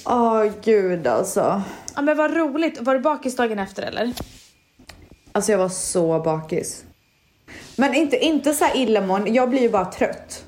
Åh 0.06 0.44
gud 0.64 1.06
alltså. 1.06 1.62
Ja 1.96 2.02
men 2.02 2.16
vad 2.16 2.34
roligt. 2.36 2.80
Var 2.80 2.94
du 2.94 3.00
bakis 3.00 3.36
dagen 3.36 3.58
efter 3.58 3.82
eller? 3.82 4.12
Alltså 5.32 5.52
jag 5.52 5.58
var 5.58 5.68
så 5.68 6.18
bakis. 6.20 6.84
Men 7.76 7.94
inte, 7.94 8.16
inte 8.18 8.52
så 8.52 8.64
här 8.64 8.76
illamående, 8.76 9.30
jag 9.30 9.50
blir 9.50 9.60
ju 9.60 9.70
bara 9.70 9.84
trött. 9.84 10.44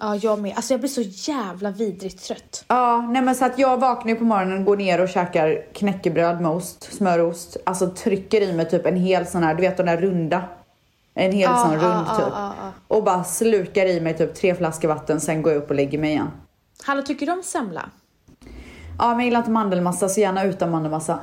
Ja 0.00 0.16
jag 0.16 0.38
med. 0.38 0.52
Alltså 0.56 0.72
jag 0.72 0.80
blir 0.80 0.90
så 0.90 1.30
jävla 1.30 1.70
vidrigt 1.70 2.24
trött. 2.24 2.64
Ja, 2.68 3.06
nej 3.10 3.22
men 3.22 3.34
så 3.34 3.44
att 3.44 3.58
jag 3.58 3.80
vaknar 3.80 4.14
på 4.14 4.24
morgonen, 4.24 4.64
går 4.64 4.76
ner 4.76 5.00
och 5.00 5.08
käkar 5.08 5.64
knäckebröd 5.74 6.40
med 6.40 6.50
ost, 6.50 6.92
smörost. 6.92 7.56
Alltså 7.66 7.90
trycker 7.90 8.40
i 8.40 8.52
mig 8.52 8.70
typ 8.70 8.86
en 8.86 8.96
hel 8.96 9.26
sån 9.26 9.42
här, 9.42 9.54
du 9.54 9.60
vet 9.60 9.76
den 9.76 9.86
där 9.86 9.96
runda. 9.96 10.42
En 11.14 11.32
hel 11.32 11.50
Ja, 11.50 11.56
sån 11.56 11.72
ja, 11.72 11.78
rund 11.78 12.06
ja, 12.08 12.16
typ. 12.16 12.74
Och 12.88 13.04
bara 13.04 13.24
slukar 13.24 13.86
i 13.86 14.00
mig 14.00 14.16
typ 14.16 14.34
tre 14.34 14.54
flaskor 14.54 14.88
vatten, 14.88 15.20
sen 15.20 15.42
går 15.42 15.52
jag 15.52 15.62
upp 15.62 15.70
och 15.70 15.76
lägger 15.76 15.98
mig 15.98 16.10
igen. 16.10 16.30
Hallå 16.82 17.02
tycker 17.02 17.26
du 17.26 17.32
om 17.32 17.42
semla? 17.42 17.90
Ja, 18.98 19.08
men 19.08 19.16
jag 19.16 19.24
gillar 19.24 19.38
inte 19.38 19.50
mandelmassa, 19.50 20.08
så 20.08 20.20
gärna 20.20 20.44
utan 20.44 20.70
mandelmassa. 20.70 21.18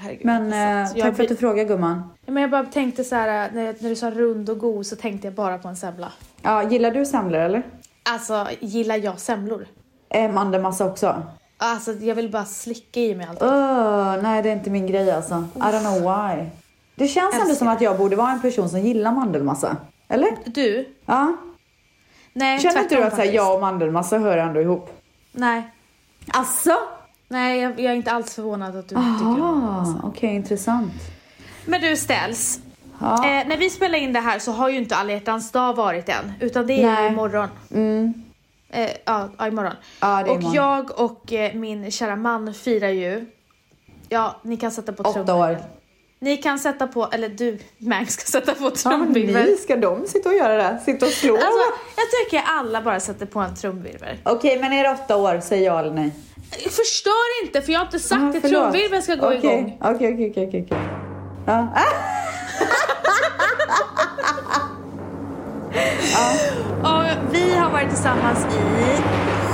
Herregud, 0.00 0.26
Men 0.26 0.52
eh, 0.52 0.88
tack 0.88 0.98
jag, 0.98 1.16
för 1.16 1.22
att 1.22 1.28
du 1.28 1.36
frågar 1.36 1.64
gumman. 1.64 2.10
Ja, 2.26 2.32
men 2.32 2.40
jag 2.40 2.50
bara 2.50 2.64
tänkte 2.64 3.04
så 3.04 3.14
här 3.14 3.50
när, 3.54 3.74
när 3.80 3.88
du 3.88 3.96
sa 3.96 4.10
rund 4.10 4.50
och 4.50 4.58
god 4.58 4.86
så 4.86 4.96
tänkte 4.96 5.26
jag 5.26 5.34
bara 5.34 5.58
på 5.58 5.68
en 5.68 5.76
semla. 5.76 6.12
Ja, 6.42 6.62
gillar 6.70 6.90
du 6.90 7.06
semlor 7.06 7.40
eller? 7.40 7.62
Alltså 8.10 8.46
gillar 8.60 8.96
jag 8.96 9.18
semlor? 9.20 9.66
Eh, 10.10 10.32
mandelmassa 10.32 10.84
också? 10.86 11.22
Alltså 11.58 11.92
jag 11.92 12.14
vill 12.14 12.30
bara 12.30 12.44
slicka 12.44 13.00
i 13.00 13.14
mig 13.14 13.26
allt. 13.30 13.42
Öh, 13.42 14.22
nej 14.22 14.42
det 14.42 14.48
är 14.48 14.52
inte 14.52 14.70
min 14.70 14.86
grej 14.86 15.10
alltså. 15.10 15.44
I 15.56 15.58
don't 15.58 15.80
know 15.80 16.00
why. 16.00 16.46
Det 16.94 17.08
känns 17.08 17.34
ändå 17.34 17.44
Älskar. 17.46 17.58
som 17.58 17.68
att 17.68 17.80
jag 17.80 17.98
borde 17.98 18.16
vara 18.16 18.30
en 18.30 18.40
person 18.40 18.68
som 18.68 18.80
gillar 18.80 19.12
mandelmassa. 19.12 19.76
Eller? 20.08 20.28
Du? 20.44 20.88
Ja. 21.06 21.36
Nej 22.32 22.58
Känner 22.58 22.80
inte 22.82 22.96
du 22.96 23.02
att 23.02 23.14
så 23.14 23.22
här, 23.22 23.32
jag 23.32 23.54
och 23.54 23.60
mandelmassa 23.60 24.18
hör 24.18 24.36
ändå 24.36 24.60
ihop? 24.60 24.90
Nej. 25.32 25.70
Alltså? 26.28 26.72
Nej, 27.28 27.60
jag, 27.60 27.80
jag 27.80 27.92
är 27.92 27.96
inte 27.96 28.10
alls 28.12 28.34
förvånad 28.34 28.76
att 28.76 28.88
du 28.88 28.94
tycker 28.94 29.42
om 29.42 29.68
Ah, 29.68 29.80
alltså. 29.80 30.06
okej, 30.06 30.34
intressant. 30.34 30.92
Men 31.66 31.80
du 31.80 31.96
Ställs, 31.96 32.60
Ja. 33.00 33.14
eh, 33.14 33.46
när 33.48 33.56
vi 33.56 33.70
spelar 33.70 33.98
in 33.98 34.12
det 34.12 34.20
här 34.20 34.38
så 34.38 34.52
har 34.52 34.68
ju 34.68 34.76
inte 34.78 34.96
alla 34.96 35.12
hjärtans 35.12 35.52
dag 35.52 35.74
varit 35.76 36.08
än, 36.08 36.32
utan 36.40 36.66
det 36.66 36.82
är 36.82 36.94
Nej. 36.94 37.12
imorgon. 37.12 37.48
Mm. 37.74 38.14
Eh, 38.70 38.90
ja, 39.04 39.28
ja, 39.38 39.46
imorgon. 39.48 39.72
Ja, 40.00 40.06
det 40.08 40.30
är 40.30 40.34
och 40.34 40.40
imorgon. 40.40 40.54
jag 40.54 41.00
och 41.00 41.32
eh, 41.32 41.54
min 41.54 41.90
kära 41.90 42.16
man 42.16 42.54
firar 42.54 42.88
ju, 42.88 43.26
ja, 44.08 44.36
ni 44.42 44.56
kan 44.56 44.70
sätta 44.70 44.92
på 44.92 45.02
Åtta 45.02 45.12
trumvirvel. 45.12 45.40
år. 45.56 45.58
Ni 46.20 46.36
kan 46.36 46.58
sätta 46.58 46.86
på, 46.86 47.08
eller 47.12 47.28
du, 47.28 47.58
Mangs 47.78 48.12
ska 48.12 48.24
sätta 48.24 48.54
på 48.54 48.64
Ja, 48.64 48.70
trumvirvel. 48.70 49.46
ni 49.46 49.56
ska 49.56 49.76
de 49.76 50.06
sitta 50.06 50.28
och 50.28 50.34
göra 50.34 50.56
det? 50.56 50.78
Sitta 50.84 51.06
och 51.06 51.12
slå? 51.12 51.34
Alltså, 51.34 51.48
jag 51.96 52.06
tycker 52.24 52.42
alla 52.46 52.82
bara 52.82 53.00
sätter 53.00 53.26
på 53.26 53.40
en 53.40 53.54
trumvirvel. 53.54 54.16
Okej, 54.24 54.58
men 54.60 54.72
är 54.72 54.82
det 54.84 54.90
åtta 54.90 55.16
år? 55.16 55.40
Säg 55.42 55.62
ja 55.62 55.78
eller 55.80 55.90
nej. 55.90 56.10
Förstör 56.70 57.42
inte 57.44 57.62
för 57.62 57.72
jag 57.72 57.80
har 57.80 57.86
inte 57.86 57.98
sagt 58.00 58.22
Ah, 58.22 58.28
att 58.28 58.42
trumvirveln 58.42 59.02
ska 59.02 59.14
gå 59.14 59.26
Okej, 59.26 59.38
igång. 59.38 59.78
Okej, 59.80 59.94
okej, 60.14 60.30
okej, 60.30 60.46
okej. 60.48 60.64
okej. 60.66 60.78
Ja. 61.46 61.68
Ah! 66.16 67.00
Och 67.00 67.34
vi 67.34 67.54
har 67.56 67.70
varit 67.70 67.88
tillsammans 67.88 68.38
i 68.54 68.58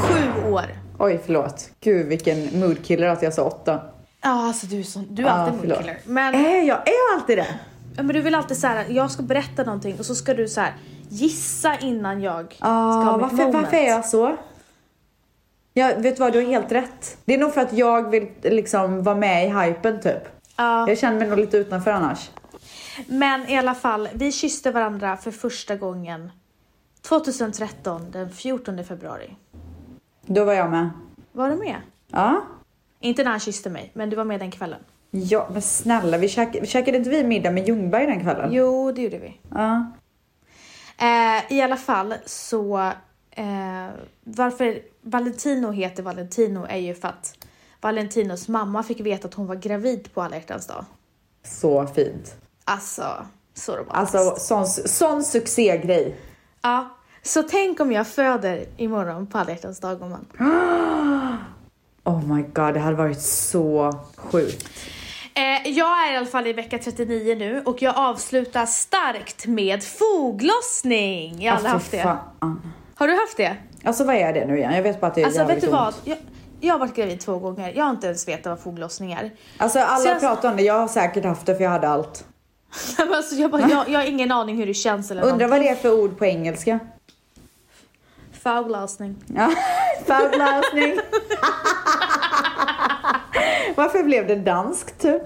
sju 0.07 0.51
år. 0.53 0.65
Oj, 0.99 1.21
förlåt. 1.27 1.71
Gud, 1.81 2.07
vilken 2.07 2.61
moodkiller 2.61 3.07
att 3.07 3.23
jag 3.23 3.35
sa 3.35 3.43
åtta. 3.43 3.81
Ja, 4.25 4.47
alltså 4.49 4.67
du 4.67 4.79
är, 4.79 4.83
sån, 4.83 5.07
du 5.11 5.23
är 5.23 5.27
Ja, 5.27 5.33
alltid 5.33 5.69
moodkiller. 5.69 5.99
Men, 6.05 6.35
Är 6.35 6.63
jag, 6.63 6.79
är 6.89 6.93
jag 7.11 7.21
alltid 7.21 7.39
det? 7.39 7.47
ja, 7.97 8.03
men 8.03 8.15
du 8.15 8.21
vill 8.21 8.35
alltid 8.35 8.57
så 8.57 8.67
här, 8.67 8.87
jag 8.89 9.11
ska 9.11 9.23
berätta 9.23 9.65
någonting 9.65 9.99
och 9.99 10.07
så 10.07 10.15
ska 10.15 10.35
du 10.35 10.49
så 10.49 10.61
här 10.61 10.75
gissa 11.09 11.79
innan 11.79 12.21
jag 12.23 12.55
ska 12.55 12.67
ha 12.69 13.13
mitt 13.17 13.23
varför, 13.23 13.37
moment. 13.37 13.55
varför 13.55 13.77
är 13.77 13.89
jag 13.89 14.05
så? 14.05 14.37
Jag 15.73 16.01
vet 16.03 16.19
vad, 16.19 16.33
du 16.33 16.39
har 16.39 16.47
helt 16.47 16.73
rätt. 16.73 17.17
Det 17.25 17.35
är 17.35 17.39
nog 17.39 17.55
för 17.55 17.61
att 17.61 17.73
jag 17.73 18.11
vill 18.11 18.29
liksom 18.43 19.03
vara 19.03 19.17
med 19.17 19.47
i 19.47 19.49
hypen 19.51 20.01
typ. 20.01 20.23
Ja, 20.57 20.89
Jag 20.89 20.99
känner 20.99 21.19
mig 21.19 21.29
nog 21.29 21.39
lite 21.39 21.57
utanför 21.57 21.91
annars. 21.91 22.31
men 23.07 23.49
i 23.49 23.59
alla 23.59 23.75
fall, 23.75 24.09
vi 24.15 24.33
kysste 24.33 24.71
varandra 24.71 25.17
för 25.17 25.31
första 25.31 25.77
gången 25.77 26.31
2013, 27.03 28.11
den 28.11 28.31
14 28.31 28.85
februari. 28.85 29.37
Då 30.27 30.45
var 30.45 30.53
jag 30.53 30.71
med. 30.71 30.91
Var 31.33 31.51
du 31.51 31.57
med? 31.57 31.77
Ja. 32.11 32.43
Inte 33.05 33.25
när 33.25 33.31
han 33.31 33.41
kysste 33.41 33.71
mig, 33.71 33.91
men 33.95 34.11
du 34.11 34.17
var 34.17 34.25
med 34.25 34.41
den 34.41 34.51
kvällen. 34.51 34.81
Ja, 35.11 35.49
men 35.53 35.63
snälla, 35.63 36.19
vi 36.19 36.29
käkade, 36.29 36.67
käkade 36.67 36.99
inte 36.99 37.11
vi 37.11 37.25
middag 37.25 37.51
med 37.51 37.69
Ljungberg 37.69 38.07
den 38.07 38.21
kvällen? 38.21 38.53
Jo, 38.53 38.93
det 38.93 39.03
gjorde 39.03 39.19
vi. 39.19 39.41
Ja. 39.51 39.93
Eh, 40.99 41.53
I 41.53 41.63
alla 41.63 41.77
fall 41.77 42.15
så, 42.27 42.79
eh, 43.31 43.89
varför 44.25 44.83
Valentino 45.01 45.71
heter 45.71 46.03
Valentino 46.03 46.67
är 46.69 46.77
ju 46.77 46.95
för 46.95 47.09
att 47.09 47.47
Valentinos 47.81 48.49
mamma 48.49 48.83
fick 48.83 49.01
veta 49.01 49.29
att 49.29 49.35
hon 49.35 49.47
var 49.47 49.57
gravid 49.57 50.15
på 50.15 50.23
alla 50.23 50.37
hjärtans 50.37 50.67
dag. 50.67 50.85
Så 51.43 51.87
fint. 51.87 52.35
Alltså, 52.65 53.27
så 53.55 53.73
romantiskt. 53.73 54.15
Alltså, 54.15 54.41
sån, 54.41 54.67
sån 54.67 55.25
succégrej. 55.25 56.17
Ja, 56.63 56.89
så 57.23 57.43
tänk 57.43 57.81
om 57.81 57.93
jag 57.93 58.07
föder 58.07 58.67
imorgon 58.77 59.27
på 59.27 59.39
alla 59.39 59.51
hjärtans 59.51 59.81
dag, 59.81 59.99
gumman. 59.99 60.27
Oh 62.05 62.27
my 62.35 62.43
god, 62.43 62.75
det 62.75 62.81
hade 62.81 62.97
varit 62.97 63.21
så 63.23 63.93
sjukt. 64.17 64.69
Eh, 65.35 65.69
jag 65.71 66.09
är 66.09 66.13
i 66.13 66.17
alla 66.17 66.27
fall 66.27 66.47
i 66.47 66.53
vecka 66.53 66.79
39 66.79 67.35
nu 67.39 67.63
och 67.67 67.83
jag 67.83 67.97
avslutar 67.97 68.67
starkt 68.67 69.47
med 69.47 69.83
foglossning. 69.85 71.43
Jag 71.43 71.53
har 71.53 71.57
aldrig 71.57 71.73
haft 71.73 71.91
det. 71.91 72.03
fan. 72.03 72.73
Har 72.95 73.09
du 73.09 73.15
haft 73.15 73.37
det? 73.37 73.57
Alltså 73.85 74.05
vad 74.05 74.17
är 74.17 74.33
det 74.33 74.47
nu 74.47 74.57
igen? 74.59 74.75
Jag 74.75 74.83
vet 74.83 75.01
bara 75.01 75.07
att 75.07 75.15
det 75.15 75.21
är 75.21 75.25
Alltså 75.25 75.41
jävligt 75.41 75.57
vet 75.57 75.65
du 75.65 75.71
vad? 75.71 75.87
ont. 75.87 75.97
Jag, 76.05 76.19
jag 76.61 76.75
har 76.75 76.79
varit 76.79 76.95
gravid 76.97 77.21
två 77.21 77.39
gånger. 77.39 77.73
Jag 77.77 77.85
har 77.85 77.91
inte 77.91 78.07
ens 78.07 78.29
vetat 78.29 78.47
vad 78.47 78.61
foglossning 78.61 79.13
är. 79.13 79.31
Alltså 79.57 79.79
alla 79.79 80.05
jag- 80.11 80.21
pratar 80.21 80.51
om 80.51 80.57
det, 80.57 80.63
jag 80.63 80.75
har 80.79 80.89
säkert 80.89 81.25
haft 81.25 81.47
det 81.47 81.55
för 81.57 81.65
jag 81.65 81.71
hade 81.71 81.89
allt. 81.89 82.25
Alltså, 83.15 83.35
jag, 83.35 83.51
bara, 83.51 83.69
jag, 83.71 83.89
jag 83.89 84.01
har 84.01 84.07
ingen 84.07 84.33
aning 84.33 84.57
hur 84.57 84.67
det 84.67 84.75
känns 84.75 85.11
eller 85.11 85.23
Undrar 85.23 85.49
vad 85.49 85.61
det 85.61 85.69
är 85.69 85.75
för 85.75 86.01
ord 86.05 86.19
på 86.19 86.25
engelska? 86.25 86.79
Foglossning. 88.45 89.17
Ja, 89.27 89.51
Foglossning. 90.07 91.01
Varför 93.75 94.03
blev 94.03 94.27
det 94.27 94.37
danskt 94.37 94.99
typ? 95.01 95.23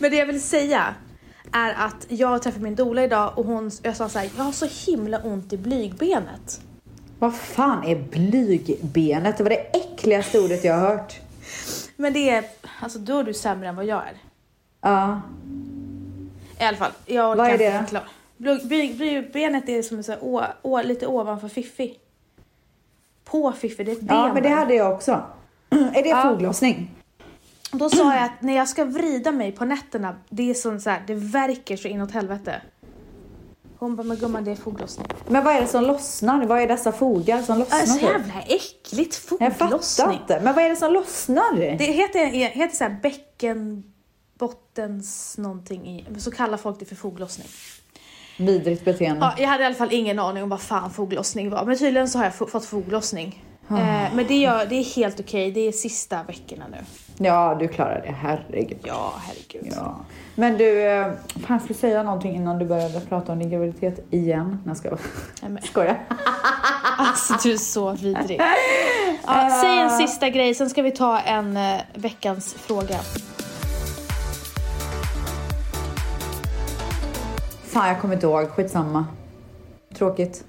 Men 0.00 0.10
det 0.10 0.16
jag 0.16 0.26
vill 0.26 0.42
säga 0.42 0.94
är 1.52 1.74
att 1.86 2.06
jag 2.08 2.42
träffade 2.42 2.64
min 2.64 2.74
doula 2.74 3.04
idag 3.04 3.38
och 3.38 3.44
hon, 3.44 3.70
jag 3.82 3.96
sa 3.96 4.08
så 4.08 4.18
här, 4.18 4.30
jag 4.36 4.44
har 4.44 4.52
så 4.52 4.66
himla 4.90 5.18
ont 5.18 5.52
i 5.52 5.56
blygbenet. 5.56 6.60
Vad 7.18 7.34
fan 7.34 7.84
är 7.84 7.96
blygbenet? 7.96 9.36
Det 9.36 9.42
var 9.42 9.50
det 9.50 9.76
äckligaste 9.76 10.40
ordet 10.40 10.64
jag 10.64 10.74
har 10.74 10.88
hört. 10.88 11.20
Men 11.96 12.12
det 12.12 12.30
är, 12.30 12.44
alltså 12.80 12.98
då 12.98 13.18
är 13.18 13.24
du 13.24 13.34
sämre 13.34 13.68
än 13.68 13.76
vad 13.76 13.84
jag 13.84 14.02
är. 14.02 14.14
Ja. 14.80 15.20
I 16.60 16.64
alla 16.64 16.76
fall, 16.76 16.92
jag 17.06 17.30
orkar 17.30 17.52
inte 17.52 17.78
förklara. 17.78 18.04
Blygbenet 18.40 19.68
är 19.68 19.82
som 19.82 20.02
så 20.02 20.12
här, 20.12 20.18
å, 20.24 20.42
å, 20.62 20.82
lite 20.82 21.06
ovanför 21.06 21.48
fiffi. 21.48 21.98
På 23.24 23.52
fiffi, 23.52 23.84
det 23.84 23.90
är 23.92 23.96
ett 23.96 24.00
ben 24.02 24.16
ja, 24.16 24.34
men 24.34 24.42
det 24.42 24.48
hade 24.48 24.74
jag 24.74 24.92
också. 24.92 25.22
Är 25.70 26.02
det 26.02 26.08
Ja. 26.08 26.22
foglossning? 26.22 26.90
Då 27.72 27.90
sa 27.90 28.14
jag 28.14 28.24
att 28.24 28.42
när 28.42 28.56
jag 28.56 28.68
ska 28.68 28.84
vrida 28.84 29.32
mig 29.32 29.52
på 29.52 29.64
nätterna, 29.64 30.16
det 30.30 30.50
är 30.50 30.54
som 30.54 30.80
så 30.80 30.90
här, 30.90 31.02
det 31.06 31.14
verkar 31.14 31.76
så 31.76 31.88
inåt 31.88 32.10
helvete. 32.10 32.62
Hon 33.78 33.96
bara, 33.96 34.02
men 34.02 34.16
gumman 34.16 34.44
det 34.44 34.50
är 34.50 34.56
foglossning. 34.56 35.06
Men 35.28 35.44
vad 35.44 35.56
är 35.56 35.60
det 35.60 35.66
som 35.66 35.84
lossnar? 35.84 36.44
Vad 36.46 36.60
är 36.60 36.68
dessa 36.68 36.92
fogar 36.92 37.42
som 37.42 37.58
lossnar? 37.58 37.78
Så 37.86 37.92
typ? 37.94 38.02
jävla 38.02 38.40
äckligt, 38.46 39.20
jag 39.30 39.38
fattar 39.38 39.50
foglossning. 39.66 40.18
inte. 40.22 40.40
Men 40.40 40.54
vad 40.54 40.64
är 40.64 40.68
det 40.70 40.76
som 40.76 40.92
lossnar? 40.92 41.56
Det 41.78 41.84
heter, 41.84 42.26
heter 42.26 42.76
så 42.76 42.84
här 42.84 42.96
bäckenbottens 43.02 45.38
någonting 45.38 45.86
i, 45.88 46.06
så 46.20 46.30
kallar 46.30 46.56
folk 46.56 46.78
det 46.78 46.84
för 46.84 46.96
foglossning. 46.96 47.48
Vidrigt 48.40 48.84
beteende. 48.84 49.20
Ja, 49.20 49.42
jag 49.42 49.48
hade 49.48 49.62
i 49.62 49.66
alla 49.66 49.74
fall 49.74 49.92
ingen 49.92 50.18
aning 50.18 50.42
om 50.42 50.48
vad 50.48 50.60
fan 50.60 50.90
foglossning 50.90 51.50
var, 51.50 51.64
men 51.64 51.78
tydligen 51.78 52.08
så 52.08 52.18
har 52.18 52.24
jag 52.24 52.34
fått 52.34 52.64
foglossning. 52.64 53.44
Eh, 53.70 54.14
men 54.14 54.26
det, 54.28 54.36
gör, 54.36 54.66
det 54.66 54.74
är 54.74 54.96
helt 54.96 55.20
okej, 55.20 55.50
det 55.50 55.60
är 55.60 55.72
sista 55.72 56.22
veckorna 56.22 56.64
nu. 56.70 56.76
Ja, 57.26 57.56
du 57.60 57.68
klarar 57.68 58.02
det. 58.06 58.12
Herregud. 58.12 58.78
Ja, 58.84 59.12
herregud. 59.26 59.72
Ja. 59.76 59.96
Men 60.34 60.58
du, 60.58 60.82
eh, 60.86 61.06
fan 61.06 61.46
jag 61.48 61.62
skulle 61.62 61.78
säga 61.78 62.02
någonting 62.02 62.36
innan 62.36 62.58
du 62.58 62.64
började 62.64 63.00
prata 63.00 63.32
om 63.32 63.38
din 63.38 63.50
graviditet 63.50 64.06
igen. 64.10 64.48
Nej, 64.48 64.58
jag 64.64 64.76
ska 64.76 64.88
Nej, 65.42 65.50
men, 65.50 65.62
skoja. 65.62 65.96
alltså 66.98 67.34
du 67.42 67.52
är 67.52 67.56
så 67.56 67.92
vidrig. 67.92 68.40
Ja, 69.26 69.50
säg 69.62 69.78
en 69.78 69.90
sista 69.90 70.28
grej, 70.28 70.54
sen 70.54 70.70
ska 70.70 70.82
vi 70.82 70.90
ta 70.90 71.18
en 71.18 71.56
eh, 71.56 71.80
veckans 71.94 72.54
fråga. 72.54 72.96
Fan, 77.70 77.88
jag 77.88 78.00
kommer 78.00 78.14
inte 78.14 78.26
ihåg. 78.26 78.48
Skitsamma. 78.48 79.06
Tråkigt. 79.94 80.44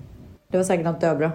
Det 0.47 0.57
var 0.57 0.63
säkert 0.63 0.85
något 0.85 1.01
döbra. 1.01 1.31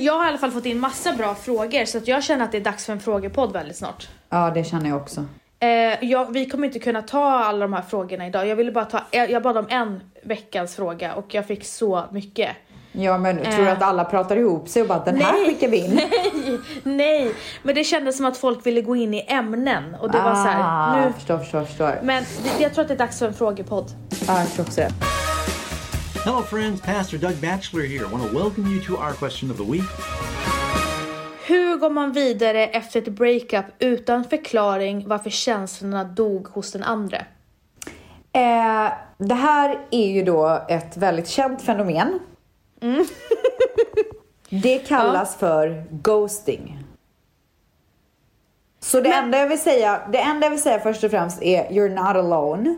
Jag 0.00 0.12
har 0.12 0.24
i 0.24 0.28
alla 0.28 0.38
fall 0.38 0.50
fått 0.50 0.66
in 0.66 0.80
massa 0.80 1.12
bra 1.12 1.34
frågor, 1.34 1.84
så 1.84 1.98
att 1.98 2.08
jag 2.08 2.24
känner 2.24 2.44
att 2.44 2.52
det 2.52 2.58
är 2.58 2.64
dags 2.64 2.86
för 2.86 2.92
en 2.92 3.00
frågepodd 3.00 3.52
väldigt 3.52 3.76
snart. 3.76 4.08
Ja, 4.28 4.50
det 4.50 4.64
känner 4.64 4.88
jag 4.88 4.96
också. 4.96 5.24
Eh, 5.58 6.04
jag, 6.04 6.32
vi 6.32 6.46
kommer 6.46 6.66
inte 6.66 6.78
kunna 6.78 7.02
ta 7.02 7.24
alla 7.24 7.58
de 7.58 7.72
här 7.72 7.82
frågorna 7.82 8.26
idag. 8.26 8.46
Jag 8.46 8.56
ville 8.56 8.72
bara 8.72 8.84
ta, 8.84 9.00
jag, 9.10 9.42
bad 9.42 9.56
om 9.56 9.66
en 9.68 10.00
veckans 10.22 10.76
fråga 10.76 11.14
och 11.14 11.34
jag 11.34 11.46
fick 11.46 11.64
så 11.64 12.04
mycket. 12.10 12.50
Ja, 12.98 13.18
men 13.18 13.36
tror 13.36 13.56
du 13.64 13.66
Eh. 13.66 13.72
att 13.72 13.82
alla 13.82 14.04
pratar 14.04 14.36
ihop 14.36 14.68
sig 14.68 14.82
och 14.82 14.88
bara 14.88 14.98
den 15.04 15.16
här 15.20 15.32
Nej. 15.32 15.46
skickar 15.46 15.68
vi 15.68 15.76
in? 15.84 15.94
Nej, 16.34 16.60
nej, 16.82 17.34
men 17.62 17.74
det 17.74 17.84
kändes 17.84 18.16
som 18.16 18.26
att 18.26 18.36
folk 18.36 18.66
ville 18.66 18.80
gå 18.80 18.96
in 18.96 19.14
i 19.14 19.24
ämnen 19.28 19.94
och 20.00 20.10
det 20.12 20.18
var 20.18 20.34
så 20.34 20.48
här, 20.48 20.62
Ah, 20.64 21.00
nu, 21.06 21.12
förstår, 21.12 21.38
förstår, 21.38 21.64
förstår. 21.64 21.98
men 22.02 22.24
det, 22.44 22.62
jag 22.62 22.74
tror 22.74 22.82
att 22.82 22.88
det 22.88 22.94
är 22.94 22.98
dags 22.98 23.18
för 23.18 23.26
en 23.26 23.34
frågepodd. 23.34 23.90
Ja, 24.26 24.38
jag 24.40 24.48
tror 24.52 24.66
också 24.66 24.80
det. 24.80 24.90
Hello, 26.24 26.42
friends. 26.42 26.82
Pastor 26.82 27.18
Doug 27.18 27.36
Batchelor 27.36 27.82
here. 27.86 28.00
I 28.06 28.12
want 28.12 28.30
to 28.32 28.38
welcome 28.38 28.68
you 28.70 28.84
to 28.84 28.92
our 28.94 29.12
question 29.12 29.50
of 29.50 29.56
the 29.56 29.72
week. 29.72 29.84
Hur 31.46 31.76
går 31.76 31.90
man 31.90 32.12
vidare 32.12 32.66
efter 32.66 33.00
ett 33.02 33.08
breakup 33.08 33.64
utan 33.78 34.24
förklaring 34.24 35.08
varför 35.08 35.30
känslorna 35.30 36.04
dog 36.04 36.46
hos 36.48 36.72
den 36.72 36.82
andra? 36.82 37.16
Eh, 38.32 38.92
det 39.18 39.34
här 39.34 39.78
är 39.90 40.06
ju 40.06 40.22
då 40.24 40.62
ett 40.68 40.96
väldigt 40.96 41.28
känt 41.28 41.62
fenomen. 41.62 42.18
Mm. 42.80 43.06
det 44.62 44.78
kallas 44.78 45.36
för 45.36 45.84
ghosting. 45.90 46.78
Så 48.80 49.00
det, 49.00 49.12
enda 49.12 49.38
jag 49.38 49.48
vill 49.48 49.60
säga, 49.60 50.00
det 50.12 50.18
enda 50.18 50.46
jag 50.46 50.50
vill 50.50 50.62
säga 50.62 50.78
först 50.78 51.04
och 51.04 51.10
främst 51.10 51.42
är 51.42 51.64
you're 51.64 51.88
not 51.88 52.16
alone. 52.16 52.76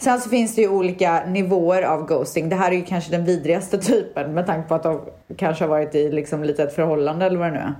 Sen 0.00 0.20
så 0.20 0.30
finns 0.30 0.54
det 0.54 0.62
ju 0.62 0.68
olika 0.68 1.24
nivåer 1.26 1.82
av 1.82 2.06
ghosting. 2.06 2.48
Det 2.48 2.56
här 2.56 2.70
är 2.70 2.76
ju 2.76 2.84
kanske 2.84 3.10
den 3.10 3.24
vidrigaste 3.24 3.78
typen 3.82 4.34
med 4.34 4.46
tanke 4.46 4.68
på 4.68 4.74
att 4.74 4.82
de 4.82 5.00
kanske 5.36 5.64
har 5.64 5.68
varit 5.68 5.94
i 5.94 6.12
liksom 6.12 6.44
lite 6.44 6.62
ett 6.62 6.74
förhållande 6.74 7.26
eller 7.26 7.38
vad 7.38 7.48
det 7.48 7.52
nu 7.52 7.58
är. 7.58 7.74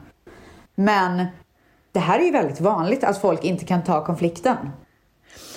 Men 0.74 1.26
det 1.92 2.00
här 2.00 2.18
är 2.18 2.24
ju 2.24 2.30
väldigt 2.30 2.60
vanligt 2.60 3.04
att 3.04 3.20
folk 3.20 3.44
inte 3.44 3.64
kan 3.64 3.84
ta 3.84 4.04
konflikten. 4.04 4.70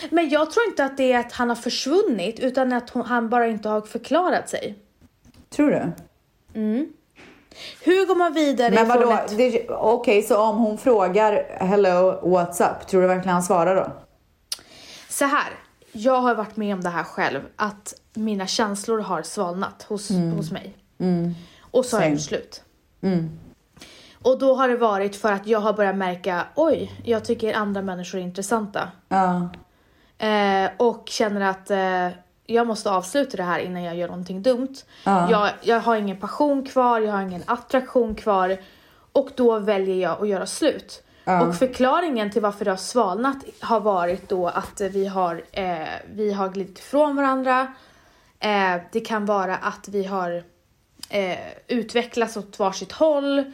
Men 0.10 0.30
jag 0.30 0.51
tror 0.51 0.66
inte 0.66 0.86
att 0.86 0.97
det 0.97 1.12
är 1.12 1.20
att 1.20 1.32
han 1.32 1.49
har 1.49 1.56
försvunnit 1.56 2.39
utan 2.39 2.74
att 2.74 2.89
han 2.89 3.30
bara 3.30 3.47
inte 3.47 3.70
har 3.70 3.82
förklarat 3.82 4.49
sig. 4.49 4.76
Tror 5.56 5.70
du? 5.70 5.91
Hur 7.84 8.08
går 8.08 8.16
man 8.16 8.34
vidare 8.34 8.72
Men 8.72 8.88
vadå, 8.88 9.12
ett... 9.12 9.70
okej 9.70 10.22
så 10.24 10.38
om 10.38 10.58
hon 10.58 10.78
frågar 10.78 11.58
hello 11.60 12.20
what's 12.24 12.72
up, 12.72 12.88
tror 12.88 13.01
du 13.01 13.08
verkligen 13.08 13.34
han 13.34 13.43
svarar 13.43 13.76
då? 13.76 13.91
Så 15.10 15.26
här, 15.26 15.49
jag 15.91 16.22
har 16.22 16.36
varit 16.36 16.58
med 16.58 16.74
om 16.74 16.82
det 16.82 16.89
här 16.89 17.04
själv, 17.04 17.41
att 17.56 17.93
mina 18.14 18.47
känslor 18.47 18.99
har 18.99 19.22
svalnat 19.22 19.84
hos, 19.84 20.10
hos 20.36 20.51
mig. 20.51 20.76
Och 21.62 21.86
så 21.86 21.97
har 21.97 22.04
jag 22.04 22.12
gjort 22.12 22.22
slut. 22.22 22.64
Och 24.22 24.39
då 24.39 24.56
har 24.56 24.68
det 24.68 24.78
varit 24.78 25.16
för 25.16 25.32
att 25.32 25.47
jag 25.47 25.60
har 25.60 25.74
börjat 25.74 25.95
märka, 25.95 26.45
oj, 26.56 27.01
jag 27.04 27.26
tycker 27.26 27.54
andra 27.54 27.82
människor 27.82 28.20
är 28.20 28.24
intressanta. 28.24 28.91
Ja. 29.10 29.49
Eh, 30.28 30.72
och 30.78 31.04
känner 31.06 31.41
att 31.41 31.72
eh, 31.72 32.20
jag 32.46 32.68
måste 32.68 32.91
avsluta 32.91 33.38
det 33.38 33.44
här 33.44 33.60
innan 33.60 33.84
jag 33.84 33.96
gör 33.96 34.08
någonting 34.08 34.41
dumt. 34.41 34.76
Ja. 35.04 35.32
Jag, 35.32 35.50
jag 35.62 35.80
har 35.80 35.96
ingen 35.96 36.18
passion 36.18 36.66
kvar, 36.66 37.00
jag 37.00 37.12
har 37.12 37.22
ingen 37.22 37.44
attraktion 37.46 38.16
kvar. 38.16 38.58
Och 39.12 39.30
då 39.36 39.60
väljer 39.60 39.96
jag 39.96 40.22
att 40.22 40.28
göra 40.28 40.46
slut. 40.46 41.04
Och 41.26 41.56
förklaringen 41.56 42.32
till 42.32 42.41
varför 42.41 42.66
det 42.66 42.72
har 42.72 42.78
svalnat 42.78 43.38
har 43.60 43.80
varit 43.80 44.30
då 44.30 44.48
att 44.48 44.82
vi 44.82 45.08
har, 45.08 45.44
eh, 45.52 45.88
vi 46.14 46.34
har 46.34 46.50
glidit 46.50 46.80
ifrån 46.80 47.16
varandra. 47.16 47.74
Eh, 48.39 48.82
det 48.91 49.00
kan 49.00 49.26
vara 49.26 49.56
att 49.56 49.88
vi 49.88 50.04
har 50.04 50.44
eh, 51.10 51.38
utvecklats 51.68 52.38
åt 52.38 52.60
varsitt 52.60 52.91
håll. 52.91 53.54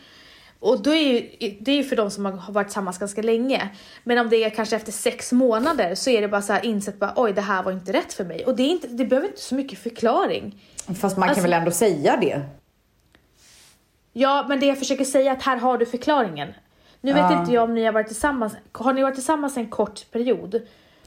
Och 0.59 0.81
då 0.81 0.93
är 0.93 1.13
ju, 1.13 1.29
det 1.59 1.71
är 1.71 1.75
ju 1.75 1.83
för 1.83 1.95
de 1.95 2.11
som 2.11 2.25
har 2.25 2.53
varit 2.53 2.67
tillsammans 2.67 2.97
ganska 2.97 3.21
länge. 3.21 3.69
Men 4.03 4.17
om 4.17 4.29
det 4.29 4.43
är 4.43 4.49
kanske 4.49 4.75
efter 4.75 4.91
sex 4.91 5.31
månader 5.31 5.95
så 5.95 6.09
är 6.09 6.21
det 6.21 6.27
bara 6.27 6.41
så 6.41 6.53
här 6.53 6.65
insett 6.65 6.99
bara 6.99 7.13
oj 7.15 7.33
det 7.33 7.41
här 7.41 7.63
var 7.63 7.71
inte 7.71 7.93
rätt 7.93 8.13
för 8.13 8.25
mig. 8.25 8.45
Och 8.45 8.55
det, 8.55 8.63
är 8.63 8.67
inte, 8.67 8.87
det 8.87 9.05
behöver 9.05 9.27
inte 9.27 9.41
så 9.41 9.55
mycket 9.55 9.79
förklaring. 9.79 10.61
Fast 11.01 11.17
man 11.17 11.29
Alltså- 11.29 11.41
kan 11.41 11.51
väl 11.51 11.59
ändå 11.59 11.71
säga 11.71 12.17
det? 12.17 12.41
Ja 14.13 14.45
men 14.49 14.59
det 14.59 14.65
jag 14.65 14.79
försöker 14.79 15.05
säga 15.05 15.31
är 15.31 15.35
att 15.37 15.43
här 15.43 15.57
har 15.57 15.77
du 15.77 15.85
förklaringen. 15.85 16.53
Nu 17.01 17.13
vet 17.13 17.31
inte 17.31 17.53
jag 17.53 17.63
om 17.63 17.73
ni 17.73 17.85
har 17.85 17.91
varit 17.91 18.07
tillsammans, 18.07 18.53
har 18.71 18.93
ni 18.93 19.01
varit 19.01 19.15
tillsammans 19.15 19.57
en 19.57 19.67
kort 19.67 20.11
period 20.11 20.61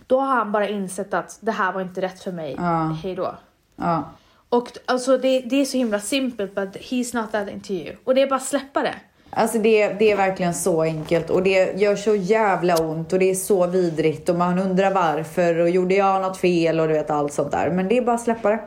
då 0.06 0.20
har 0.20 0.36
han 0.36 0.52
bara 0.52 0.68
insett 0.68 1.14
att 1.14 1.38
det 1.40 1.52
här 1.52 1.72
var 1.72 1.80
inte 1.80 2.00
rätt 2.00 2.22
för 2.22 2.32
mig, 2.32 2.56
hej 3.02 3.14
då. 3.14 3.34
Ja. 3.76 4.10
Och 4.48 4.68
alltså 4.86 5.18
det, 5.18 5.40
det 5.40 5.56
är 5.60 5.64
så 5.64 5.76
himla 5.76 6.00
simpelt 6.00 6.54
but 6.54 6.76
he's 6.76 7.16
not 7.16 7.32
that 7.32 7.48
into 7.48 7.72
you. 7.72 7.96
Och 8.04 8.14
det 8.14 8.22
är 8.22 8.26
bara 8.26 8.36
att 8.36 8.44
släppa 8.44 8.82
det. 8.82 8.94
Alltså 9.36 9.58
det, 9.58 9.88
det 9.88 10.10
är 10.10 10.16
verkligen 10.16 10.54
så 10.54 10.82
enkelt 10.82 11.30
och 11.30 11.42
det 11.42 11.80
gör 11.80 11.96
så 11.96 12.14
jävla 12.14 12.76
ont 12.76 13.12
och 13.12 13.18
det 13.18 13.30
är 13.30 13.34
så 13.34 13.66
vidrigt 13.66 14.28
och 14.28 14.36
man 14.36 14.58
undrar 14.58 14.90
varför 14.90 15.58
och 15.58 15.70
gjorde 15.70 15.94
jag 15.94 16.22
något 16.22 16.36
fel 16.36 16.80
och 16.80 16.88
du 16.88 16.94
vet 16.94 17.10
allt 17.10 17.32
sånt 17.32 17.52
där. 17.52 17.70
Men 17.70 17.88
det 17.88 17.96
är 17.98 18.02
bara 18.02 18.16
att 18.16 18.22
släppa 18.22 18.50
det. 18.50 18.60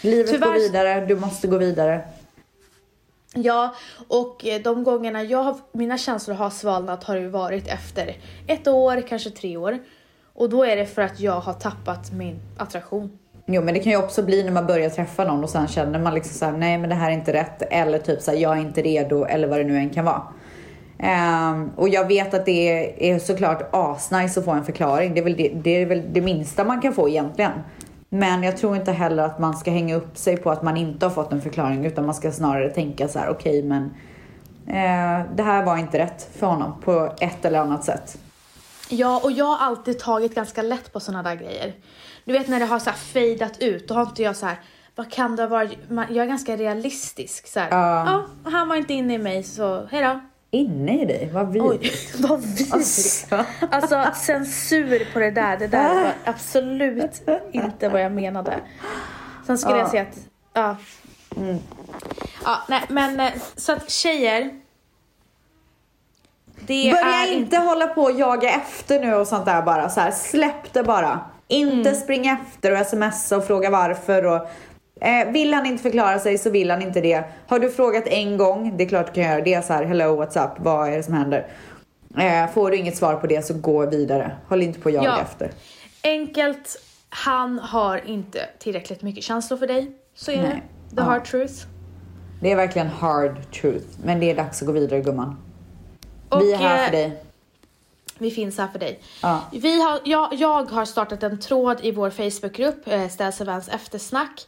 Livet 0.00 0.30
Tyvärr- 0.30 0.46
går 0.46 0.54
vidare, 0.54 1.06
du 1.06 1.16
måste 1.16 1.46
gå 1.46 1.58
vidare. 1.58 2.00
Ja, 3.34 3.74
och 4.08 4.46
eh, 4.46 4.62
de 4.62 4.84
gångerna 4.84 5.22
jag 5.22 5.42
har, 5.42 5.56
mina 5.72 5.98
känslor 5.98 6.34
har 6.34 6.50
svalnat 6.50 7.04
har 7.04 7.16
det 7.16 7.28
varit 7.28 7.68
efter 7.68 8.16
ett 8.46 8.68
år, 8.68 9.02
kanske 9.08 9.30
tre 9.30 9.56
år. 9.56 9.78
Och 10.34 10.48
då 10.48 10.64
är 10.64 10.76
det 10.76 10.86
för 10.86 11.02
att 11.02 11.20
jag 11.20 11.40
har 11.40 11.52
tappat 11.52 12.12
min 12.12 12.40
attraktion. 12.58 13.18
Jo 13.46 13.62
men 13.62 13.74
det 13.74 13.80
kan 13.80 13.92
ju 13.92 13.98
också 13.98 14.22
bli 14.22 14.44
när 14.44 14.52
man 14.52 14.66
börjar 14.66 14.90
träffa 14.90 15.24
någon 15.24 15.44
och 15.44 15.50
sen 15.50 15.68
känner 15.68 15.98
man 15.98 16.14
liksom 16.14 16.34
såhär, 16.34 16.52
nej 16.52 16.78
men 16.78 16.90
det 16.90 16.96
här 16.96 17.10
är 17.10 17.14
inte 17.14 17.32
rätt. 17.32 17.62
Eller 17.70 17.98
typ 17.98 18.22
såhär, 18.22 18.38
jag 18.38 18.56
är 18.56 18.60
inte 18.60 18.82
redo 18.82 19.24
eller 19.24 19.48
vad 19.48 19.58
det 19.58 19.64
nu 19.64 19.76
än 19.76 19.90
kan 19.90 20.04
vara. 20.04 20.22
Um, 21.02 21.70
och 21.76 21.88
jag 21.88 22.06
vet 22.08 22.34
att 22.34 22.44
det 22.46 22.68
är, 22.68 23.02
är 23.02 23.18
såklart 23.18 23.68
asnice 23.72 24.40
att 24.40 24.44
få 24.44 24.50
en 24.50 24.64
förklaring. 24.64 25.14
Det 25.14 25.20
är, 25.20 25.24
väl 25.24 25.36
det, 25.36 25.48
det 25.54 25.70
är 25.70 25.86
väl 25.86 26.02
det 26.12 26.20
minsta 26.20 26.64
man 26.64 26.80
kan 26.80 26.92
få 26.92 27.08
egentligen. 27.08 27.52
Men 28.08 28.42
jag 28.42 28.56
tror 28.56 28.76
inte 28.76 28.92
heller 28.92 29.22
att 29.22 29.38
man 29.38 29.56
ska 29.56 29.70
hänga 29.70 29.96
upp 29.96 30.16
sig 30.16 30.36
på 30.36 30.50
att 30.50 30.62
man 30.62 30.76
inte 30.76 31.06
har 31.06 31.10
fått 31.10 31.32
en 31.32 31.40
förklaring. 31.40 31.84
Utan 31.84 32.06
man 32.06 32.14
ska 32.14 32.32
snarare 32.32 32.70
tänka 32.70 33.08
så 33.08 33.18
här: 33.18 33.28
okej 33.30 33.62
men 33.62 33.84
eh, 34.66 35.26
det 35.36 35.42
här 35.42 35.64
var 35.64 35.76
inte 35.76 35.98
rätt 35.98 36.28
för 36.38 36.46
honom 36.46 36.80
på 36.84 37.12
ett 37.20 37.44
eller 37.44 37.58
annat 37.58 37.84
sätt. 37.84 38.18
Ja, 38.88 39.20
och 39.24 39.32
jag 39.32 39.44
har 39.44 39.66
alltid 39.66 39.98
tagit 39.98 40.34
ganska 40.34 40.62
lätt 40.62 40.92
på 40.92 41.00
sådana 41.00 41.22
där 41.22 41.34
grejer. 41.34 41.72
Du 42.24 42.32
vet 42.32 42.48
när 42.48 42.60
det 42.60 42.66
har 42.66 42.78
så 42.78 42.90
här 42.90 42.96
fejdat 42.96 43.58
ut, 43.58 43.88
då 43.88 43.94
har 43.94 44.02
inte 44.02 44.22
jag 44.22 44.36
så 44.36 44.46
här, 44.46 44.56
vad 44.94 45.10
kan 45.12 45.36
det 45.36 45.42
ha 45.42 45.48
varit? 45.48 45.78
Jag 45.88 46.16
är 46.16 46.26
ganska 46.26 46.56
realistisk 46.56 47.46
så 47.46 47.60
här. 47.60 47.68
Ja. 47.70 48.26
Ja, 48.44 48.50
han 48.50 48.68
var 48.68 48.76
inte 48.76 48.94
inne 48.94 49.14
i 49.14 49.18
mig 49.18 49.42
så 49.42 49.86
hejdå. 49.86 50.20
Inne 50.50 51.02
i 51.02 51.04
dig, 51.04 51.30
vad 51.32 51.56
Oj, 51.56 51.78
vidrigt. 51.78 52.14
vad 52.20 52.40
vidrigt. 52.40 52.72
Alltså. 52.72 53.44
Alltså 53.70 54.04
censur 54.14 55.12
på 55.12 55.18
det 55.18 55.30
där, 55.30 55.56
det 55.56 55.66
där 55.66 55.94
var 55.94 56.12
absolut 56.24 57.22
inte 57.52 57.88
vad 57.88 58.02
jag 58.02 58.12
menade. 58.12 58.60
Sen 59.46 59.58
skulle 59.58 59.78
jag 59.78 59.90
säga 59.90 60.02
att, 60.02 60.18
ja. 60.52 60.76
Ja, 62.44 62.58
nej 62.68 62.82
men 62.88 63.20
eh, 63.20 63.32
så 63.56 63.72
att 63.72 63.90
tjejer. 63.90 64.60
Det 66.66 66.92
Börja 66.92 67.26
är 67.26 67.32
inte 67.32 67.56
hålla 67.56 67.86
på 67.86 68.02
och 68.02 68.12
jaga 68.12 68.50
efter 68.50 69.00
nu 69.00 69.14
och 69.14 69.26
sånt 69.26 69.44
där 69.44 69.62
bara. 69.62 69.88
Så 69.88 70.00
här, 70.00 70.10
släpp 70.10 70.72
det 70.72 70.82
bara. 70.82 71.20
Inte 71.52 71.88
Mm. 71.88 72.00
springa 72.00 72.38
efter 72.46 72.80
och 72.80 72.86
smsa 72.86 73.36
och 73.36 73.44
fråga 73.46 73.70
varför. 73.70 74.24
Och, 74.26 74.46
eh, 75.06 75.30
vill 75.32 75.54
han 75.54 75.66
inte 75.66 75.82
förklara 75.82 76.18
sig 76.18 76.38
så 76.38 76.50
vill 76.50 76.70
han 76.70 76.82
inte 76.82 77.00
det. 77.00 77.24
Har 77.46 77.58
du 77.58 77.70
frågat 77.70 78.06
en 78.06 78.36
gång, 78.36 78.76
det 78.76 78.84
är 78.84 78.88
klart 78.88 79.06
du 79.06 79.12
kan 79.22 79.30
göra 79.30 79.40
det. 79.40 79.64
Så 79.66 79.72
här, 79.72 79.84
hello 79.84 80.22
what's 80.22 80.44
up, 80.46 80.50
vad 80.58 80.88
är 80.88 80.96
det 80.96 81.02
som 81.02 81.14
händer? 81.14 81.46
Eh, 82.18 82.50
får 82.54 82.70
du 82.70 82.76
inget 82.76 82.96
svar 82.96 83.14
på 83.14 83.26
det 83.26 83.46
så 83.46 83.54
gå 83.54 83.86
vidare. 83.86 84.36
Håll 84.48 84.62
inte 84.62 84.80
på 84.80 84.84
och 84.88 84.94
jaga 84.94 85.06
Ja. 85.08 85.20
efter. 85.20 85.50
Enkelt, 86.04 86.76
han 87.08 87.58
har 87.58 88.00
inte 88.06 88.38
tillräckligt 88.58 89.02
mycket 89.02 89.24
känslor 89.24 89.58
för 89.58 89.66
dig. 89.66 89.90
Så 90.14 90.30
är 90.30 90.36
Nej. 90.36 90.44
det. 90.44 90.96
The 90.96 91.02
Ja. 91.02 91.02
hard 91.02 91.24
truth. 91.24 91.54
Det 92.40 92.52
är 92.52 92.56
verkligen 92.56 92.88
hard 92.88 93.50
truth. 93.60 93.86
Men 94.04 94.20
det 94.20 94.30
är 94.30 94.34
dags 94.36 94.62
att 94.62 94.66
gå 94.66 94.72
vidare 94.72 95.00
gumman. 95.00 95.36
Och, 96.28 96.40
Vi 96.40 96.52
är 96.52 96.56
här 96.56 96.78
eh, 96.78 96.84
för 96.84 96.92
dig. 96.92 97.22
Vi 98.22 98.30
finns 98.30 98.58
här 98.58 98.68
för 98.68 98.78
dig. 98.78 99.02
Ja. 99.22 99.40
Vi 99.52 99.82
har, 99.82 100.00
jag, 100.04 100.34
jag 100.34 100.70
har 100.70 100.84
startat 100.84 101.22
en 101.22 101.40
tråd 101.40 101.80
i 101.82 101.92
vår 101.92 102.10
Facebookgrupp, 102.10 102.88
eh, 102.88 103.08
Ställs 103.08 103.40
Events 103.40 103.68
eftersnack. 103.68 104.46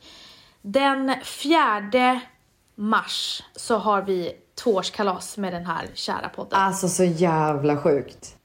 Den 0.62 1.14
4 1.25 2.20
mars 2.75 3.43
så 3.57 3.77
har 3.77 4.03
vi 4.03 4.33
tvåårskalas 4.55 5.37
med 5.37 5.53
den 5.53 5.66
här 5.66 5.87
kära 5.95 6.29
podden. 6.29 6.61
Alltså 6.61 6.89
så 6.89 7.05
jävla 7.05 7.77
sjukt. 7.77 8.37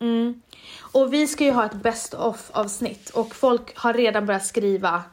Och 0.92 1.14
vi 1.14 1.28
ska 1.28 1.44
ju 1.44 1.52
ha 1.52 1.66
ett 1.66 1.74
best 1.74 2.14
of 2.14 2.50
avsnitt 2.54 3.10
och 3.10 3.36
folk 3.36 3.78
har 3.78 3.94
redan 3.94 4.26
börjat 4.26 4.46
skriva 4.46 5.04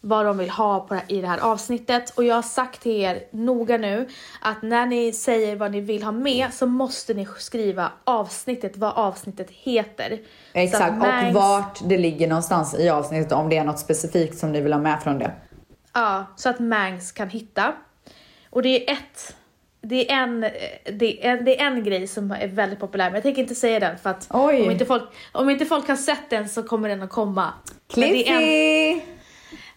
vad 0.00 0.26
de 0.26 0.38
vill 0.38 0.50
ha 0.50 0.80
på, 0.80 0.98
i 1.08 1.20
det 1.20 1.26
här 1.26 1.38
avsnittet. 1.38 2.10
Och 2.10 2.24
jag 2.24 2.34
har 2.34 2.42
sagt 2.42 2.82
till 2.82 3.00
er 3.00 3.22
noga 3.30 3.76
nu 3.78 4.08
att 4.40 4.62
när 4.62 4.86
ni 4.86 5.12
säger 5.12 5.56
vad 5.56 5.70
ni 5.70 5.80
vill 5.80 6.02
ha 6.02 6.12
med 6.12 6.52
så 6.52 6.66
måste 6.66 7.14
ni 7.14 7.28
skriva 7.38 7.92
avsnittet, 8.04 8.76
vad 8.76 8.92
avsnittet 8.92 9.50
heter. 9.50 10.18
Exakt, 10.52 10.94
Mangs- 10.94 11.28
och 11.28 11.34
vart 11.34 11.88
det 11.88 11.98
ligger 11.98 12.28
någonstans 12.28 12.74
i 12.78 12.88
avsnittet 12.88 13.32
om 13.32 13.48
det 13.48 13.56
är 13.56 13.64
något 13.64 13.78
specifikt 13.78 14.38
som 14.38 14.52
ni 14.52 14.60
vill 14.60 14.72
ha 14.72 14.80
med 14.80 15.02
från 15.02 15.18
det. 15.18 15.32
Ja, 15.94 16.26
så 16.36 16.48
att 16.48 16.58
Mangs 16.58 17.12
kan 17.12 17.28
hitta. 17.28 17.72
Och 18.50 18.62
det 18.62 18.90
är 18.90 18.92
ett 18.92 19.36
det 19.88 20.10
är, 20.10 20.22
en, 20.22 20.40
det, 20.92 21.26
är 21.26 21.36
en, 21.36 21.44
det 21.44 21.60
är 21.60 21.66
en 21.66 21.84
grej 21.84 22.06
som 22.06 22.30
är 22.30 22.48
väldigt 22.48 22.80
populär, 22.80 23.04
men 23.04 23.14
jag 23.14 23.22
tänker 23.22 23.42
inte 23.42 23.54
säga 23.54 23.80
den 23.80 23.98
för 23.98 24.10
att 24.10 24.26
Oj. 24.30 24.62
om 24.62 24.70
inte, 24.70 24.84
folk, 24.86 25.02
om 25.32 25.50
inte 25.50 25.66
folk 25.66 25.88
har 25.88 25.96
sett 25.96 26.30
den 26.30 26.48
så 26.48 26.62
kommer 26.62 26.88
den 26.88 27.02
att 27.02 27.10
komma. 27.10 27.52
Cliffy! 27.92 29.00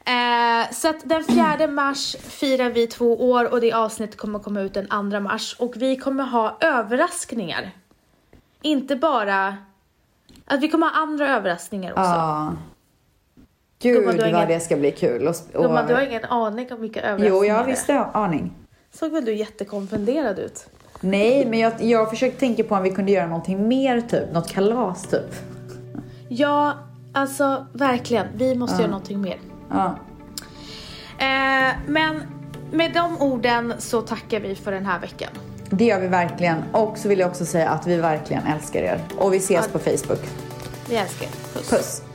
Eh, 0.10 0.72
så 0.72 0.90
att 0.90 1.10
den 1.10 1.24
4 1.24 1.68
mars 1.68 2.16
firar 2.20 2.70
vi 2.70 2.88
två 2.88 3.30
år 3.32 3.52
och 3.54 3.62
det 3.62 3.74
avsnittet 3.74 4.18
kommer 4.18 4.40
komma 4.40 4.62
ut 4.62 4.74
den 4.74 4.88
2 5.12 5.20
mars 5.20 5.56
och 5.60 5.74
vi 5.76 5.98
kommer 5.98 6.24
ha 6.24 6.58
överraskningar. 6.62 7.72
Inte 8.62 8.96
bara... 8.96 9.58
Att 10.46 10.62
vi 10.62 10.70
kommer 10.70 10.88
ha 10.88 11.02
andra 11.02 11.36
överraskningar 11.36 11.92
också. 11.92 12.02
Ja. 12.04 12.54
Gud 13.82 14.06
har 14.06 14.14
vad 14.14 14.28
ingen- 14.28 14.48
det 14.48 14.60
ska 14.60 14.76
bli 14.78 14.92
kul. 14.92 15.28
Och, 15.28 15.36
och, 15.54 15.64
Gumman, 15.64 15.88
du 15.88 15.94
har 15.94 16.02
ingen 16.02 16.26
aning 16.26 16.74
om 16.74 16.82
vilka 16.82 17.02
överraskningar 17.02 17.36
jo, 17.36 17.46
jag 17.46 17.58
det 17.58 17.62
är. 17.64 17.66
visste 17.68 18.00
aning. 18.00 18.54
Såg 18.92 19.12
väl 19.12 19.26
du 19.26 19.34
jättekonfunderad 19.34 20.40
ut? 20.40 20.70
Nej, 21.02 21.46
men 21.46 21.60
jag, 21.60 21.74
jag 21.82 22.10
försökte 22.10 22.40
tänka 22.40 22.64
på 22.64 22.76
om 22.76 22.84
vi 22.84 22.92
kunde 22.92 23.12
göra 23.12 23.28
någonting 23.28 23.68
mer 23.68 24.02
typ. 24.02 24.34
Något 24.34 24.52
kalas 24.52 25.08
typ. 25.08 25.36
Ja, 26.30 26.74
alltså 27.14 27.66
verkligen. 27.74 28.28
Vi 28.36 28.56
måste 28.56 28.78
göra 28.82 28.92
någonting 28.92 29.22
mer. 29.22 29.40
Ja. 29.70 30.00
Eh, 31.18 31.76
men 31.88 32.24
med 32.72 32.94
de 32.94 33.22
orden 33.22 33.74
så 33.78 34.02
tackar 34.02 34.40
vi 34.40 34.56
för 34.56 34.72
den 34.72 34.86
här 34.86 35.00
veckan. 35.00 35.30
Det 35.70 35.86
gör 35.86 36.00
vi 36.00 36.08
verkligen. 36.08 36.64
Och 36.72 36.98
så 36.98 37.10
vill 37.10 37.20
jag 37.20 37.30
också 37.30 37.46
säga 37.46 37.70
att 37.70 37.88
vi 37.88 37.98
verkligen 37.98 38.48
älskar 38.48 38.82
er. 38.82 39.02
Och 39.18 39.34
vi 39.34 39.38
ses 39.38 39.68
på 39.68 39.80
Facebook. 39.80 40.22
Vi 40.90 40.96
älskar 40.96 41.26
er. 41.26 41.32
Puss. 41.54 41.70
Puss! 41.70 42.09